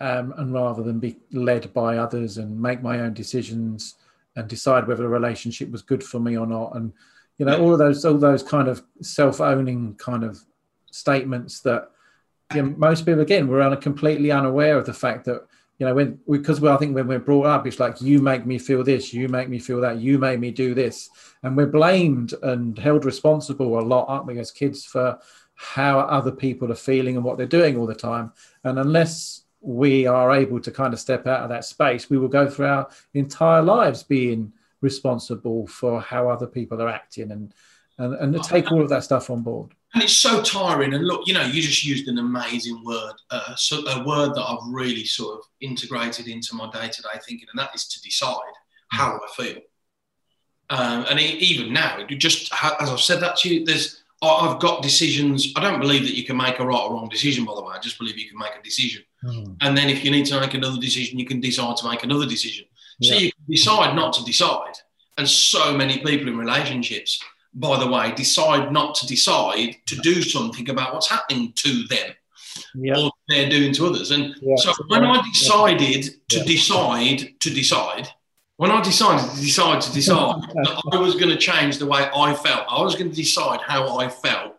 um, 0.00 0.32
and 0.38 0.54
rather 0.54 0.82
than 0.82 0.98
be 0.98 1.18
led 1.32 1.72
by 1.74 1.98
others 1.98 2.38
and 2.38 2.60
make 2.60 2.82
my 2.82 3.00
own 3.00 3.12
decisions 3.12 3.96
and 4.36 4.48
decide 4.48 4.86
whether 4.86 5.04
a 5.04 5.08
relationship 5.08 5.70
was 5.70 5.82
good 5.82 6.02
for 6.02 6.18
me 6.18 6.36
or 6.36 6.46
not, 6.46 6.76
and 6.76 6.92
you 7.38 7.46
know 7.46 7.60
all 7.60 7.72
of 7.72 7.78
those 7.78 8.04
all 8.04 8.18
those 8.18 8.42
kind 8.42 8.68
of 8.68 8.82
self-owning 9.00 9.94
kind 9.96 10.24
of 10.24 10.38
statements 10.90 11.60
that 11.60 11.90
you 12.54 12.62
know, 12.62 12.74
most 12.76 13.04
people 13.04 13.20
again 13.20 13.48
were 13.48 13.76
completely 13.76 14.30
unaware 14.30 14.78
of 14.78 14.86
the 14.86 14.94
fact 14.94 15.24
that 15.24 15.46
you 15.78 15.86
know 15.86 15.94
when 15.94 16.18
because 16.30 16.60
well, 16.60 16.74
I 16.74 16.78
think 16.78 16.94
when 16.94 17.06
we're 17.06 17.18
brought 17.18 17.46
up, 17.46 17.66
it's 17.66 17.80
like 17.80 18.00
you 18.00 18.20
make 18.20 18.46
me 18.46 18.58
feel 18.58 18.82
this, 18.82 19.12
you 19.12 19.28
make 19.28 19.48
me 19.48 19.58
feel 19.58 19.80
that, 19.80 19.98
you 19.98 20.18
made 20.18 20.40
me 20.40 20.50
do 20.50 20.74
this, 20.74 21.10
and 21.42 21.56
we're 21.56 21.66
blamed 21.66 22.34
and 22.42 22.78
held 22.78 23.04
responsible 23.04 23.78
a 23.78 23.82
lot, 23.82 24.06
aren't 24.08 24.26
we, 24.26 24.38
as 24.38 24.50
kids 24.50 24.84
for 24.84 25.18
how 25.54 26.00
other 26.00 26.32
people 26.32 26.70
are 26.70 26.76
feeling 26.76 27.16
and 27.16 27.24
what 27.24 27.36
they're 27.36 27.46
doing 27.46 27.76
all 27.76 27.86
the 27.86 27.94
time. 27.94 28.32
And 28.64 28.78
unless 28.78 29.42
we 29.60 30.06
are 30.06 30.32
able 30.32 30.60
to 30.60 30.70
kind 30.70 30.92
of 30.92 31.00
step 31.00 31.26
out 31.26 31.42
of 31.42 31.48
that 31.48 31.64
space, 31.64 32.08
we 32.08 32.18
will 32.18 32.28
go 32.28 32.48
through 32.48 32.66
our 32.66 32.88
entire 33.14 33.62
lives 33.62 34.02
being 34.02 34.52
responsible 34.80 35.66
for 35.66 36.00
how 36.00 36.28
other 36.28 36.46
people 36.46 36.80
are 36.82 36.88
acting 36.88 37.30
and 37.32 37.52
and, 37.98 38.14
and 38.14 38.44
take 38.44 38.70
all 38.70 38.82
of 38.82 38.90
that 38.90 39.04
stuff 39.04 39.30
on 39.30 39.42
board 39.42 39.74
and 39.96 40.02
it's 40.02 40.12
so 40.12 40.42
tiring. 40.42 40.92
And 40.92 41.06
look, 41.06 41.22
you 41.26 41.32
know, 41.32 41.46
you 41.46 41.62
just 41.62 41.82
used 41.82 42.06
an 42.06 42.18
amazing 42.18 42.84
word, 42.84 43.14
uh, 43.30 43.54
so 43.54 43.78
a 43.88 44.04
word 44.04 44.34
that 44.34 44.42
I've 44.42 44.68
really 44.68 45.06
sort 45.06 45.38
of 45.38 45.44
integrated 45.62 46.28
into 46.28 46.54
my 46.54 46.70
day 46.70 46.88
to 46.88 47.02
day 47.02 47.18
thinking, 47.26 47.48
and 47.50 47.58
that 47.58 47.74
is 47.74 47.88
to 47.88 48.02
decide 48.02 48.36
how 48.90 49.16
I 49.16 49.42
feel. 49.42 49.56
Um, 50.68 51.06
and 51.08 51.18
even 51.18 51.72
now, 51.72 52.04
just 52.08 52.52
as 52.78 52.90
I've 52.90 53.00
said 53.00 53.20
that 53.20 53.36
to 53.38 53.54
you, 53.54 53.64
there's 53.64 54.02
I've 54.20 54.60
got 54.60 54.82
decisions. 54.82 55.54
I 55.56 55.62
don't 55.62 55.80
believe 55.80 56.02
that 56.02 56.14
you 56.14 56.24
can 56.24 56.36
make 56.36 56.58
a 56.58 56.66
right 56.66 56.78
or 56.78 56.92
wrong 56.92 57.08
decision, 57.08 57.46
by 57.46 57.54
the 57.54 57.62
way. 57.62 57.74
I 57.74 57.78
just 57.78 57.98
believe 57.98 58.18
you 58.18 58.28
can 58.28 58.38
make 58.38 58.54
a 58.58 58.62
decision. 58.62 59.02
Mm. 59.24 59.56
And 59.62 59.78
then 59.78 59.88
if 59.88 60.04
you 60.04 60.10
need 60.10 60.26
to 60.26 60.38
make 60.40 60.52
another 60.52 60.78
decision, 60.78 61.18
you 61.18 61.24
can 61.24 61.40
decide 61.40 61.76
to 61.78 61.88
make 61.88 62.02
another 62.02 62.26
decision. 62.26 62.66
Yeah. 62.98 63.12
So 63.12 63.18
you 63.18 63.32
can 63.32 63.44
decide 63.48 63.96
not 63.96 64.14
to 64.14 64.24
decide. 64.24 64.74
And 65.18 65.28
so 65.28 65.76
many 65.76 65.98
people 65.98 66.28
in 66.28 66.36
relationships 66.36 67.20
by 67.56 67.78
the 67.78 67.90
way, 67.90 68.12
decide 68.12 68.70
not 68.70 68.94
to 68.96 69.06
decide 69.06 69.76
to 69.86 69.96
do 69.96 70.22
something 70.22 70.68
about 70.68 70.92
what's 70.92 71.08
happening 71.08 71.52
to 71.56 71.84
them. 71.88 72.10
yep. 72.74 72.98
or 72.98 73.10
they're 73.28 73.48
doing 73.48 73.72
to 73.74 73.86
others. 73.86 74.10
And 74.10 74.34
yep. 74.40 74.58
so 74.58 74.72
when 74.88 75.04
I 75.04 75.22
decided 75.32 76.28
to 76.28 76.44
decide 76.44 77.40
to 77.40 77.50
decide, 77.50 78.08
when 78.58 78.70
I 78.70 78.82
decided 78.82 79.30
to 79.30 79.40
decide 79.40 79.80
to 79.82 79.92
decide 79.92 80.42
that 80.54 80.82
I 80.92 80.98
was 80.98 81.14
going 81.14 81.30
to 81.30 81.36
change 81.36 81.78
the 81.78 81.86
way 81.86 82.08
I 82.14 82.34
felt, 82.34 82.66
I 82.68 82.82
was 82.82 82.94
going 82.94 83.10
to 83.10 83.16
decide 83.16 83.60
how 83.62 83.98
I 83.98 84.08
felt. 84.08 84.52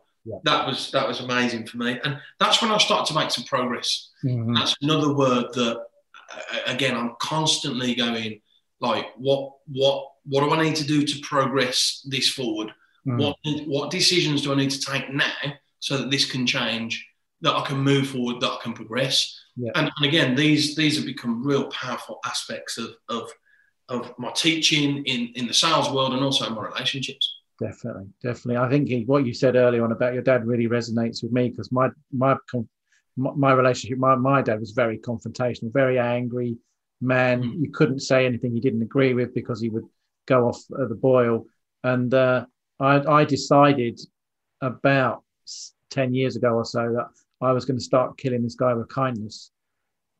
That 0.43 0.67
was 0.67 0.91
that 0.91 1.07
was 1.07 1.21
amazing 1.21 1.67
for 1.67 1.77
me, 1.77 1.97
and 2.03 2.19
that's 2.37 2.61
when 2.61 2.69
I 2.69 2.77
started 2.79 3.05
to 3.13 3.17
make 3.17 3.31
some 3.31 3.45
progress. 3.45 4.09
Mm-hmm. 4.25 4.55
That's 4.55 4.75
another 4.81 5.13
word 5.13 5.53
that, 5.53 5.85
again, 6.65 6.95
I'm 6.95 7.15
constantly 7.19 7.95
going 7.95 8.41
like, 8.79 9.07
what 9.17 9.53
what 9.67 10.11
what 10.25 10.41
do 10.41 10.51
I 10.51 10.63
need 10.63 10.75
to 10.77 10.85
do 10.85 11.03
to 11.03 11.19
progress 11.21 12.05
this 12.09 12.29
forward? 12.29 12.71
Mm. 13.07 13.19
What 13.19 13.35
what 13.67 13.91
decisions 13.91 14.41
do 14.41 14.51
I 14.51 14.55
need 14.55 14.71
to 14.71 14.81
take 14.81 15.11
now 15.11 15.31
so 15.79 15.97
that 15.97 16.11
this 16.11 16.29
can 16.29 16.45
change, 16.45 17.07
that 17.41 17.55
I 17.55 17.65
can 17.65 17.77
move 17.77 18.09
forward, 18.09 18.41
that 18.41 18.51
I 18.51 18.57
can 18.61 18.73
progress? 18.73 19.39
Yeah. 19.55 19.71
And, 19.75 19.89
and 19.97 20.05
again, 20.05 20.35
these 20.35 20.75
these 20.75 20.97
have 20.97 21.05
become 21.05 21.45
real 21.45 21.67
powerful 21.69 22.19
aspects 22.25 22.77
of 22.77 22.91
of 23.09 23.31
of 23.89 24.13
my 24.19 24.31
teaching 24.31 25.03
in 25.05 25.31
in 25.35 25.47
the 25.47 25.53
sales 25.53 25.89
world 25.89 26.13
and 26.13 26.23
also 26.23 26.45
in 26.45 26.53
my 26.53 26.65
relationships. 26.65 27.35
Definitely, 27.59 28.05
definitely. 28.21 28.57
I 28.57 28.69
think 28.69 29.07
what 29.07 29.25
you 29.25 29.33
said 29.33 29.55
earlier 29.55 29.83
on 29.83 29.91
about 29.91 30.13
your 30.13 30.21
dad 30.21 30.45
really 30.45 30.67
resonates 30.67 31.23
with 31.23 31.31
me 31.31 31.49
because 31.49 31.71
my 31.71 31.89
my 32.11 32.35
my 33.17 33.51
relationship, 33.51 33.97
my, 33.97 34.15
my 34.15 34.41
dad 34.41 34.59
was 34.59 34.71
very 34.71 34.99
confrontational, 34.99 35.73
very 35.73 35.99
angry 35.99 36.57
man. 37.01 37.43
Mm. 37.43 37.61
You 37.61 37.71
couldn't 37.71 37.99
say 37.99 38.25
anything 38.25 38.53
he 38.53 38.59
didn't 38.59 38.81
agree 38.81 39.13
with 39.13 39.33
because 39.33 39.61
he 39.61 39.69
would 39.69 39.85
go 40.27 40.47
off 40.47 40.61
the 40.69 40.95
boil. 40.95 41.45
And 41.83 42.13
uh, 42.13 42.45
I, 42.79 42.99
I 42.99 43.25
decided 43.25 43.99
about 44.61 45.23
10 45.91 46.13
years 46.13 46.35
ago 46.35 46.49
or 46.53 46.65
so 46.65 46.93
that 46.93 47.07
I 47.41 47.51
was 47.51 47.65
going 47.65 47.77
to 47.77 47.83
start 47.83 48.17
killing 48.17 48.43
this 48.43 48.55
guy 48.55 48.73
with 48.73 48.89
kindness. 48.89 49.51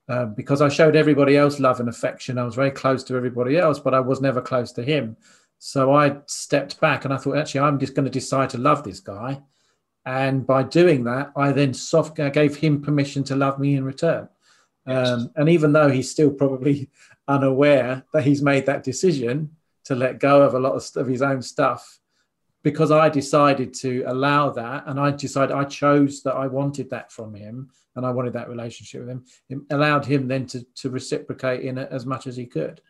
Uh, 0.10 0.26
because 0.26 0.62
I 0.62 0.70
showed 0.70 0.96
everybody 0.96 1.36
else 1.36 1.60
love 1.60 1.82
and 1.82 1.90
affection. 1.90 2.38
I 2.38 2.46
was 2.46 2.56
very 2.56 2.72
close 2.72 3.04
to 3.06 3.16
everybody 3.18 3.58
else, 3.58 3.78
but 3.78 3.94
I 3.94 4.00
was 4.00 4.22
never 4.22 4.42
close 4.42 4.72
to 4.74 4.84
him. 4.84 5.18
So 5.60 5.94
I 5.94 6.18
stepped 6.28 6.80
back 6.80 7.04
and 7.04 7.14
I 7.14 7.18
thought, 7.18 7.38
actually, 7.38 7.62
I'm 7.62 7.78
just 7.78 7.94
going 7.94 8.06
to 8.06 8.12
decide 8.12 8.50
to 8.52 8.58
love 8.58 8.84
this 8.84 9.02
guy. 9.02 9.42
And 10.08 10.48
by 10.48 10.64
doing 10.64 11.04
that, 11.04 11.34
I 11.36 11.52
then 11.52 11.74
soft 11.74 12.18
I 12.22 12.30
gave 12.30 12.56
him 12.56 12.82
permission 12.82 13.26
to 13.26 13.36
love 13.36 13.60
me 13.60 13.76
in 13.76 13.84
return. 13.84 14.30
Yes. 14.88 15.10
Um, 15.10 15.32
and 15.36 15.50
even 15.50 15.74
though 15.74 15.90
he's 15.90 16.10
still 16.10 16.32
probably 16.32 16.90
unaware 17.28 18.06
that 18.14 18.24
he's 18.24 18.42
made 18.42 18.66
that 18.68 18.84
decision, 18.84 19.58
to 19.88 19.96
let 19.96 20.20
go 20.20 20.42
of 20.42 20.54
a 20.54 20.60
lot 20.60 20.74
of, 20.74 20.86
of 20.98 21.08
his 21.08 21.22
own 21.22 21.42
stuff 21.42 22.00
because 22.62 22.92
I 22.92 23.08
decided 23.08 23.74
to 23.76 24.04
allow 24.06 24.50
that 24.50 24.84
and 24.86 25.00
I 25.00 25.12
decided 25.12 25.56
I 25.56 25.64
chose 25.64 26.24
that 26.24 26.36
I 26.36 26.48
wanted 26.48 26.90
that 26.90 27.10
from 27.10 27.34
him 27.34 27.70
and 27.96 28.06
I 28.06 28.12
wanted 28.12 28.34
that 28.34 28.50
relationship 28.50 29.02
with 29.02 29.10
him. 29.10 29.26
It 29.50 29.60
allowed 29.70 30.06
him 30.06 30.28
then 30.28 30.46
to, 30.48 30.66
to 30.76 30.90
reciprocate 30.90 31.62
in 31.64 31.78
it 31.78 31.88
as 31.90 32.06
much 32.06 32.28
as 32.28 32.36
he 32.36 32.46
could. 32.46 32.82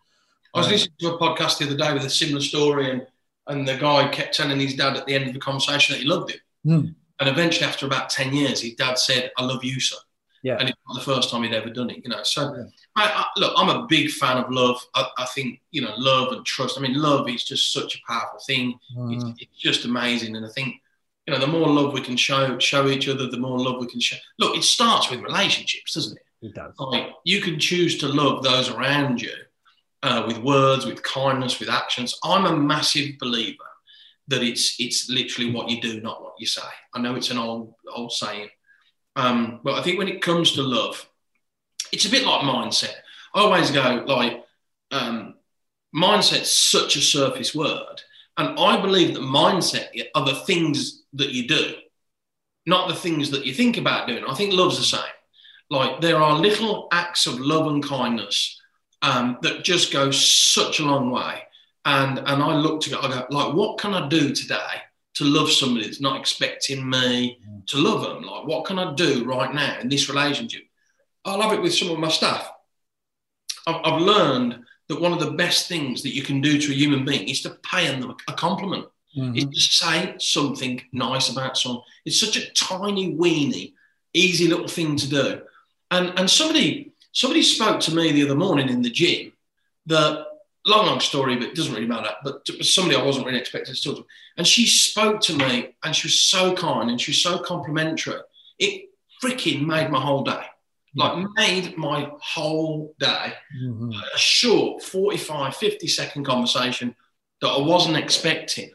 I 0.55 0.59
was 0.59 0.69
listening 0.69 0.95
to 1.01 1.13
a 1.13 1.19
podcast 1.19 1.59
the 1.59 1.65
other 1.65 1.77
day 1.77 1.93
with 1.93 2.03
a 2.03 2.09
similar 2.09 2.41
story 2.41 2.89
and, 2.89 3.05
and 3.45 3.67
the 3.67 3.77
guy 3.77 4.07
kept 4.07 4.35
telling 4.35 4.59
his 4.59 4.75
dad 4.75 4.97
at 4.97 5.05
the 5.05 5.13
end 5.13 5.27
of 5.27 5.33
the 5.35 5.39
conversation 5.39 5.93
that 5.93 6.01
he 6.01 6.07
loved 6.07 6.31
him. 6.31 6.39
Mm. 6.65 6.95
And 7.19 7.29
eventually 7.29 7.65
after 7.65 7.85
about 7.85 8.09
10 8.09 8.33
years, 8.33 8.61
his 8.61 8.75
dad 8.75 8.97
said, 8.97 9.31
I 9.37 9.43
love 9.43 9.63
you, 9.63 9.79
son. 9.79 9.99
Yeah. 10.43 10.57
And 10.59 10.69
it's 10.69 10.77
not 10.87 10.99
the 10.99 11.11
first 11.13 11.29
time 11.29 11.43
he'd 11.43 11.53
ever 11.53 11.69
done 11.69 11.89
it, 11.89 12.03
you 12.03 12.09
know. 12.09 12.23
So, 12.23 12.53
yeah. 12.55 12.63
I, 12.95 13.05
I, 13.05 13.25
look, 13.37 13.53
I'm 13.57 13.69
a 13.69 13.87
big 13.87 14.11
fan 14.11 14.37
of 14.37 14.51
love. 14.51 14.79
I, 14.93 15.07
I, 15.17 15.25
think, 15.25 15.61
you 15.71 15.81
know, 15.81 15.93
love 15.97 16.31
and 16.31 16.45
trust. 16.45 16.77
I 16.77 16.81
mean, 16.81 16.93
love 16.93 17.27
is 17.27 17.43
just 17.43 17.73
such 17.73 17.95
a 17.95 18.11
powerful 18.11 18.39
thing. 18.45 18.77
Mm. 18.95 19.15
It's, 19.15 19.41
it's, 19.41 19.59
just 19.59 19.85
amazing. 19.85 20.35
And 20.35 20.45
I 20.45 20.49
think, 20.49 20.75
you 21.25 21.33
know, 21.33 21.39
the 21.39 21.47
more 21.47 21.67
love 21.67 21.93
we 21.93 22.01
can 22.01 22.15
show 22.15 22.57
show 22.59 22.87
each 22.87 23.09
other, 23.09 23.27
the 23.27 23.39
more 23.39 23.59
love 23.59 23.81
we 23.81 23.87
can 23.87 23.99
show. 23.99 24.15
Look, 24.39 24.55
it 24.55 24.63
starts 24.63 25.09
with 25.09 25.21
relationships, 25.21 25.95
doesn't 25.95 26.17
it? 26.17 26.47
It 26.47 26.53
does. 26.53 26.73
Like, 26.77 27.09
you 27.25 27.41
can 27.41 27.59
choose 27.59 27.97
to 27.97 28.07
love 28.07 28.43
those 28.43 28.69
around 28.69 29.21
you 29.21 29.33
uh, 30.03 30.23
with 30.27 30.37
words, 30.37 30.85
with 30.85 31.01
kindness, 31.03 31.59
with 31.59 31.69
actions. 31.69 32.17
I'm 32.23 32.45
a 32.45 32.55
massive 32.55 33.17
believer 33.19 33.66
that 34.27 34.43
it's 34.43 34.75
it's 34.79 35.09
literally 35.09 35.51
what 35.51 35.69
you 35.69 35.81
do, 35.81 36.01
not 36.01 36.21
what 36.21 36.33
you 36.39 36.45
say. 36.45 36.61
I 36.93 36.99
know 36.99 37.15
it's 37.15 37.31
an 37.31 37.37
old 37.37 37.73
old 37.93 38.11
saying, 38.11 38.49
um, 39.15 39.61
but 39.63 39.75
I 39.75 39.81
think 39.81 39.97
when 39.97 40.07
it 40.07 40.21
comes 40.21 40.53
to 40.53 40.61
love, 40.61 41.07
it's 41.91 42.05
a 42.05 42.11
bit 42.11 42.25
like 42.25 42.41
mindset. 42.41 42.93
I 43.33 43.41
always 43.41 43.71
go 43.71 44.03
like, 44.07 44.43
um, 44.91 45.35
mindset's 45.95 46.51
such 46.51 46.95
a 46.95 47.01
surface 47.01 47.53
word. 47.55 48.01
And 48.37 48.59
I 48.59 48.79
believe 48.79 49.15
that 49.15 49.21
mindset 49.21 49.87
are 50.13 50.25
the 50.25 50.35
things 50.35 51.03
that 51.13 51.31
you 51.31 51.47
do, 51.47 51.73
not 52.67 52.87
the 52.87 52.95
things 52.95 53.31
that 53.31 53.45
you 53.45 53.53
think 53.53 53.77
about 53.77 54.07
doing. 54.07 54.23
I 54.23 54.35
think 54.35 54.53
love's 54.53 54.77
the 54.77 54.83
same. 54.83 55.01
Like 55.69 55.99
there 56.01 56.17
are 56.17 56.37
little 56.37 56.87
acts 56.91 57.25
of 57.25 57.39
love 57.39 57.67
and 57.67 57.83
kindness 57.83 58.61
um, 59.01 59.37
that 59.41 59.63
just 59.63 59.91
go 59.91 60.11
such 60.11 60.79
a 60.79 60.85
long 60.85 61.09
way. 61.09 61.41
And 61.87 62.19
and 62.19 62.43
I 62.43 62.53
look 62.53 62.81
to 62.81 62.99
I 62.99 63.07
go 63.07 63.25
like, 63.29 63.53
what 63.53 63.79
can 63.79 63.93
I 63.93 64.09
do 64.09 64.33
today 64.35 64.81
to 65.15 65.23
love 65.23 65.49
somebody 65.49 65.85
that's 65.85 66.01
not 66.01 66.19
expecting 66.19 66.87
me 66.87 67.39
to 67.67 67.77
love 67.77 68.01
them? 68.01 68.23
Like, 68.23 68.45
what 68.45 68.65
can 68.65 68.77
I 68.77 68.93
do 68.93 69.23
right 69.23 69.53
now 69.53 69.79
in 69.79 69.87
this 69.87 70.09
relationship? 70.09 70.63
I 71.23 71.35
love 71.35 71.53
it 71.53 71.61
with 71.61 71.73
some 71.73 71.89
of 71.89 71.97
my 71.97 72.09
staff. 72.09 72.51
I've, 73.65 73.79
I've 73.85 74.01
learned 74.01 74.65
that 74.89 74.99
one 74.99 75.13
of 75.13 75.21
the 75.21 75.31
best 75.31 75.69
things 75.69 76.03
that 76.03 76.13
you 76.13 76.23
can 76.23 76.41
do 76.41 76.59
to 76.59 76.71
a 76.73 76.75
human 76.75 77.05
being 77.05 77.29
is 77.29 77.41
to 77.43 77.57
pay 77.63 77.87
them 77.87 78.13
a 78.27 78.33
compliment. 78.33 78.85
Mm-hmm. 79.17 79.37
Is 79.37 79.45
to 79.45 79.61
say 79.61 80.15
something 80.19 80.81
nice 80.91 81.29
about 81.31 81.57
someone. 81.57 81.83
It's 82.05 82.19
such 82.19 82.35
a 82.35 82.51
tiny, 82.51 83.15
weeny, 83.15 83.73
easy 84.13 84.47
little 84.47 84.67
thing 84.67 84.97
to 84.97 85.09
do. 85.09 85.41
And 85.89 86.11
and 86.19 86.29
somebody 86.29 86.91
somebody 87.13 87.43
spoke 87.43 87.79
to 87.81 87.95
me 87.95 88.11
the 88.11 88.25
other 88.25 88.35
morning 88.35 88.67
in 88.67 88.81
the 88.81 88.89
gym 88.89 89.31
that 89.85 90.25
long, 90.67 90.85
long 90.85 90.99
story, 90.99 91.35
but 91.35 91.47
it 91.47 91.55
doesn't 91.55 91.73
really 91.73 91.87
matter. 91.87 92.09
But 92.23 92.47
somebody 92.61 92.95
I 92.95 93.03
wasn't 93.03 93.25
really 93.25 93.39
expecting 93.39 93.73
to 93.73 93.81
talk 93.81 93.97
to. 93.97 94.05
And 94.37 94.45
she 94.45 94.67
spoke 94.67 95.21
to 95.21 95.35
me 95.35 95.75
and 95.83 95.95
she 95.95 96.07
was 96.07 96.21
so 96.21 96.55
kind 96.55 96.89
and 96.89 96.99
she 96.99 97.11
was 97.11 97.21
so 97.21 97.39
complimentary. 97.39 98.19
It 98.59 98.89
freaking 99.23 99.65
made 99.65 99.89
my 99.89 99.99
whole 99.99 100.23
day. 100.23 100.43
Like 100.95 101.27
made 101.35 101.77
my 101.77 102.11
whole 102.19 102.95
day. 102.99 103.33
Mm-hmm. 103.63 103.91
A 103.91 104.17
short 104.17 104.83
45, 104.83 105.55
50 105.55 105.87
second 105.87 106.23
conversation 106.25 106.95
that 107.41 107.49
I 107.49 107.61
wasn't 107.61 107.97
expecting. 107.97 108.71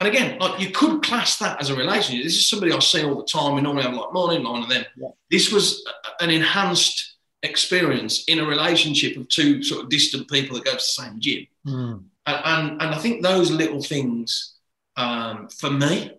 And 0.00 0.08
again, 0.08 0.38
like 0.38 0.58
you 0.58 0.70
could 0.70 1.02
class 1.02 1.38
that 1.38 1.60
as 1.60 1.68
a 1.68 1.76
relationship. 1.76 2.24
This 2.24 2.36
is 2.36 2.48
somebody 2.48 2.72
I 2.72 2.78
see 2.78 3.04
all 3.04 3.16
the 3.16 3.24
time. 3.24 3.54
We 3.54 3.60
normally 3.60 3.82
have 3.82 3.92
like 3.92 4.14
morning, 4.14 4.42
line, 4.42 4.62
and 4.62 4.70
then 4.70 4.86
yeah. 4.96 5.08
this 5.30 5.52
was 5.52 5.84
an 6.20 6.30
enhanced 6.30 7.16
experience 7.42 8.24
in 8.24 8.38
a 8.38 8.44
relationship 8.44 9.16
of 9.16 9.28
two 9.28 9.62
sort 9.62 9.84
of 9.84 9.90
distant 9.90 10.28
people 10.28 10.56
that 10.56 10.64
go 10.64 10.72
to 10.72 10.76
the 10.76 10.82
same 10.82 11.20
gym. 11.20 11.46
Mm. 11.66 12.04
And, 12.26 12.42
and, 12.44 12.82
and, 12.82 12.94
I 12.94 12.98
think 12.98 13.22
those 13.22 13.50
little 13.50 13.82
things, 13.82 14.56
um, 14.96 15.48
for 15.48 15.70
me, 15.70 16.12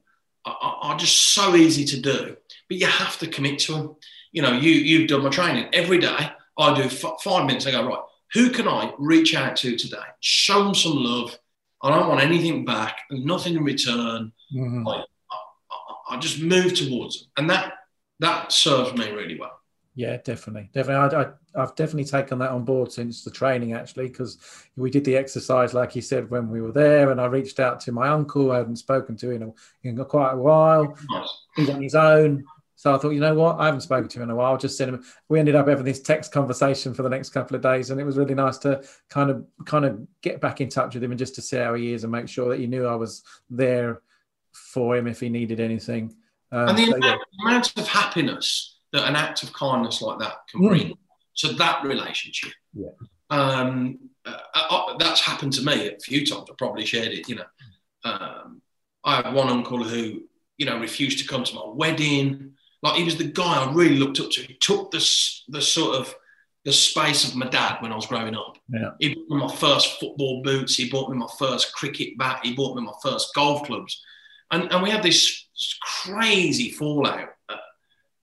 are, 0.45 0.57
are, 0.81 0.97
just 0.97 1.33
so 1.33 1.55
easy 1.55 1.85
to 1.85 2.01
do, 2.01 2.35
but 2.67 2.77
you 2.77 2.87
have 2.87 3.19
to 3.19 3.27
commit 3.27 3.59
to 3.59 3.73
them. 3.73 3.95
You 4.31 4.41
know, 4.41 4.53
you, 4.53 4.71
you've 4.71 5.09
done 5.09 5.23
my 5.23 5.29
training 5.29 5.67
every 5.73 5.99
day. 5.99 6.31
I 6.57 6.73
do 6.73 6.83
f- 6.83 7.21
five 7.23 7.45
minutes. 7.45 7.67
I 7.67 7.71
go, 7.71 7.85
right, 7.85 7.99
who 8.33 8.49
can 8.49 8.67
I 8.67 8.93
reach 8.97 9.35
out 9.35 9.55
to 9.57 9.75
today? 9.75 9.97
Show 10.19 10.63
them 10.63 10.75
some 10.75 10.95
love. 10.95 11.37
I 11.83 11.89
don't 11.89 12.07
want 12.07 12.21
anything 12.21 12.65
back 12.65 12.97
and 13.09 13.25
nothing 13.25 13.55
in 13.55 13.63
return. 13.63 14.31
Mm-hmm. 14.53 14.87
I, 14.87 15.03
I, 15.31 16.15
I 16.15 16.17
just 16.17 16.41
move 16.41 16.73
towards 16.73 17.19
them. 17.19 17.29
And 17.37 17.49
that, 17.49 17.73
that 18.19 18.51
serves 18.51 18.93
me 18.93 19.11
really 19.11 19.39
well. 19.39 19.60
Yeah, 19.93 20.17
definitely, 20.23 20.69
definitely. 20.73 21.17
I, 21.17 21.21
I, 21.21 21.59
have 21.59 21.75
definitely 21.75 22.05
taken 22.05 22.39
that 22.39 22.51
on 22.51 22.63
board 22.63 22.91
since 22.93 23.25
the 23.25 23.31
training, 23.31 23.73
actually, 23.73 24.07
because 24.07 24.37
we 24.77 24.89
did 24.89 25.03
the 25.03 25.17
exercise, 25.17 25.73
like 25.73 25.97
you 25.97 26.01
said, 26.01 26.29
when 26.29 26.49
we 26.49 26.61
were 26.61 26.71
there, 26.71 27.11
and 27.11 27.19
I 27.19 27.25
reached 27.25 27.59
out 27.59 27.81
to 27.81 27.91
my 27.91 28.07
uncle. 28.07 28.51
I 28.51 28.59
hadn't 28.59 28.77
spoken 28.77 29.17
to 29.17 29.31
in, 29.31 29.43
a, 29.43 29.51
in 29.83 29.97
quite 30.05 30.31
a 30.31 30.37
while. 30.37 30.97
He's 31.57 31.69
on 31.69 31.81
his 31.81 31.95
own, 31.95 32.45
so 32.77 32.95
I 32.95 32.97
thought, 32.97 33.09
you 33.09 33.19
know 33.19 33.33
what, 33.33 33.59
I 33.59 33.65
haven't 33.65 33.81
spoken 33.81 34.07
to 34.07 34.19
him 34.19 34.23
in 34.23 34.29
a 34.29 34.35
while. 34.35 34.53
I'll 34.53 34.57
just 34.57 34.77
send 34.77 34.95
him. 34.95 35.03
We 35.27 35.39
ended 35.39 35.55
up 35.55 35.67
having 35.67 35.83
this 35.83 36.01
text 36.01 36.31
conversation 36.31 36.93
for 36.93 37.03
the 37.03 37.09
next 37.09 37.31
couple 37.31 37.57
of 37.57 37.61
days, 37.61 37.89
and 37.89 37.99
it 37.99 38.05
was 38.05 38.17
really 38.17 38.33
nice 38.33 38.57
to 38.59 38.81
kind 39.09 39.29
of, 39.29 39.45
kind 39.65 39.83
of 39.83 39.99
get 40.21 40.39
back 40.39 40.61
in 40.61 40.69
touch 40.69 40.93
with 40.93 41.03
him 41.03 41.11
and 41.11 41.19
just 41.19 41.35
to 41.35 41.41
see 41.41 41.57
how 41.57 41.73
he 41.73 41.91
is 41.91 42.05
and 42.05 42.11
make 42.13 42.29
sure 42.29 42.47
that 42.47 42.59
he 42.59 42.65
knew 42.65 42.87
I 42.87 42.95
was 42.95 43.23
there 43.49 44.01
for 44.53 44.95
him 44.95 45.05
if 45.05 45.19
he 45.19 45.27
needed 45.27 45.59
anything. 45.59 46.15
Um, 46.51 46.69
and 46.69 46.77
the 46.77 46.85
so, 46.85 46.95
amount, 46.95 47.03
yeah. 47.03 47.45
amount 47.45 47.77
of 47.77 47.87
happiness 47.87 48.77
that 48.93 49.07
an 49.07 49.15
act 49.15 49.43
of 49.43 49.53
kindness 49.53 50.01
like 50.01 50.19
that 50.19 50.35
can 50.49 50.67
bring 50.67 50.89
mm. 50.89 50.97
to 51.37 51.53
that 51.53 51.83
relationship. 51.83 52.51
Yeah. 52.73 52.89
Um, 53.29 53.99
uh, 54.25 54.37
uh, 54.53 54.97
that's 54.97 55.21
happened 55.21 55.53
to 55.53 55.63
me 55.63 55.87
a 55.87 55.99
few 55.99 56.25
times. 56.25 56.47
I 56.49 56.53
probably 56.57 56.85
shared 56.85 57.13
it. 57.13 57.27
You 57.29 57.35
know, 57.35 57.45
um, 58.03 58.61
I 59.03 59.17
had 59.17 59.33
one 59.33 59.49
uncle 59.49 59.83
who, 59.83 60.23
you 60.57 60.65
know, 60.65 60.79
refused 60.79 61.19
to 61.19 61.27
come 61.27 61.43
to 61.43 61.55
my 61.55 61.65
wedding. 61.65 62.53
Like 62.83 62.95
he 62.95 63.03
was 63.03 63.17
the 63.17 63.25
guy 63.25 63.63
I 63.63 63.71
really 63.73 63.97
looked 63.97 64.19
up 64.19 64.31
to. 64.31 64.41
He 64.41 64.57
took 64.59 64.91
the 64.91 64.99
the 65.47 65.61
sort 65.61 65.95
of 65.95 66.13
the 66.63 66.73
space 66.73 67.27
of 67.27 67.35
my 67.35 67.47
dad 67.47 67.81
when 67.81 67.91
I 67.91 67.95
was 67.95 68.05
growing 68.05 68.35
up. 68.35 68.57
Yeah. 68.69 68.91
He 68.99 69.15
bought 69.15 69.29
me 69.29 69.37
my 69.37 69.55
first 69.55 69.99
football 69.99 70.43
boots. 70.43 70.75
He 70.75 70.89
bought 70.89 71.09
me 71.09 71.17
my 71.17 71.29
first 71.39 71.73
cricket 71.73 72.17
bat. 72.17 72.41
He 72.43 72.53
bought 72.53 72.75
me 72.75 72.83
my 72.83 72.93
first 73.01 73.33
golf 73.33 73.63
clubs. 73.63 73.99
And, 74.51 74.71
and 74.71 74.83
we 74.83 74.91
had 74.91 75.01
this 75.01 75.47
crazy 76.03 76.69
fallout 76.71 77.29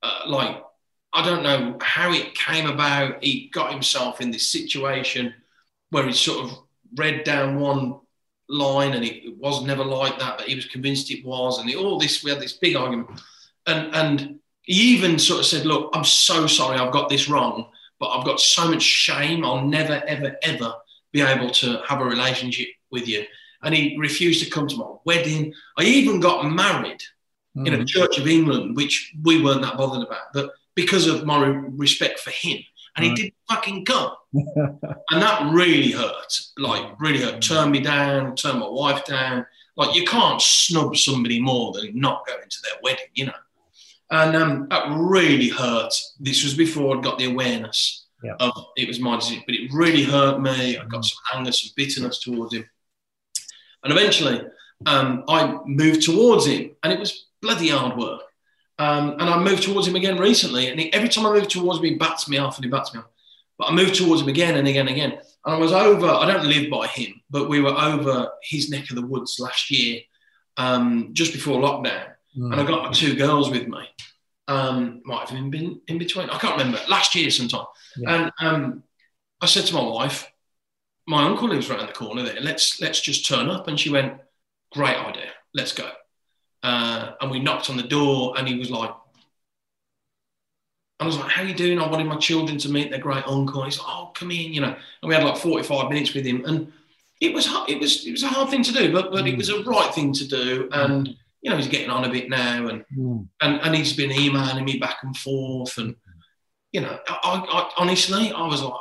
uh, 0.09 0.28
like 0.28 0.62
I 1.12 1.24
don't 1.24 1.42
know 1.42 1.76
how 1.80 2.12
it 2.12 2.34
came 2.34 2.66
about. 2.66 3.22
He 3.22 3.50
got 3.52 3.72
himself 3.72 4.20
in 4.20 4.30
this 4.30 4.50
situation 4.50 5.34
where 5.90 6.06
he 6.06 6.12
sort 6.12 6.44
of 6.44 6.59
read 6.96 7.24
down 7.24 7.59
one 7.59 8.00
line 8.48 8.94
and 8.94 9.04
it, 9.04 9.36
was 9.38 9.64
never 9.64 9.84
like 9.84 10.18
that, 10.18 10.38
but 10.38 10.48
he 10.48 10.54
was 10.54 10.66
convinced 10.66 11.11
it 11.11 11.24
was. 11.24 11.59
And 11.59 11.74
all 11.76 11.98
this, 11.98 12.24
we 12.24 12.30
had 12.30 12.40
this 12.40 12.54
big 12.54 12.76
argument. 12.76 13.09
And, 13.66 13.94
and 13.94 14.38
he 14.62 14.94
even 14.94 15.18
sort 15.18 15.40
of 15.40 15.46
said, 15.46 15.64
Look, 15.64 15.90
I'm 15.94 16.04
so 16.04 16.46
sorry 16.46 16.78
I've 16.78 16.92
got 16.92 17.09
this 17.09 17.28
wrong, 17.28 17.70
but 18.00 18.09
I've 18.09 18.26
got 18.26 18.40
so 18.40 18.68
much 18.68 18.82
shame. 18.82 19.44
I'll 19.44 19.64
never, 19.64 20.02
ever, 20.06 20.36
ever 20.42 20.74
be 21.12 21.22
able 21.22 21.50
to 21.50 21.80
have 21.86 22.00
a 22.00 22.04
relationship 22.04 22.68
with 22.90 23.09
you. 23.09 23.24
And 23.62 23.74
he 23.74 23.96
refused 23.98 24.44
to 24.44 24.50
come 24.50 24.66
to 24.68 24.76
my 24.76 24.92
wedding. 25.04 25.54
I 25.78 25.84
even 25.84 26.20
got 26.20 26.44
married 26.50 27.02
mm. 27.59 27.66
in 27.66 27.74
a 27.74 27.78
hmm. 27.78 27.84
Church 27.84 28.18
of 28.18 28.26
England, 28.26 28.76
which 28.76 29.14
we 29.22 29.42
weren't 29.42 29.62
that 29.62 29.76
bothered 29.76 30.06
about. 30.06 30.32
But 30.32 30.52
because 30.74 31.09
of 31.09 31.26
my 31.26 31.44
respect 31.44 32.20
for 32.20 32.30
him. 32.30 32.59
And 32.96 33.04
he 33.04 33.14
didn't 33.14 33.34
fucking 33.48 33.84
come. 33.84 34.12
and 34.32 35.22
that 35.22 35.52
really 35.52 35.92
hurt. 35.92 36.40
Like, 36.56 37.00
really 37.00 37.20
hurt. 37.20 37.40
Turned 37.40 37.70
me 37.70 37.80
down, 37.80 38.34
turned 38.34 38.61
my 38.61 38.68
wife 38.68 39.04
down. 39.04 39.46
Like, 39.76 39.94
you 39.94 40.04
can't 40.04 40.40
snub 40.40 40.96
somebody 40.96 41.40
more 41.40 41.72
than 41.72 41.98
not 41.98 42.26
going 42.26 42.48
to 42.48 42.56
their 42.62 42.78
wedding, 42.82 43.06
you 43.14 43.26
know. 43.26 43.32
And 44.11 44.36
um, 44.36 44.66
that 44.70 44.86
really 44.90 45.48
hurt. 45.48 45.92
This 46.18 46.42
was 46.42 46.54
before 46.54 46.96
I 46.96 47.00
got 47.00 47.18
the 47.18 47.30
awareness 47.30 48.06
yeah. 48.22 48.34
of 48.40 48.52
it 48.76 48.88
was 48.88 49.00
my 49.00 49.16
decision, 49.16 49.42
but 49.46 49.54
it 49.54 49.72
really 49.72 50.02
hurt 50.02 50.40
me. 50.40 50.78
I 50.78 50.84
got 50.86 51.04
some 51.04 51.18
anger, 51.34 51.52
some 51.52 51.72
bitterness 51.76 52.20
towards 52.20 52.54
him. 52.54 52.68
And 53.82 53.92
eventually, 53.92 54.42
um, 54.86 55.24
I 55.28 55.59
moved 55.66 56.02
towards 56.02 56.46
him, 56.46 56.70
and 56.82 56.92
it 56.92 56.98
was 56.98 57.28
bloody 57.41 57.68
hard 57.68 57.97
work. 57.97 58.22
Um, 58.78 59.11
and 59.18 59.22
I 59.22 59.39
moved 59.39 59.64
towards 59.64 59.89
him 59.89 59.97
again 59.97 60.18
recently. 60.18 60.68
And 60.68 60.78
he, 60.78 60.93
every 60.93 61.09
time 61.09 61.26
I 61.26 61.32
move 61.32 61.49
towards 61.49 61.78
him, 61.78 61.84
he 61.84 61.95
bats 61.95 62.28
me 62.28 62.39
off 62.39 62.57
and 62.57 62.64
he 62.64 62.70
bats 62.70 62.95
me 62.95 63.01
off. 63.01 63.09
But 63.59 63.68
I 63.68 63.74
moved 63.74 63.97
towards 63.97 64.22
him 64.22 64.28
again 64.28 64.57
and 64.57 64.68
again 64.68 64.86
and 64.86 64.97
again. 64.97 65.12
And 65.45 65.55
I 65.55 65.59
was 65.59 65.72
over, 65.72 66.07
I 66.07 66.26
don't 66.26 66.47
live 66.47 66.70
by 66.70 66.86
him, 66.86 67.20
but 67.28 67.49
we 67.49 67.61
were 67.61 67.76
over 67.76 68.30
his 68.43 68.70
neck 68.70 68.91
of 68.91 68.97
the 68.97 69.07
woods 69.07 69.39
last 69.41 69.70
year, 69.70 70.01
um, 70.57 71.11
just 71.12 71.32
before 71.32 71.61
lockdown. 71.61 72.07
Mm. 72.36 72.53
And 72.53 72.61
I 72.61 72.64
got 72.64 72.84
my 72.84 72.93
two 72.93 73.16
girls 73.16 73.51
with 73.51 73.66
me. 73.66 73.80
Um, 74.47 75.03
might 75.05 75.28
have 75.28 75.51
been 75.51 75.80
in 75.89 75.99
between. 75.99 76.30
I 76.30 76.39
can't 76.39 76.57
remember. 76.57 76.80
Last 76.89 77.14
year 77.14 77.30
sometime. 77.30 77.66
Yeah. 77.97 78.14
And 78.14 78.32
um, 78.41 78.82
I 79.41 79.47
said 79.47 79.66
to 79.66 79.74
my 79.74 79.82
wife, 79.82 80.26
my 81.07 81.24
uncle 81.24 81.49
lives 81.49 81.68
right 81.68 81.80
in 81.80 81.86
the 81.86 81.93
corner 81.93 82.22
there. 82.22 82.41
Let's 82.41 82.80
let's 82.80 83.01
just 83.01 83.26
turn 83.26 83.49
up. 83.49 83.68
And 83.68 83.78
she 83.78 83.91
went, 83.91 84.20
great 84.72 84.97
idea. 84.97 85.30
Let's 85.53 85.72
go. 85.72 85.91
Uh, 86.62 87.12
and 87.20 87.30
we 87.30 87.38
knocked 87.38 87.70
on 87.70 87.76
the 87.76 87.82
door, 87.82 88.34
and 88.36 88.48
he 88.48 88.59
was 88.59 88.70
like, 88.70 88.90
I 91.00 91.06
was 91.06 91.16
like, 91.16 91.30
"How 91.30 91.42
are 91.42 91.46
you 91.46 91.54
doing?" 91.54 91.78
I 91.78 91.88
wanted 91.88 92.06
my 92.06 92.16
children 92.16 92.59
to 92.59 92.68
meet 92.68 92.90
their 92.90 93.00
great 93.00 93.26
uncle. 93.26 93.62
And 93.62 93.72
he's 93.72 93.78
like, 93.78 93.88
"Oh, 93.88 94.11
come 94.14 94.30
in," 94.30 94.52
you 94.52 94.61
know. 94.61 94.74
And 95.02 95.09
we 95.09 95.14
had 95.14 95.24
like 95.24 95.36
forty-five 95.36 95.88
minutes 95.88 96.14
with 96.14 96.24
him, 96.24 96.44
and 96.44 96.72
it 97.20 97.32
was 97.32 97.48
it 97.68 97.80
was 97.80 98.06
it 98.06 98.12
was 98.12 98.22
a 98.22 98.28
hard 98.28 98.50
thing 98.50 98.62
to 98.64 98.72
do, 98.72 98.92
but 98.92 99.12
but 99.12 99.24
mm. 99.24 99.32
it 99.32 99.36
was 99.36 99.48
a 99.48 99.62
right 99.62 99.94
thing 99.94 100.12
to 100.14 100.26
do. 100.26 100.68
And 100.72 101.09
you 101.40 101.50
know, 101.50 101.56
he's 101.56 101.68
getting 101.68 101.90
on 101.90 102.04
a 102.04 102.11
bit 102.11 102.28
now, 102.28 102.66
and 102.66 102.84
mm. 102.96 103.26
and 103.40 103.61
and 103.61 103.74
he's 103.76 103.92
been 103.92 104.11
emailing 104.11 104.64
me 104.64 104.78
back 104.78 104.98
and 105.02 105.16
forth, 105.16 105.78
and 105.78 105.94
you 106.72 106.80
know, 106.80 106.98
I, 107.09 107.44
I 107.48 107.70
honestly, 107.78 108.32
I 108.32 108.46
was 108.46 108.62
like, 108.62 108.72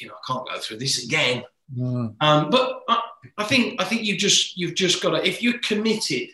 you 0.00 0.08
know, 0.08 0.14
I 0.14 0.32
can't 0.32 0.48
go 0.48 0.58
through 0.58 0.78
this 0.78 1.04
again. 1.04 1.44
Mm. 1.76 2.14
Um, 2.20 2.50
but 2.50 2.82
I, 2.88 3.00
I 3.38 3.44
think 3.44 3.80
I 3.80 3.84
think 3.84 4.02
you 4.02 4.16
just 4.16 4.56
you've 4.56 4.74
just 4.74 5.02
got 5.02 5.10
to 5.10 5.26
if 5.26 5.42
you're 5.42 5.58
committed 5.58 6.28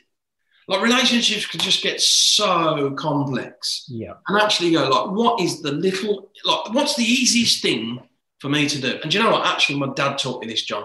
like 0.71 0.83
relationships 0.83 1.47
can 1.47 1.59
just 1.59 1.83
get 1.83 2.01
so 2.01 2.93
complex. 2.93 3.87
Yeah. 3.89 4.12
And 4.29 4.41
actually 4.41 4.71
go 4.71 4.89
like, 4.89 5.11
what 5.11 5.41
is 5.41 5.62
the 5.62 5.73
little 5.73 6.31
like 6.45 6.73
what's 6.73 6.95
the 6.95 7.03
easiest 7.03 7.61
thing 7.61 8.01
for 8.39 8.49
me 8.49 8.68
to 8.68 8.81
do? 8.81 9.01
And 9.03 9.12
you 9.12 9.21
know 9.21 9.33
what? 9.33 9.47
Actually, 9.47 9.81
my 9.81 9.93
dad 9.95 10.16
taught 10.16 10.41
me 10.41 10.47
this, 10.47 10.62
John. 10.62 10.85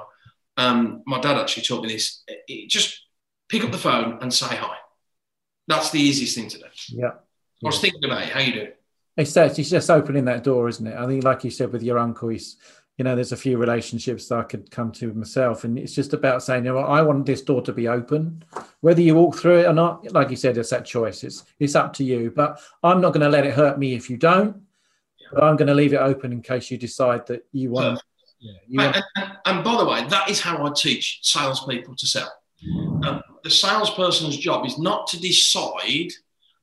Um, 0.57 1.03
my 1.05 1.21
dad 1.21 1.37
actually 1.37 1.63
taught 1.63 1.83
me 1.83 1.93
this. 1.93 2.23
It, 2.27 2.67
just 2.67 2.99
pick 3.47 3.63
up 3.63 3.71
the 3.71 3.77
phone 3.77 4.17
and 4.23 4.33
say 4.33 4.55
hi. 4.55 4.75
That's 5.67 5.91
the 5.91 5.99
easiest 5.99 6.35
thing 6.35 6.47
to 6.49 6.57
do. 6.57 6.65
Yeah. 6.89 7.11
I 7.63 7.67
was 7.67 7.79
thinking 7.79 8.05
about 8.05 8.23
it. 8.23 8.29
How 8.29 8.39
you 8.39 8.53
doing? 8.53 8.71
It's 9.17 9.37
it's 9.37 9.69
just 9.69 9.91
opening 9.91 10.25
that 10.25 10.43
door, 10.43 10.67
isn't 10.67 10.87
it? 10.87 10.97
I 10.97 11.05
think, 11.05 11.23
like 11.23 11.43
you 11.43 11.51
said 11.51 11.71
with 11.71 11.83
your 11.83 11.99
uncle, 11.99 12.29
he's 12.29 12.57
you 12.97 13.03
know, 13.03 13.13
there's 13.13 13.33
a 13.33 13.37
few 13.37 13.57
relationships 13.57 14.29
that 14.29 14.39
I 14.39 14.43
could 14.43 14.71
come 14.71 14.91
to 14.93 15.13
myself, 15.13 15.65
and 15.65 15.77
it's 15.77 15.93
just 15.93 16.13
about 16.13 16.43
saying, 16.43 16.65
you 16.65 16.73
know, 16.73 16.79
I 16.79 17.01
want 17.01 17.25
this 17.25 17.41
door 17.41 17.61
to 17.63 17.73
be 17.73 17.89
open, 17.89 18.43
whether 18.79 19.01
you 19.01 19.15
walk 19.15 19.35
through 19.35 19.59
it 19.59 19.65
or 19.65 19.73
not. 19.73 20.09
Like 20.13 20.29
you 20.29 20.37
said, 20.37 20.57
it's 20.57 20.69
that 20.69 20.85
choice. 20.85 21.23
It's 21.23 21.43
it's 21.59 21.75
up 21.75 21.91
to 21.93 22.05
you. 22.05 22.31
But 22.31 22.59
I'm 22.83 23.01
not 23.01 23.11
going 23.11 23.23
to 23.23 23.29
let 23.29 23.45
it 23.45 23.53
hurt 23.53 23.77
me 23.77 23.95
if 23.95 24.09
you 24.09 24.15
don't. 24.15 24.61
But 25.33 25.43
I'm 25.43 25.57
going 25.57 25.67
to 25.67 25.73
leave 25.73 25.91
it 25.91 25.97
open 25.97 26.31
in 26.31 26.41
case 26.41 26.71
you 26.71 26.77
decide 26.77 27.27
that 27.27 27.45
you 27.51 27.71
want. 27.71 28.01
Yeah, 28.39 28.53
you 28.67 28.79
want- 28.79 28.95
and, 28.95 29.05
and, 29.17 29.37
and, 29.45 29.63
by 29.63 29.77
the 29.77 29.85
way, 29.85 30.07
that 30.07 30.29
is 30.29 30.39
how 30.39 30.65
I 30.65 30.71
teach 30.73 31.19
salespeople 31.23 31.95
to 31.95 32.07
sell. 32.07 32.31
Um, 33.03 33.21
the 33.43 33.49
salesperson's 33.49 34.37
job 34.37 34.65
is 34.65 34.79
not 34.79 35.07
to 35.07 35.19
decide 35.19 36.11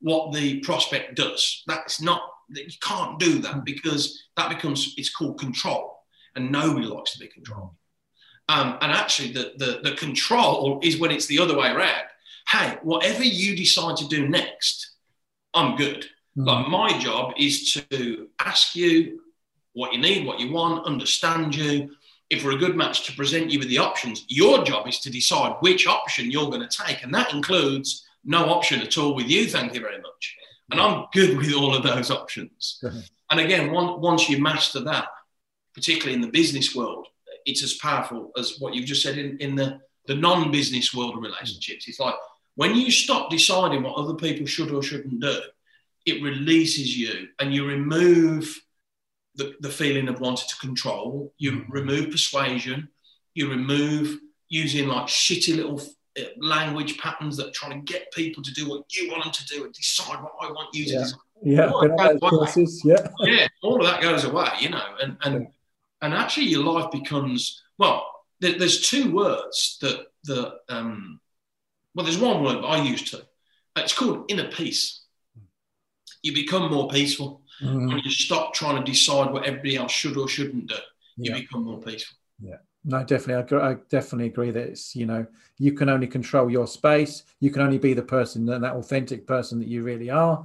what 0.01 0.33
the 0.33 0.61
prospect 0.61 1.17
does. 1.17 1.63
That's 1.67 2.01
not 2.01 2.23
you 2.49 2.67
can't 2.83 3.19
do 3.19 3.39
that 3.39 3.55
hmm. 3.55 3.61
because 3.65 4.23
that 4.37 4.49
becomes 4.49 4.95
it's 4.97 5.11
called 5.11 5.39
control 5.39 5.92
and 6.37 6.51
nobody 6.51 6.87
likes 6.87 7.13
to 7.13 7.19
be 7.19 7.29
controlled. 7.29 7.75
Um, 8.49 8.79
and 8.81 8.93
actually, 8.93 9.33
the, 9.33 9.53
the, 9.57 9.81
the 9.83 9.97
control 9.97 10.81
is 10.83 10.99
when 10.99 11.11
it's 11.11 11.27
the 11.27 11.39
other 11.39 11.57
way 11.57 11.71
around. 11.71 12.05
Hey, 12.49 12.77
whatever 12.83 13.25
you 13.25 13.57
decide 13.57 13.97
to 13.99 14.09
do 14.09 14.29
next, 14.29 14.91
I'm 15.55 15.77
good. 15.77 16.07
Mm-hmm. 16.37 16.45
Like 16.45 16.69
my 16.69 16.99
job 16.99 17.35
is 17.37 17.73
to 17.91 18.29
ask 18.39 18.75
you 18.75 19.21
what 19.75 19.93
you 19.93 20.01
need, 20.01 20.27
what 20.27 20.41
you 20.41 20.53
want, 20.53 20.87
understand 20.87 21.55
you. 21.55 21.95
If 22.31 22.45
we're 22.45 22.57
a 22.57 22.59
good 22.59 22.77
match, 22.77 23.05
to 23.07 23.13
present 23.13 23.51
you 23.51 23.59
with 23.59 23.69
the 23.69 23.79
options. 23.79 24.25
Your 24.29 24.65
job 24.65 24.89
is 24.89 24.99
to 25.01 25.11
decide 25.11 25.57
which 25.61 25.87
option 25.87 26.31
you're 26.31 26.51
going 26.51 26.67
to 26.67 26.85
take, 26.85 27.03
and 27.03 27.15
that 27.15 27.33
includes 27.33 28.07
no 28.25 28.47
option 28.47 28.81
at 28.81 28.97
all 28.97 29.15
with 29.15 29.29
you. 29.29 29.47
Thank 29.47 29.75
you 29.75 29.81
very 29.81 30.01
much. 30.01 30.37
And 30.71 30.81
I'm 30.81 31.07
good 31.13 31.37
with 31.37 31.53
all 31.53 31.75
of 31.75 31.83
those 31.83 32.11
options. 32.11 32.83
and 33.31 33.41
again, 33.41 33.71
one, 33.71 34.01
once 34.01 34.31
you 34.31 34.41
master 34.41 34.81
that, 34.81 35.07
particularly 35.75 36.15
in 36.15 36.21
the 36.21 36.29
business 36.29 36.75
world, 36.75 37.09
it's 37.45 37.63
as 37.63 37.75
powerful 37.75 38.31
as 38.37 38.57
what 38.59 38.75
you've 38.75 38.87
just 38.87 39.03
said 39.03 39.19
in, 39.19 39.37
in 39.39 39.57
the, 39.57 39.81
the 40.07 40.15
non 40.15 40.51
business 40.51 40.95
world 40.95 41.17
of 41.17 41.23
relationships. 41.23 41.89
It's 41.89 42.01
like 42.01 42.15
when 42.55 42.75
you 42.75 42.91
stop 42.91 43.31
deciding 43.31 43.83
what 43.83 43.97
other 43.97 44.15
people 44.15 44.47
should 44.47 44.71
or 44.71 44.83
shouldn't 44.83 45.21
do, 45.21 45.41
it 46.07 46.23
releases 46.23 46.97
you 46.97 47.29
and 47.39 47.55
you 47.55 47.67
remove 47.67 48.61
the, 49.37 49.55
the 49.61 49.71
feeling 49.71 50.09
of 50.09 50.21
wanting 50.21 50.49
to 50.49 50.57
control, 50.57 51.33
you 51.39 51.53
mm-hmm. 51.53 51.73
remove 51.73 52.11
persuasion, 52.11 52.89
you 53.35 53.49
remove 53.49 54.19
using 54.49 54.89
like 54.89 55.07
shitty 55.07 55.57
little 55.57 55.81
uh, 56.19 56.23
language 56.39 56.99
patterns 56.99 57.39
that 57.39 57.55
try 57.55 57.71
to 57.71 57.81
get 57.81 58.13
people 58.13 58.43
to 58.43 58.53
do 58.53 58.69
what 58.69 58.85
you 58.95 59.11
want 59.11 59.25
them 59.25 59.33
to 59.33 59.47
do 59.47 59.65
and 59.65 59.73
decide 59.73 60.23
what 60.23 60.33
I 60.41 60.49
want 60.49 60.75
you 60.75 60.85
to 60.87 60.93
yeah. 60.93 61.07
Yeah, 61.45 61.71
all 61.71 61.83
yeah. 62.85 62.99
yeah, 63.25 63.47
all 63.63 63.81
of 63.81 63.87
that 63.87 64.01
goes 64.01 64.25
away, 64.25 64.49
you 64.61 64.69
know, 64.69 64.85
and 65.03 65.17
and 65.23 65.49
and 66.03 66.13
actually 66.13 66.47
your 66.47 66.65
life 66.65 66.91
becomes 66.91 67.63
well 67.79 68.07
there, 68.41 68.59
there's 68.59 68.89
two 68.89 69.13
words 69.13 69.79
that 69.81 70.07
the 70.25 70.55
um, 70.69 71.21
well 71.95 72.05
there's 72.05 72.19
one 72.19 72.43
word 72.43 72.65
I 72.65 72.83
use 72.83 73.11
to 73.11 73.23
it's 73.77 73.93
called 73.93 74.25
inner 74.29 74.49
peace. 74.49 75.05
You 76.23 76.35
become 76.35 76.71
more 76.71 76.89
peaceful 76.89 77.43
mm-hmm. 77.61 77.89
when 77.89 77.99
you 77.99 78.11
stop 78.11 78.55
trying 78.55 78.83
to 78.83 78.91
decide 78.91 79.33
what 79.33 79.45
everybody 79.45 79.77
else 79.77 79.93
should 79.93 80.17
or 80.17 80.29
shouldn't 80.29 80.69
do. 80.69 80.77
You 81.17 81.35
yeah. 81.35 81.41
become 81.41 81.65
more 81.65 81.81
peaceful. 81.81 82.17
Yeah. 82.41 82.57
No 82.85 83.05
definitely. 83.05 83.57
I, 83.57 83.71
I, 83.71 83.77
definitely 83.91 84.27
agree 84.27 84.51
that 84.51 84.69
it's 84.69 84.97
you 84.97 85.07
know 85.07 85.27
you 85.59 85.73
can 85.73 85.89
only 85.89 86.07
control 86.07 86.51
your 86.51 86.67
space. 86.67 87.25
You 87.41 87.51
can 87.51 87.63
only 87.63 87.79
be 87.79 87.95
the 87.95 88.03
person 88.03 88.45
that, 88.47 88.61
that 88.61 88.75
authentic 88.75 89.27
person 89.27 89.59
that 89.61 89.69
you 89.69 89.83
really 89.83 90.11
are. 90.11 90.45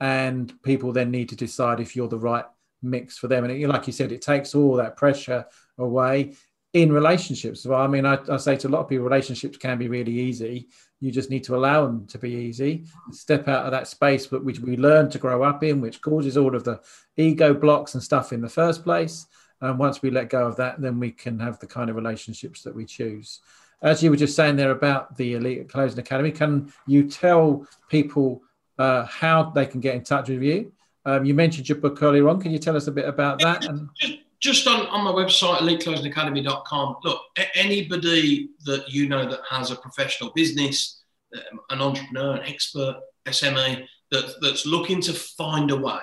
And 0.00 0.52
people 0.62 0.92
then 0.92 1.10
need 1.10 1.28
to 1.30 1.36
decide 1.36 1.80
if 1.80 1.94
you're 1.94 2.08
the 2.08 2.18
right 2.18 2.44
mix 2.84 3.18
for 3.18 3.28
them. 3.28 3.44
And 3.44 3.52
it, 3.52 3.68
like 3.68 3.86
you 3.86 3.92
said, 3.92 4.12
it 4.12 4.22
takes 4.22 4.54
all 4.54 4.76
that 4.76 4.96
pressure 4.96 5.46
away 5.78 6.34
in 6.74 6.92
relationships. 6.92 7.64
Well, 7.64 7.80
I 7.80 7.86
mean, 7.86 8.04
I, 8.04 8.18
I, 8.28 8.36
say 8.36 8.56
to 8.56 8.68
a 8.68 8.70
lot 8.70 8.80
of 8.80 8.88
people, 8.88 9.04
relationships 9.04 9.56
can 9.56 9.78
be 9.78 9.88
really 9.88 10.12
easy. 10.12 10.68
You 11.00 11.12
just 11.12 11.30
need 11.30 11.44
to 11.44 11.56
allow 11.56 11.86
them 11.86 12.06
to 12.08 12.18
be 12.18 12.32
easy. 12.32 12.86
Step 13.12 13.46
out 13.46 13.64
of 13.64 13.70
that 13.70 13.86
space, 13.86 14.26
but 14.26 14.44
which 14.44 14.58
we 14.58 14.76
learn 14.76 15.08
to 15.10 15.18
grow 15.18 15.44
up 15.44 15.62
in, 15.62 15.80
which 15.80 16.00
causes 16.00 16.36
all 16.36 16.54
of 16.54 16.64
the 16.64 16.80
ego 17.16 17.54
blocks 17.54 17.94
and 17.94 18.02
stuff 18.02 18.32
in 18.32 18.40
the 18.40 18.48
first 18.48 18.82
place. 18.82 19.26
And 19.60 19.78
once 19.78 20.02
we 20.02 20.10
let 20.10 20.30
go 20.30 20.46
of 20.46 20.56
that, 20.56 20.80
then 20.80 20.98
we 20.98 21.12
can 21.12 21.38
have 21.38 21.60
the 21.60 21.66
kind 21.66 21.88
of 21.88 21.96
relationships 21.96 22.62
that 22.62 22.74
we 22.74 22.84
choose. 22.84 23.40
As 23.80 24.02
you 24.02 24.10
were 24.10 24.16
just 24.16 24.34
saying 24.34 24.56
there 24.56 24.72
about 24.72 25.16
the 25.16 25.34
Elite 25.34 25.68
Closing 25.68 25.98
Academy, 26.00 26.32
can 26.32 26.72
you 26.86 27.08
tell 27.08 27.66
people 27.88 28.42
uh, 28.78 29.04
how 29.04 29.50
they 29.50 29.66
can 29.66 29.80
get 29.80 29.94
in 29.94 30.02
touch 30.02 30.28
with 30.28 30.42
you? 30.42 30.72
Um, 31.06 31.24
you 31.24 31.34
mentioned 31.34 31.68
your 31.68 31.78
book 31.78 32.02
earlier 32.02 32.28
on. 32.28 32.40
Can 32.40 32.50
you 32.50 32.58
tell 32.58 32.76
us 32.76 32.86
a 32.86 32.92
bit 32.92 33.06
about 33.06 33.38
that? 33.40 33.64
And 33.66 33.88
just, 34.00 34.18
just 34.40 34.66
on, 34.66 34.86
on 34.86 35.04
my 35.04 35.10
website, 35.10 35.58
eliteclosingacademy.com. 35.58 36.96
Look, 37.04 37.20
anybody 37.54 38.50
that 38.64 38.88
you 38.88 39.08
know 39.08 39.28
that 39.28 39.40
has 39.48 39.70
a 39.70 39.76
professional 39.76 40.32
business, 40.34 41.02
um, 41.34 41.60
an 41.70 41.80
entrepreneur, 41.80 42.36
an 42.36 42.42
expert, 42.48 42.96
SME, 43.26 43.86
that, 44.10 44.34
that's 44.40 44.66
looking 44.66 45.00
to 45.02 45.12
find 45.12 45.70
a 45.70 45.76
way 45.76 45.98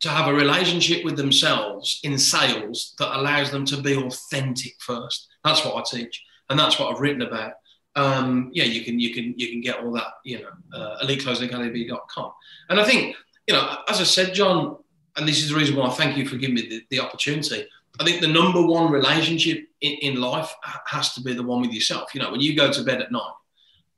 to 0.00 0.08
have 0.08 0.28
a 0.28 0.34
relationship 0.34 1.04
with 1.04 1.16
themselves 1.16 2.00
in 2.04 2.18
sales 2.18 2.94
that 2.98 3.16
allows 3.18 3.50
them 3.50 3.64
to 3.66 3.76
be 3.80 3.94
authentic 3.94 4.72
first. 4.80 5.28
That's 5.44 5.64
what 5.64 5.76
I 5.76 5.82
teach, 5.96 6.22
and 6.48 6.58
that's 6.58 6.78
what 6.78 6.92
I've 6.92 7.00
written 7.00 7.22
about. 7.22 7.52
Um, 7.96 8.50
yeah, 8.52 8.64
you 8.64 8.82
can 8.82 8.98
you 8.98 9.12
can 9.12 9.34
you 9.36 9.48
can 9.48 9.60
get 9.60 9.80
all 9.80 9.92
that, 9.92 10.06
you 10.24 10.40
know, 10.40 10.78
uh, 10.78 11.04
eliteclosingacademy.com. 11.04 12.32
And 12.70 12.80
I 12.80 12.84
think, 12.84 13.16
you 13.50 13.56
know, 13.56 13.78
as 13.88 14.00
I 14.00 14.04
said, 14.04 14.32
John, 14.32 14.76
and 15.16 15.26
this 15.26 15.42
is 15.42 15.48
the 15.48 15.56
reason 15.56 15.74
why 15.74 15.88
I 15.88 15.90
thank 15.90 16.16
you 16.16 16.24
for 16.24 16.36
giving 16.36 16.54
me 16.54 16.68
the, 16.68 16.84
the 16.88 17.00
opportunity. 17.00 17.66
I 17.98 18.04
think 18.04 18.20
the 18.20 18.28
number 18.28 18.64
one 18.64 18.92
relationship 18.92 19.66
in, 19.80 19.94
in, 20.02 20.20
life 20.20 20.54
has 20.86 21.14
to 21.14 21.20
be 21.20 21.32
the 21.32 21.42
one 21.42 21.60
with 21.60 21.72
yourself. 21.72 22.14
You 22.14 22.20
know, 22.20 22.30
when 22.30 22.40
you 22.40 22.54
go 22.54 22.70
to 22.70 22.84
bed 22.84 23.02
at 23.02 23.10
night, 23.10 23.32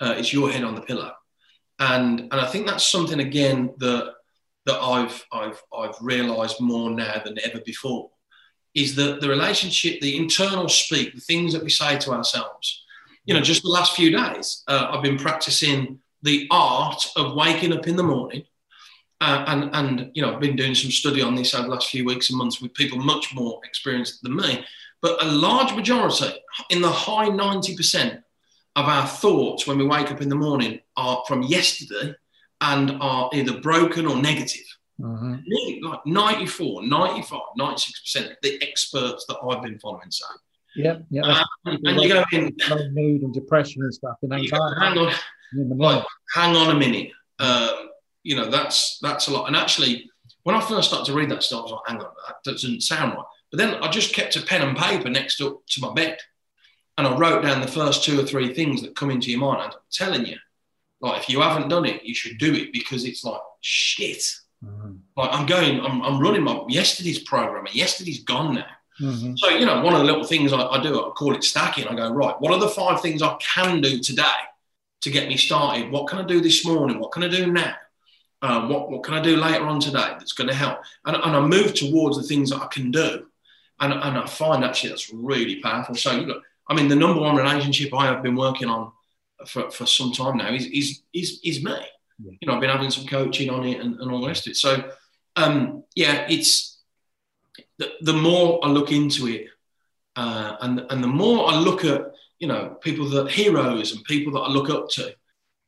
uh, 0.00 0.14
it's 0.16 0.32
your 0.32 0.50
head 0.50 0.64
on 0.64 0.74
the 0.74 0.80
pillow, 0.80 1.12
and 1.78 2.20
and 2.20 2.34
I 2.34 2.46
think 2.46 2.66
that's 2.66 2.86
something 2.86 3.20
again 3.20 3.74
that 3.76 4.14
that 4.64 4.80
I've 4.80 5.22
I've 5.30 5.62
I've 5.70 5.96
realised 6.00 6.58
more 6.58 6.88
now 6.88 7.20
than 7.22 7.36
ever 7.44 7.60
before 7.60 8.08
is 8.74 8.94
that 8.94 9.20
the 9.20 9.28
relationship, 9.28 10.00
the 10.00 10.16
internal 10.16 10.66
speak, 10.66 11.14
the 11.14 11.20
things 11.20 11.52
that 11.52 11.62
we 11.62 11.68
say 11.68 11.98
to 11.98 12.12
ourselves. 12.12 12.86
You 13.26 13.34
know, 13.34 13.42
just 13.42 13.64
the 13.64 13.68
last 13.68 13.94
few 13.94 14.10
days, 14.10 14.64
uh, 14.66 14.88
I've 14.90 15.02
been 15.02 15.18
practicing 15.18 16.00
the 16.22 16.48
art 16.50 17.06
of 17.16 17.34
waking 17.34 17.74
up 17.74 17.86
in 17.86 17.96
the 17.96 18.02
morning. 18.02 18.44
Uh, 19.22 19.44
and, 19.46 19.70
and, 19.72 20.10
you 20.14 20.20
know, 20.20 20.34
I've 20.34 20.40
been 20.40 20.56
doing 20.56 20.74
some 20.74 20.90
study 20.90 21.22
on 21.22 21.36
this 21.36 21.54
over 21.54 21.68
the 21.68 21.74
last 21.74 21.90
few 21.90 22.04
weeks 22.04 22.30
and 22.30 22.38
months 22.38 22.60
with 22.60 22.74
people 22.74 22.98
much 22.98 23.32
more 23.32 23.60
experienced 23.62 24.20
than 24.24 24.34
me. 24.34 24.64
But 25.00 25.22
a 25.22 25.26
large 25.26 25.72
majority, 25.76 26.32
in 26.70 26.82
the 26.82 26.90
high 26.90 27.28
90% 27.28 28.20
of 28.74 28.84
our 28.84 29.06
thoughts 29.06 29.64
when 29.64 29.78
we 29.78 29.86
wake 29.86 30.10
up 30.10 30.22
in 30.22 30.28
the 30.28 30.34
morning, 30.34 30.80
are 30.96 31.22
from 31.28 31.42
yesterday 31.42 32.16
and 32.62 32.96
are 33.00 33.30
either 33.32 33.60
broken 33.60 34.06
or 34.06 34.16
negative. 34.16 34.66
Mm-hmm. 35.00 35.86
Like 35.86 36.04
94, 36.04 36.82
95, 36.82 37.40
96% 37.56 38.34
the 38.42 38.60
experts 38.60 39.24
that 39.28 39.38
I've 39.48 39.62
been 39.62 39.78
following 39.78 40.10
say. 40.10 40.24
Yeah, 40.74 40.98
yeah. 41.10 41.44
Um, 41.64 41.78
and 41.84 42.00
you 42.00 42.08
go 42.08 42.24
in 42.32 42.56
mood 42.92 43.22
and 43.22 43.32
depression 43.32 43.82
and 43.82 43.94
stuff 43.94 44.16
and 44.22 44.34
anxiety. 44.34 44.80
Hang 44.80 44.98
on, 44.98 46.04
hang 46.34 46.56
on 46.56 46.74
a 46.74 46.78
minute. 46.78 47.10
Um, 47.38 47.90
you 48.22 48.36
know, 48.36 48.50
that's 48.50 48.98
that's 49.00 49.28
a 49.28 49.32
lot. 49.32 49.46
And 49.46 49.56
actually, 49.56 50.10
when 50.44 50.56
I 50.56 50.60
first 50.60 50.88
started 50.88 51.06
to 51.06 51.18
read 51.18 51.30
that 51.30 51.42
stuff, 51.42 51.60
I 51.60 51.62
was 51.62 51.72
like, 51.72 51.80
hang 51.86 52.00
on, 52.00 52.12
that 52.26 52.50
doesn't 52.50 52.82
sound 52.82 53.14
right. 53.14 53.24
But 53.50 53.58
then 53.58 53.74
I 53.82 53.88
just 53.88 54.14
kept 54.14 54.36
a 54.36 54.42
pen 54.42 54.62
and 54.62 54.76
paper 54.76 55.10
next 55.10 55.36
to, 55.38 55.60
to 55.68 55.80
my 55.80 55.92
bed. 55.92 56.18
And 56.98 57.06
I 57.06 57.16
wrote 57.16 57.42
down 57.42 57.60
the 57.60 57.66
first 57.66 58.04
two 58.04 58.18
or 58.18 58.24
three 58.24 58.52
things 58.54 58.82
that 58.82 58.96
come 58.96 59.10
into 59.10 59.30
your 59.30 59.40
mind. 59.40 59.62
And 59.62 59.72
I'm 59.72 59.78
telling 59.90 60.26
you, 60.26 60.36
like 61.00 61.22
if 61.22 61.28
you 61.28 61.40
haven't 61.40 61.68
done 61.68 61.84
it, 61.84 62.02
you 62.04 62.14
should 62.14 62.38
do 62.38 62.54
it 62.54 62.72
because 62.72 63.04
it's 63.04 63.24
like 63.24 63.40
shit. 63.60 64.22
Mm-hmm. 64.64 64.94
Like 65.16 65.30
I'm 65.32 65.46
going, 65.46 65.80
I'm, 65.80 66.02
I'm 66.02 66.20
running 66.20 66.42
my 66.42 66.62
yesterday's 66.68 67.18
program, 67.20 67.66
and 67.66 67.74
yesterday's 67.74 68.22
gone 68.24 68.54
now. 68.54 68.66
Mm-hmm. 69.00 69.34
So 69.36 69.48
you 69.50 69.66
know, 69.66 69.82
one 69.82 69.94
of 69.94 70.00
the 70.00 70.06
little 70.06 70.24
things 70.24 70.52
I, 70.52 70.60
I, 70.60 70.82
do, 70.82 71.00
I 71.00 71.10
call 71.10 71.34
it 71.34 71.44
stacking. 71.44 71.88
I 71.88 71.94
go 71.94 72.12
right. 72.12 72.40
What 72.40 72.52
are 72.52 72.60
the 72.60 72.68
five 72.68 73.00
things 73.00 73.22
I 73.22 73.36
can 73.40 73.80
do 73.80 73.98
today 74.00 74.22
to 75.02 75.10
get 75.10 75.28
me 75.28 75.36
started? 75.36 75.90
What 75.90 76.06
can 76.08 76.20
I 76.20 76.24
do 76.24 76.40
this 76.40 76.64
morning? 76.64 77.00
What 77.00 77.12
can 77.12 77.24
I 77.24 77.28
do 77.28 77.50
now? 77.50 77.74
Uh, 78.42 78.66
what 78.66 78.90
what 78.90 79.04
can 79.04 79.14
I 79.14 79.22
do 79.22 79.36
later 79.36 79.64
on 79.64 79.80
today 79.80 80.14
that's 80.18 80.32
going 80.32 80.48
to 80.48 80.54
help? 80.54 80.80
And, 81.04 81.16
and 81.16 81.36
I 81.36 81.40
move 81.40 81.74
towards 81.74 82.16
the 82.16 82.24
things 82.24 82.50
that 82.50 82.60
I 82.60 82.66
can 82.66 82.90
do, 82.90 83.26
and, 83.80 83.92
and 83.92 84.18
I 84.18 84.26
find 84.26 84.64
actually 84.64 84.90
that's 84.90 85.12
really 85.12 85.60
powerful. 85.60 85.94
So 85.94 86.12
look, 86.12 86.42
I 86.68 86.74
mean, 86.74 86.88
the 86.88 86.96
number 86.96 87.20
one 87.20 87.36
relationship 87.36 87.94
I 87.94 88.06
have 88.06 88.22
been 88.22 88.34
working 88.34 88.68
on 88.68 88.92
for, 89.46 89.70
for 89.70 89.86
some 89.86 90.12
time 90.12 90.38
now 90.38 90.52
is 90.52 90.66
is 90.66 91.02
is, 91.12 91.40
is 91.44 91.64
me. 91.64 91.76
Yeah. 92.18 92.32
You 92.40 92.48
know, 92.48 92.54
I've 92.54 92.60
been 92.60 92.70
having 92.70 92.90
some 92.90 93.06
coaching 93.06 93.48
on 93.48 93.64
it 93.64 93.80
and, 93.80 93.98
and 94.00 94.10
all 94.10 94.20
the 94.20 94.26
rest 94.26 94.46
of 94.46 94.52
it. 94.52 94.56
So 94.56 94.90
um, 95.36 95.84
yeah, 95.94 96.26
it's 96.28 96.80
the, 97.78 97.92
the 98.00 98.12
more 98.12 98.60
I 98.62 98.68
look 98.68 98.92
into 98.92 99.28
it, 99.28 99.46
uh, 100.16 100.56
and 100.60 100.86
and 100.90 101.02
the 101.02 101.08
more 101.08 101.50
I 101.50 101.56
look 101.56 101.84
at 101.84 102.12
you 102.38 102.48
know 102.48 102.76
people 102.80 103.08
that 103.10 103.30
heroes 103.30 103.94
and 103.94 104.04
people 104.04 104.32
that 104.34 104.40
I 104.40 104.48
look 104.48 104.70
up 104.70 104.88
to, 104.90 105.14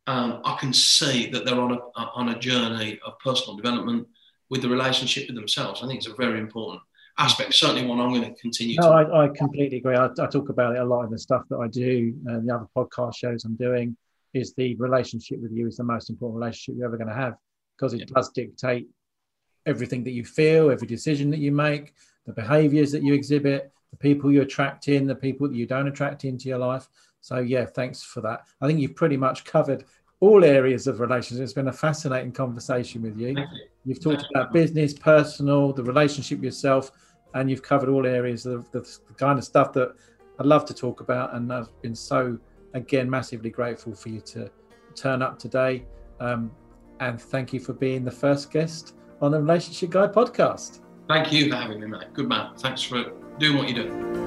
um, 0.07 0.40
I 0.44 0.57
can 0.61 0.72
see 0.72 1.30
that 1.30 1.44
they're 1.44 1.61
on 1.61 1.72
a 1.72 2.00
on 2.14 2.28
a 2.30 2.38
journey 2.38 2.98
of 3.07 3.18
personal 3.20 3.57
development 3.57 4.07
with 4.50 4.62
the 4.62 4.68
relationship 4.68 5.26
with 5.26 5.36
themselves. 5.36 5.82
I 5.82 5.86
think 5.86 5.98
it's 5.98 6.09
a 6.09 6.14
very 6.14 6.38
important 6.38 6.82
aspect. 7.18 7.55
Certainly, 7.55 7.86
one 7.86 8.00
I'm 8.00 8.11
going 8.11 8.22
to 8.22 8.40
continue. 8.40 8.76
No, 8.80 8.88
to. 8.88 9.12
I, 9.12 9.24
I 9.24 9.28
completely 9.28 9.78
agree. 9.78 9.96
I, 9.96 10.07
I, 10.07 10.26
talk 10.26 10.48
about 10.48 10.76
it 10.76 10.80
a 10.80 10.84
lot 10.84 11.05
in 11.05 11.11
the 11.11 11.18
stuff 11.18 11.42
that 11.48 11.57
I 11.57 11.68
do 11.68 12.14
and 12.26 12.48
the 12.48 12.55
other 12.55 12.66
podcast 12.76 13.16
shows 13.16 13.44
I'm 13.44 13.57
doing. 13.57 13.96
Is 14.34 14.52
the 14.55 14.74
relationship 14.76 15.40
with 15.40 15.52
you 15.52 15.68
is 15.68 15.76
the 15.76 15.84
most 15.84 16.11
important 16.11 16.40
relationship 16.40 16.74
you're 16.76 16.88
ever 16.88 16.96
going 16.96 17.09
to 17.09 17.14
have 17.14 17.34
because 17.76 17.94
it 17.94 18.00
yeah. 18.00 18.14
does 18.14 18.30
dictate 18.30 18.88
everything 19.64 20.05
that 20.05 20.11
you 20.11 20.24
feel, 20.24 20.70
every 20.70 20.88
decision 20.88 21.30
that 21.30 21.38
you 21.38 21.52
make, 21.52 21.94
the 22.26 22.32
behaviors 22.32 22.90
that 22.92 23.02
you 23.02 23.14
exhibit, 23.14 23.72
the 23.90 23.96
people 23.96 24.32
you 24.32 24.42
attract 24.42 24.88
in, 24.88 25.07
the 25.07 25.14
people 25.14 25.48
that 25.48 25.55
you 25.55 25.66
don't 25.66 25.86
attract 25.86 26.24
into 26.24 26.48
your 26.48 26.59
life. 26.59 26.88
So 27.24 27.38
yeah, 27.38 27.64
thanks 27.64 28.02
for 28.02 28.20
that. 28.20 28.42
I 28.60 28.66
think 28.66 28.80
you've 28.80 28.94
pretty 28.94 29.16
much 29.16 29.46
covered 29.46 29.86
all 30.20 30.44
areas 30.44 30.86
of 30.86 31.00
relationships. 31.00 31.40
It's 31.40 31.52
been 31.54 31.68
a 31.68 31.72
fascinating 31.72 32.32
conversation 32.32 33.00
with 33.00 33.18
you. 33.18 33.34
You've 33.86 34.02
talked 34.02 34.26
about 34.30 34.52
business, 34.52 34.92
personal, 34.92 35.72
the 35.72 35.82
relationship 35.82 36.42
yourself, 36.42 36.90
and 37.32 37.48
you've 37.48 37.62
covered 37.62 37.88
all 37.88 38.06
areas 38.06 38.44
of 38.44 38.70
the, 38.72 38.80
the 38.80 39.14
kind 39.14 39.38
of 39.38 39.44
stuff 39.46 39.72
that 39.72 39.94
I'd 40.38 40.44
love 40.44 40.66
to 40.66 40.74
talk 40.74 41.00
about. 41.00 41.32
And 41.34 41.50
I've 41.50 41.70
been 41.80 41.94
so, 41.94 42.38
again, 42.74 43.08
massively 43.08 43.48
grateful 43.48 43.94
for 43.94 44.10
you 44.10 44.20
to 44.20 44.50
turn 44.94 45.22
up 45.22 45.38
today. 45.38 45.86
Um, 46.20 46.50
and 47.00 47.18
thank 47.18 47.54
you 47.54 47.58
for 47.58 47.72
being 47.72 48.04
the 48.04 48.10
first 48.10 48.50
guest 48.50 48.96
on 49.22 49.30
the 49.30 49.40
Relationship 49.40 49.88
Guide 49.88 50.12
podcast. 50.12 50.80
Thank 51.08 51.32
you 51.32 51.48
for 51.48 51.56
having 51.56 51.80
me, 51.80 51.86
mate. 51.86 52.12
Good 52.12 52.28
man. 52.28 52.54
Thanks 52.58 52.82
for 52.82 53.12
doing 53.38 53.56
what 53.56 53.66
you 53.66 53.74
do. 53.74 54.23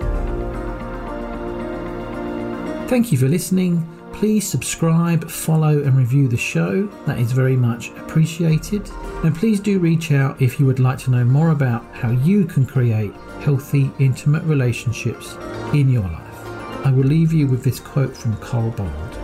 Thank 2.87 3.11
you 3.11 3.17
for 3.17 3.27
listening. 3.27 3.85
Please 4.13 4.47
subscribe, 4.47 5.29
follow, 5.29 5.83
and 5.83 5.97
review 5.97 6.29
the 6.29 6.37
show. 6.37 6.87
That 7.05 7.19
is 7.19 7.33
very 7.33 7.57
much 7.57 7.89
appreciated. 7.89 8.89
And 9.25 9.35
please 9.35 9.59
do 9.59 9.77
reach 9.77 10.13
out 10.13 10.41
if 10.41 10.57
you 10.57 10.65
would 10.65 10.79
like 10.79 10.97
to 10.99 11.11
know 11.11 11.25
more 11.25 11.49
about 11.49 11.83
how 11.93 12.11
you 12.11 12.45
can 12.45 12.65
create 12.65 13.13
healthy, 13.41 13.91
intimate 13.99 14.43
relationships 14.43 15.35
in 15.73 15.89
your 15.89 16.03
life. 16.03 16.47
I 16.85 16.91
will 16.91 17.03
leave 17.03 17.33
you 17.33 17.45
with 17.45 17.61
this 17.61 17.81
quote 17.81 18.15
from 18.15 18.37
Carl 18.37 18.71
Bond. 18.71 19.15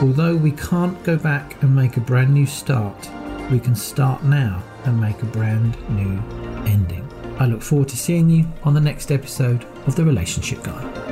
Although 0.00 0.36
we 0.36 0.52
can't 0.52 1.02
go 1.02 1.16
back 1.16 1.60
and 1.62 1.74
make 1.74 1.96
a 1.96 2.00
brand 2.00 2.32
new 2.32 2.46
start, 2.46 3.10
we 3.50 3.58
can 3.58 3.74
start 3.74 4.22
now 4.22 4.62
and 4.84 5.00
make 5.00 5.20
a 5.22 5.26
brand 5.26 5.76
new 5.90 6.22
ending. 6.70 7.06
I 7.40 7.46
look 7.46 7.62
forward 7.62 7.88
to 7.88 7.96
seeing 7.96 8.30
you 8.30 8.46
on 8.62 8.74
the 8.74 8.80
next 8.80 9.10
episode 9.10 9.64
of 9.86 9.96
The 9.96 10.04
Relationship 10.04 10.62
Guide. 10.62 11.11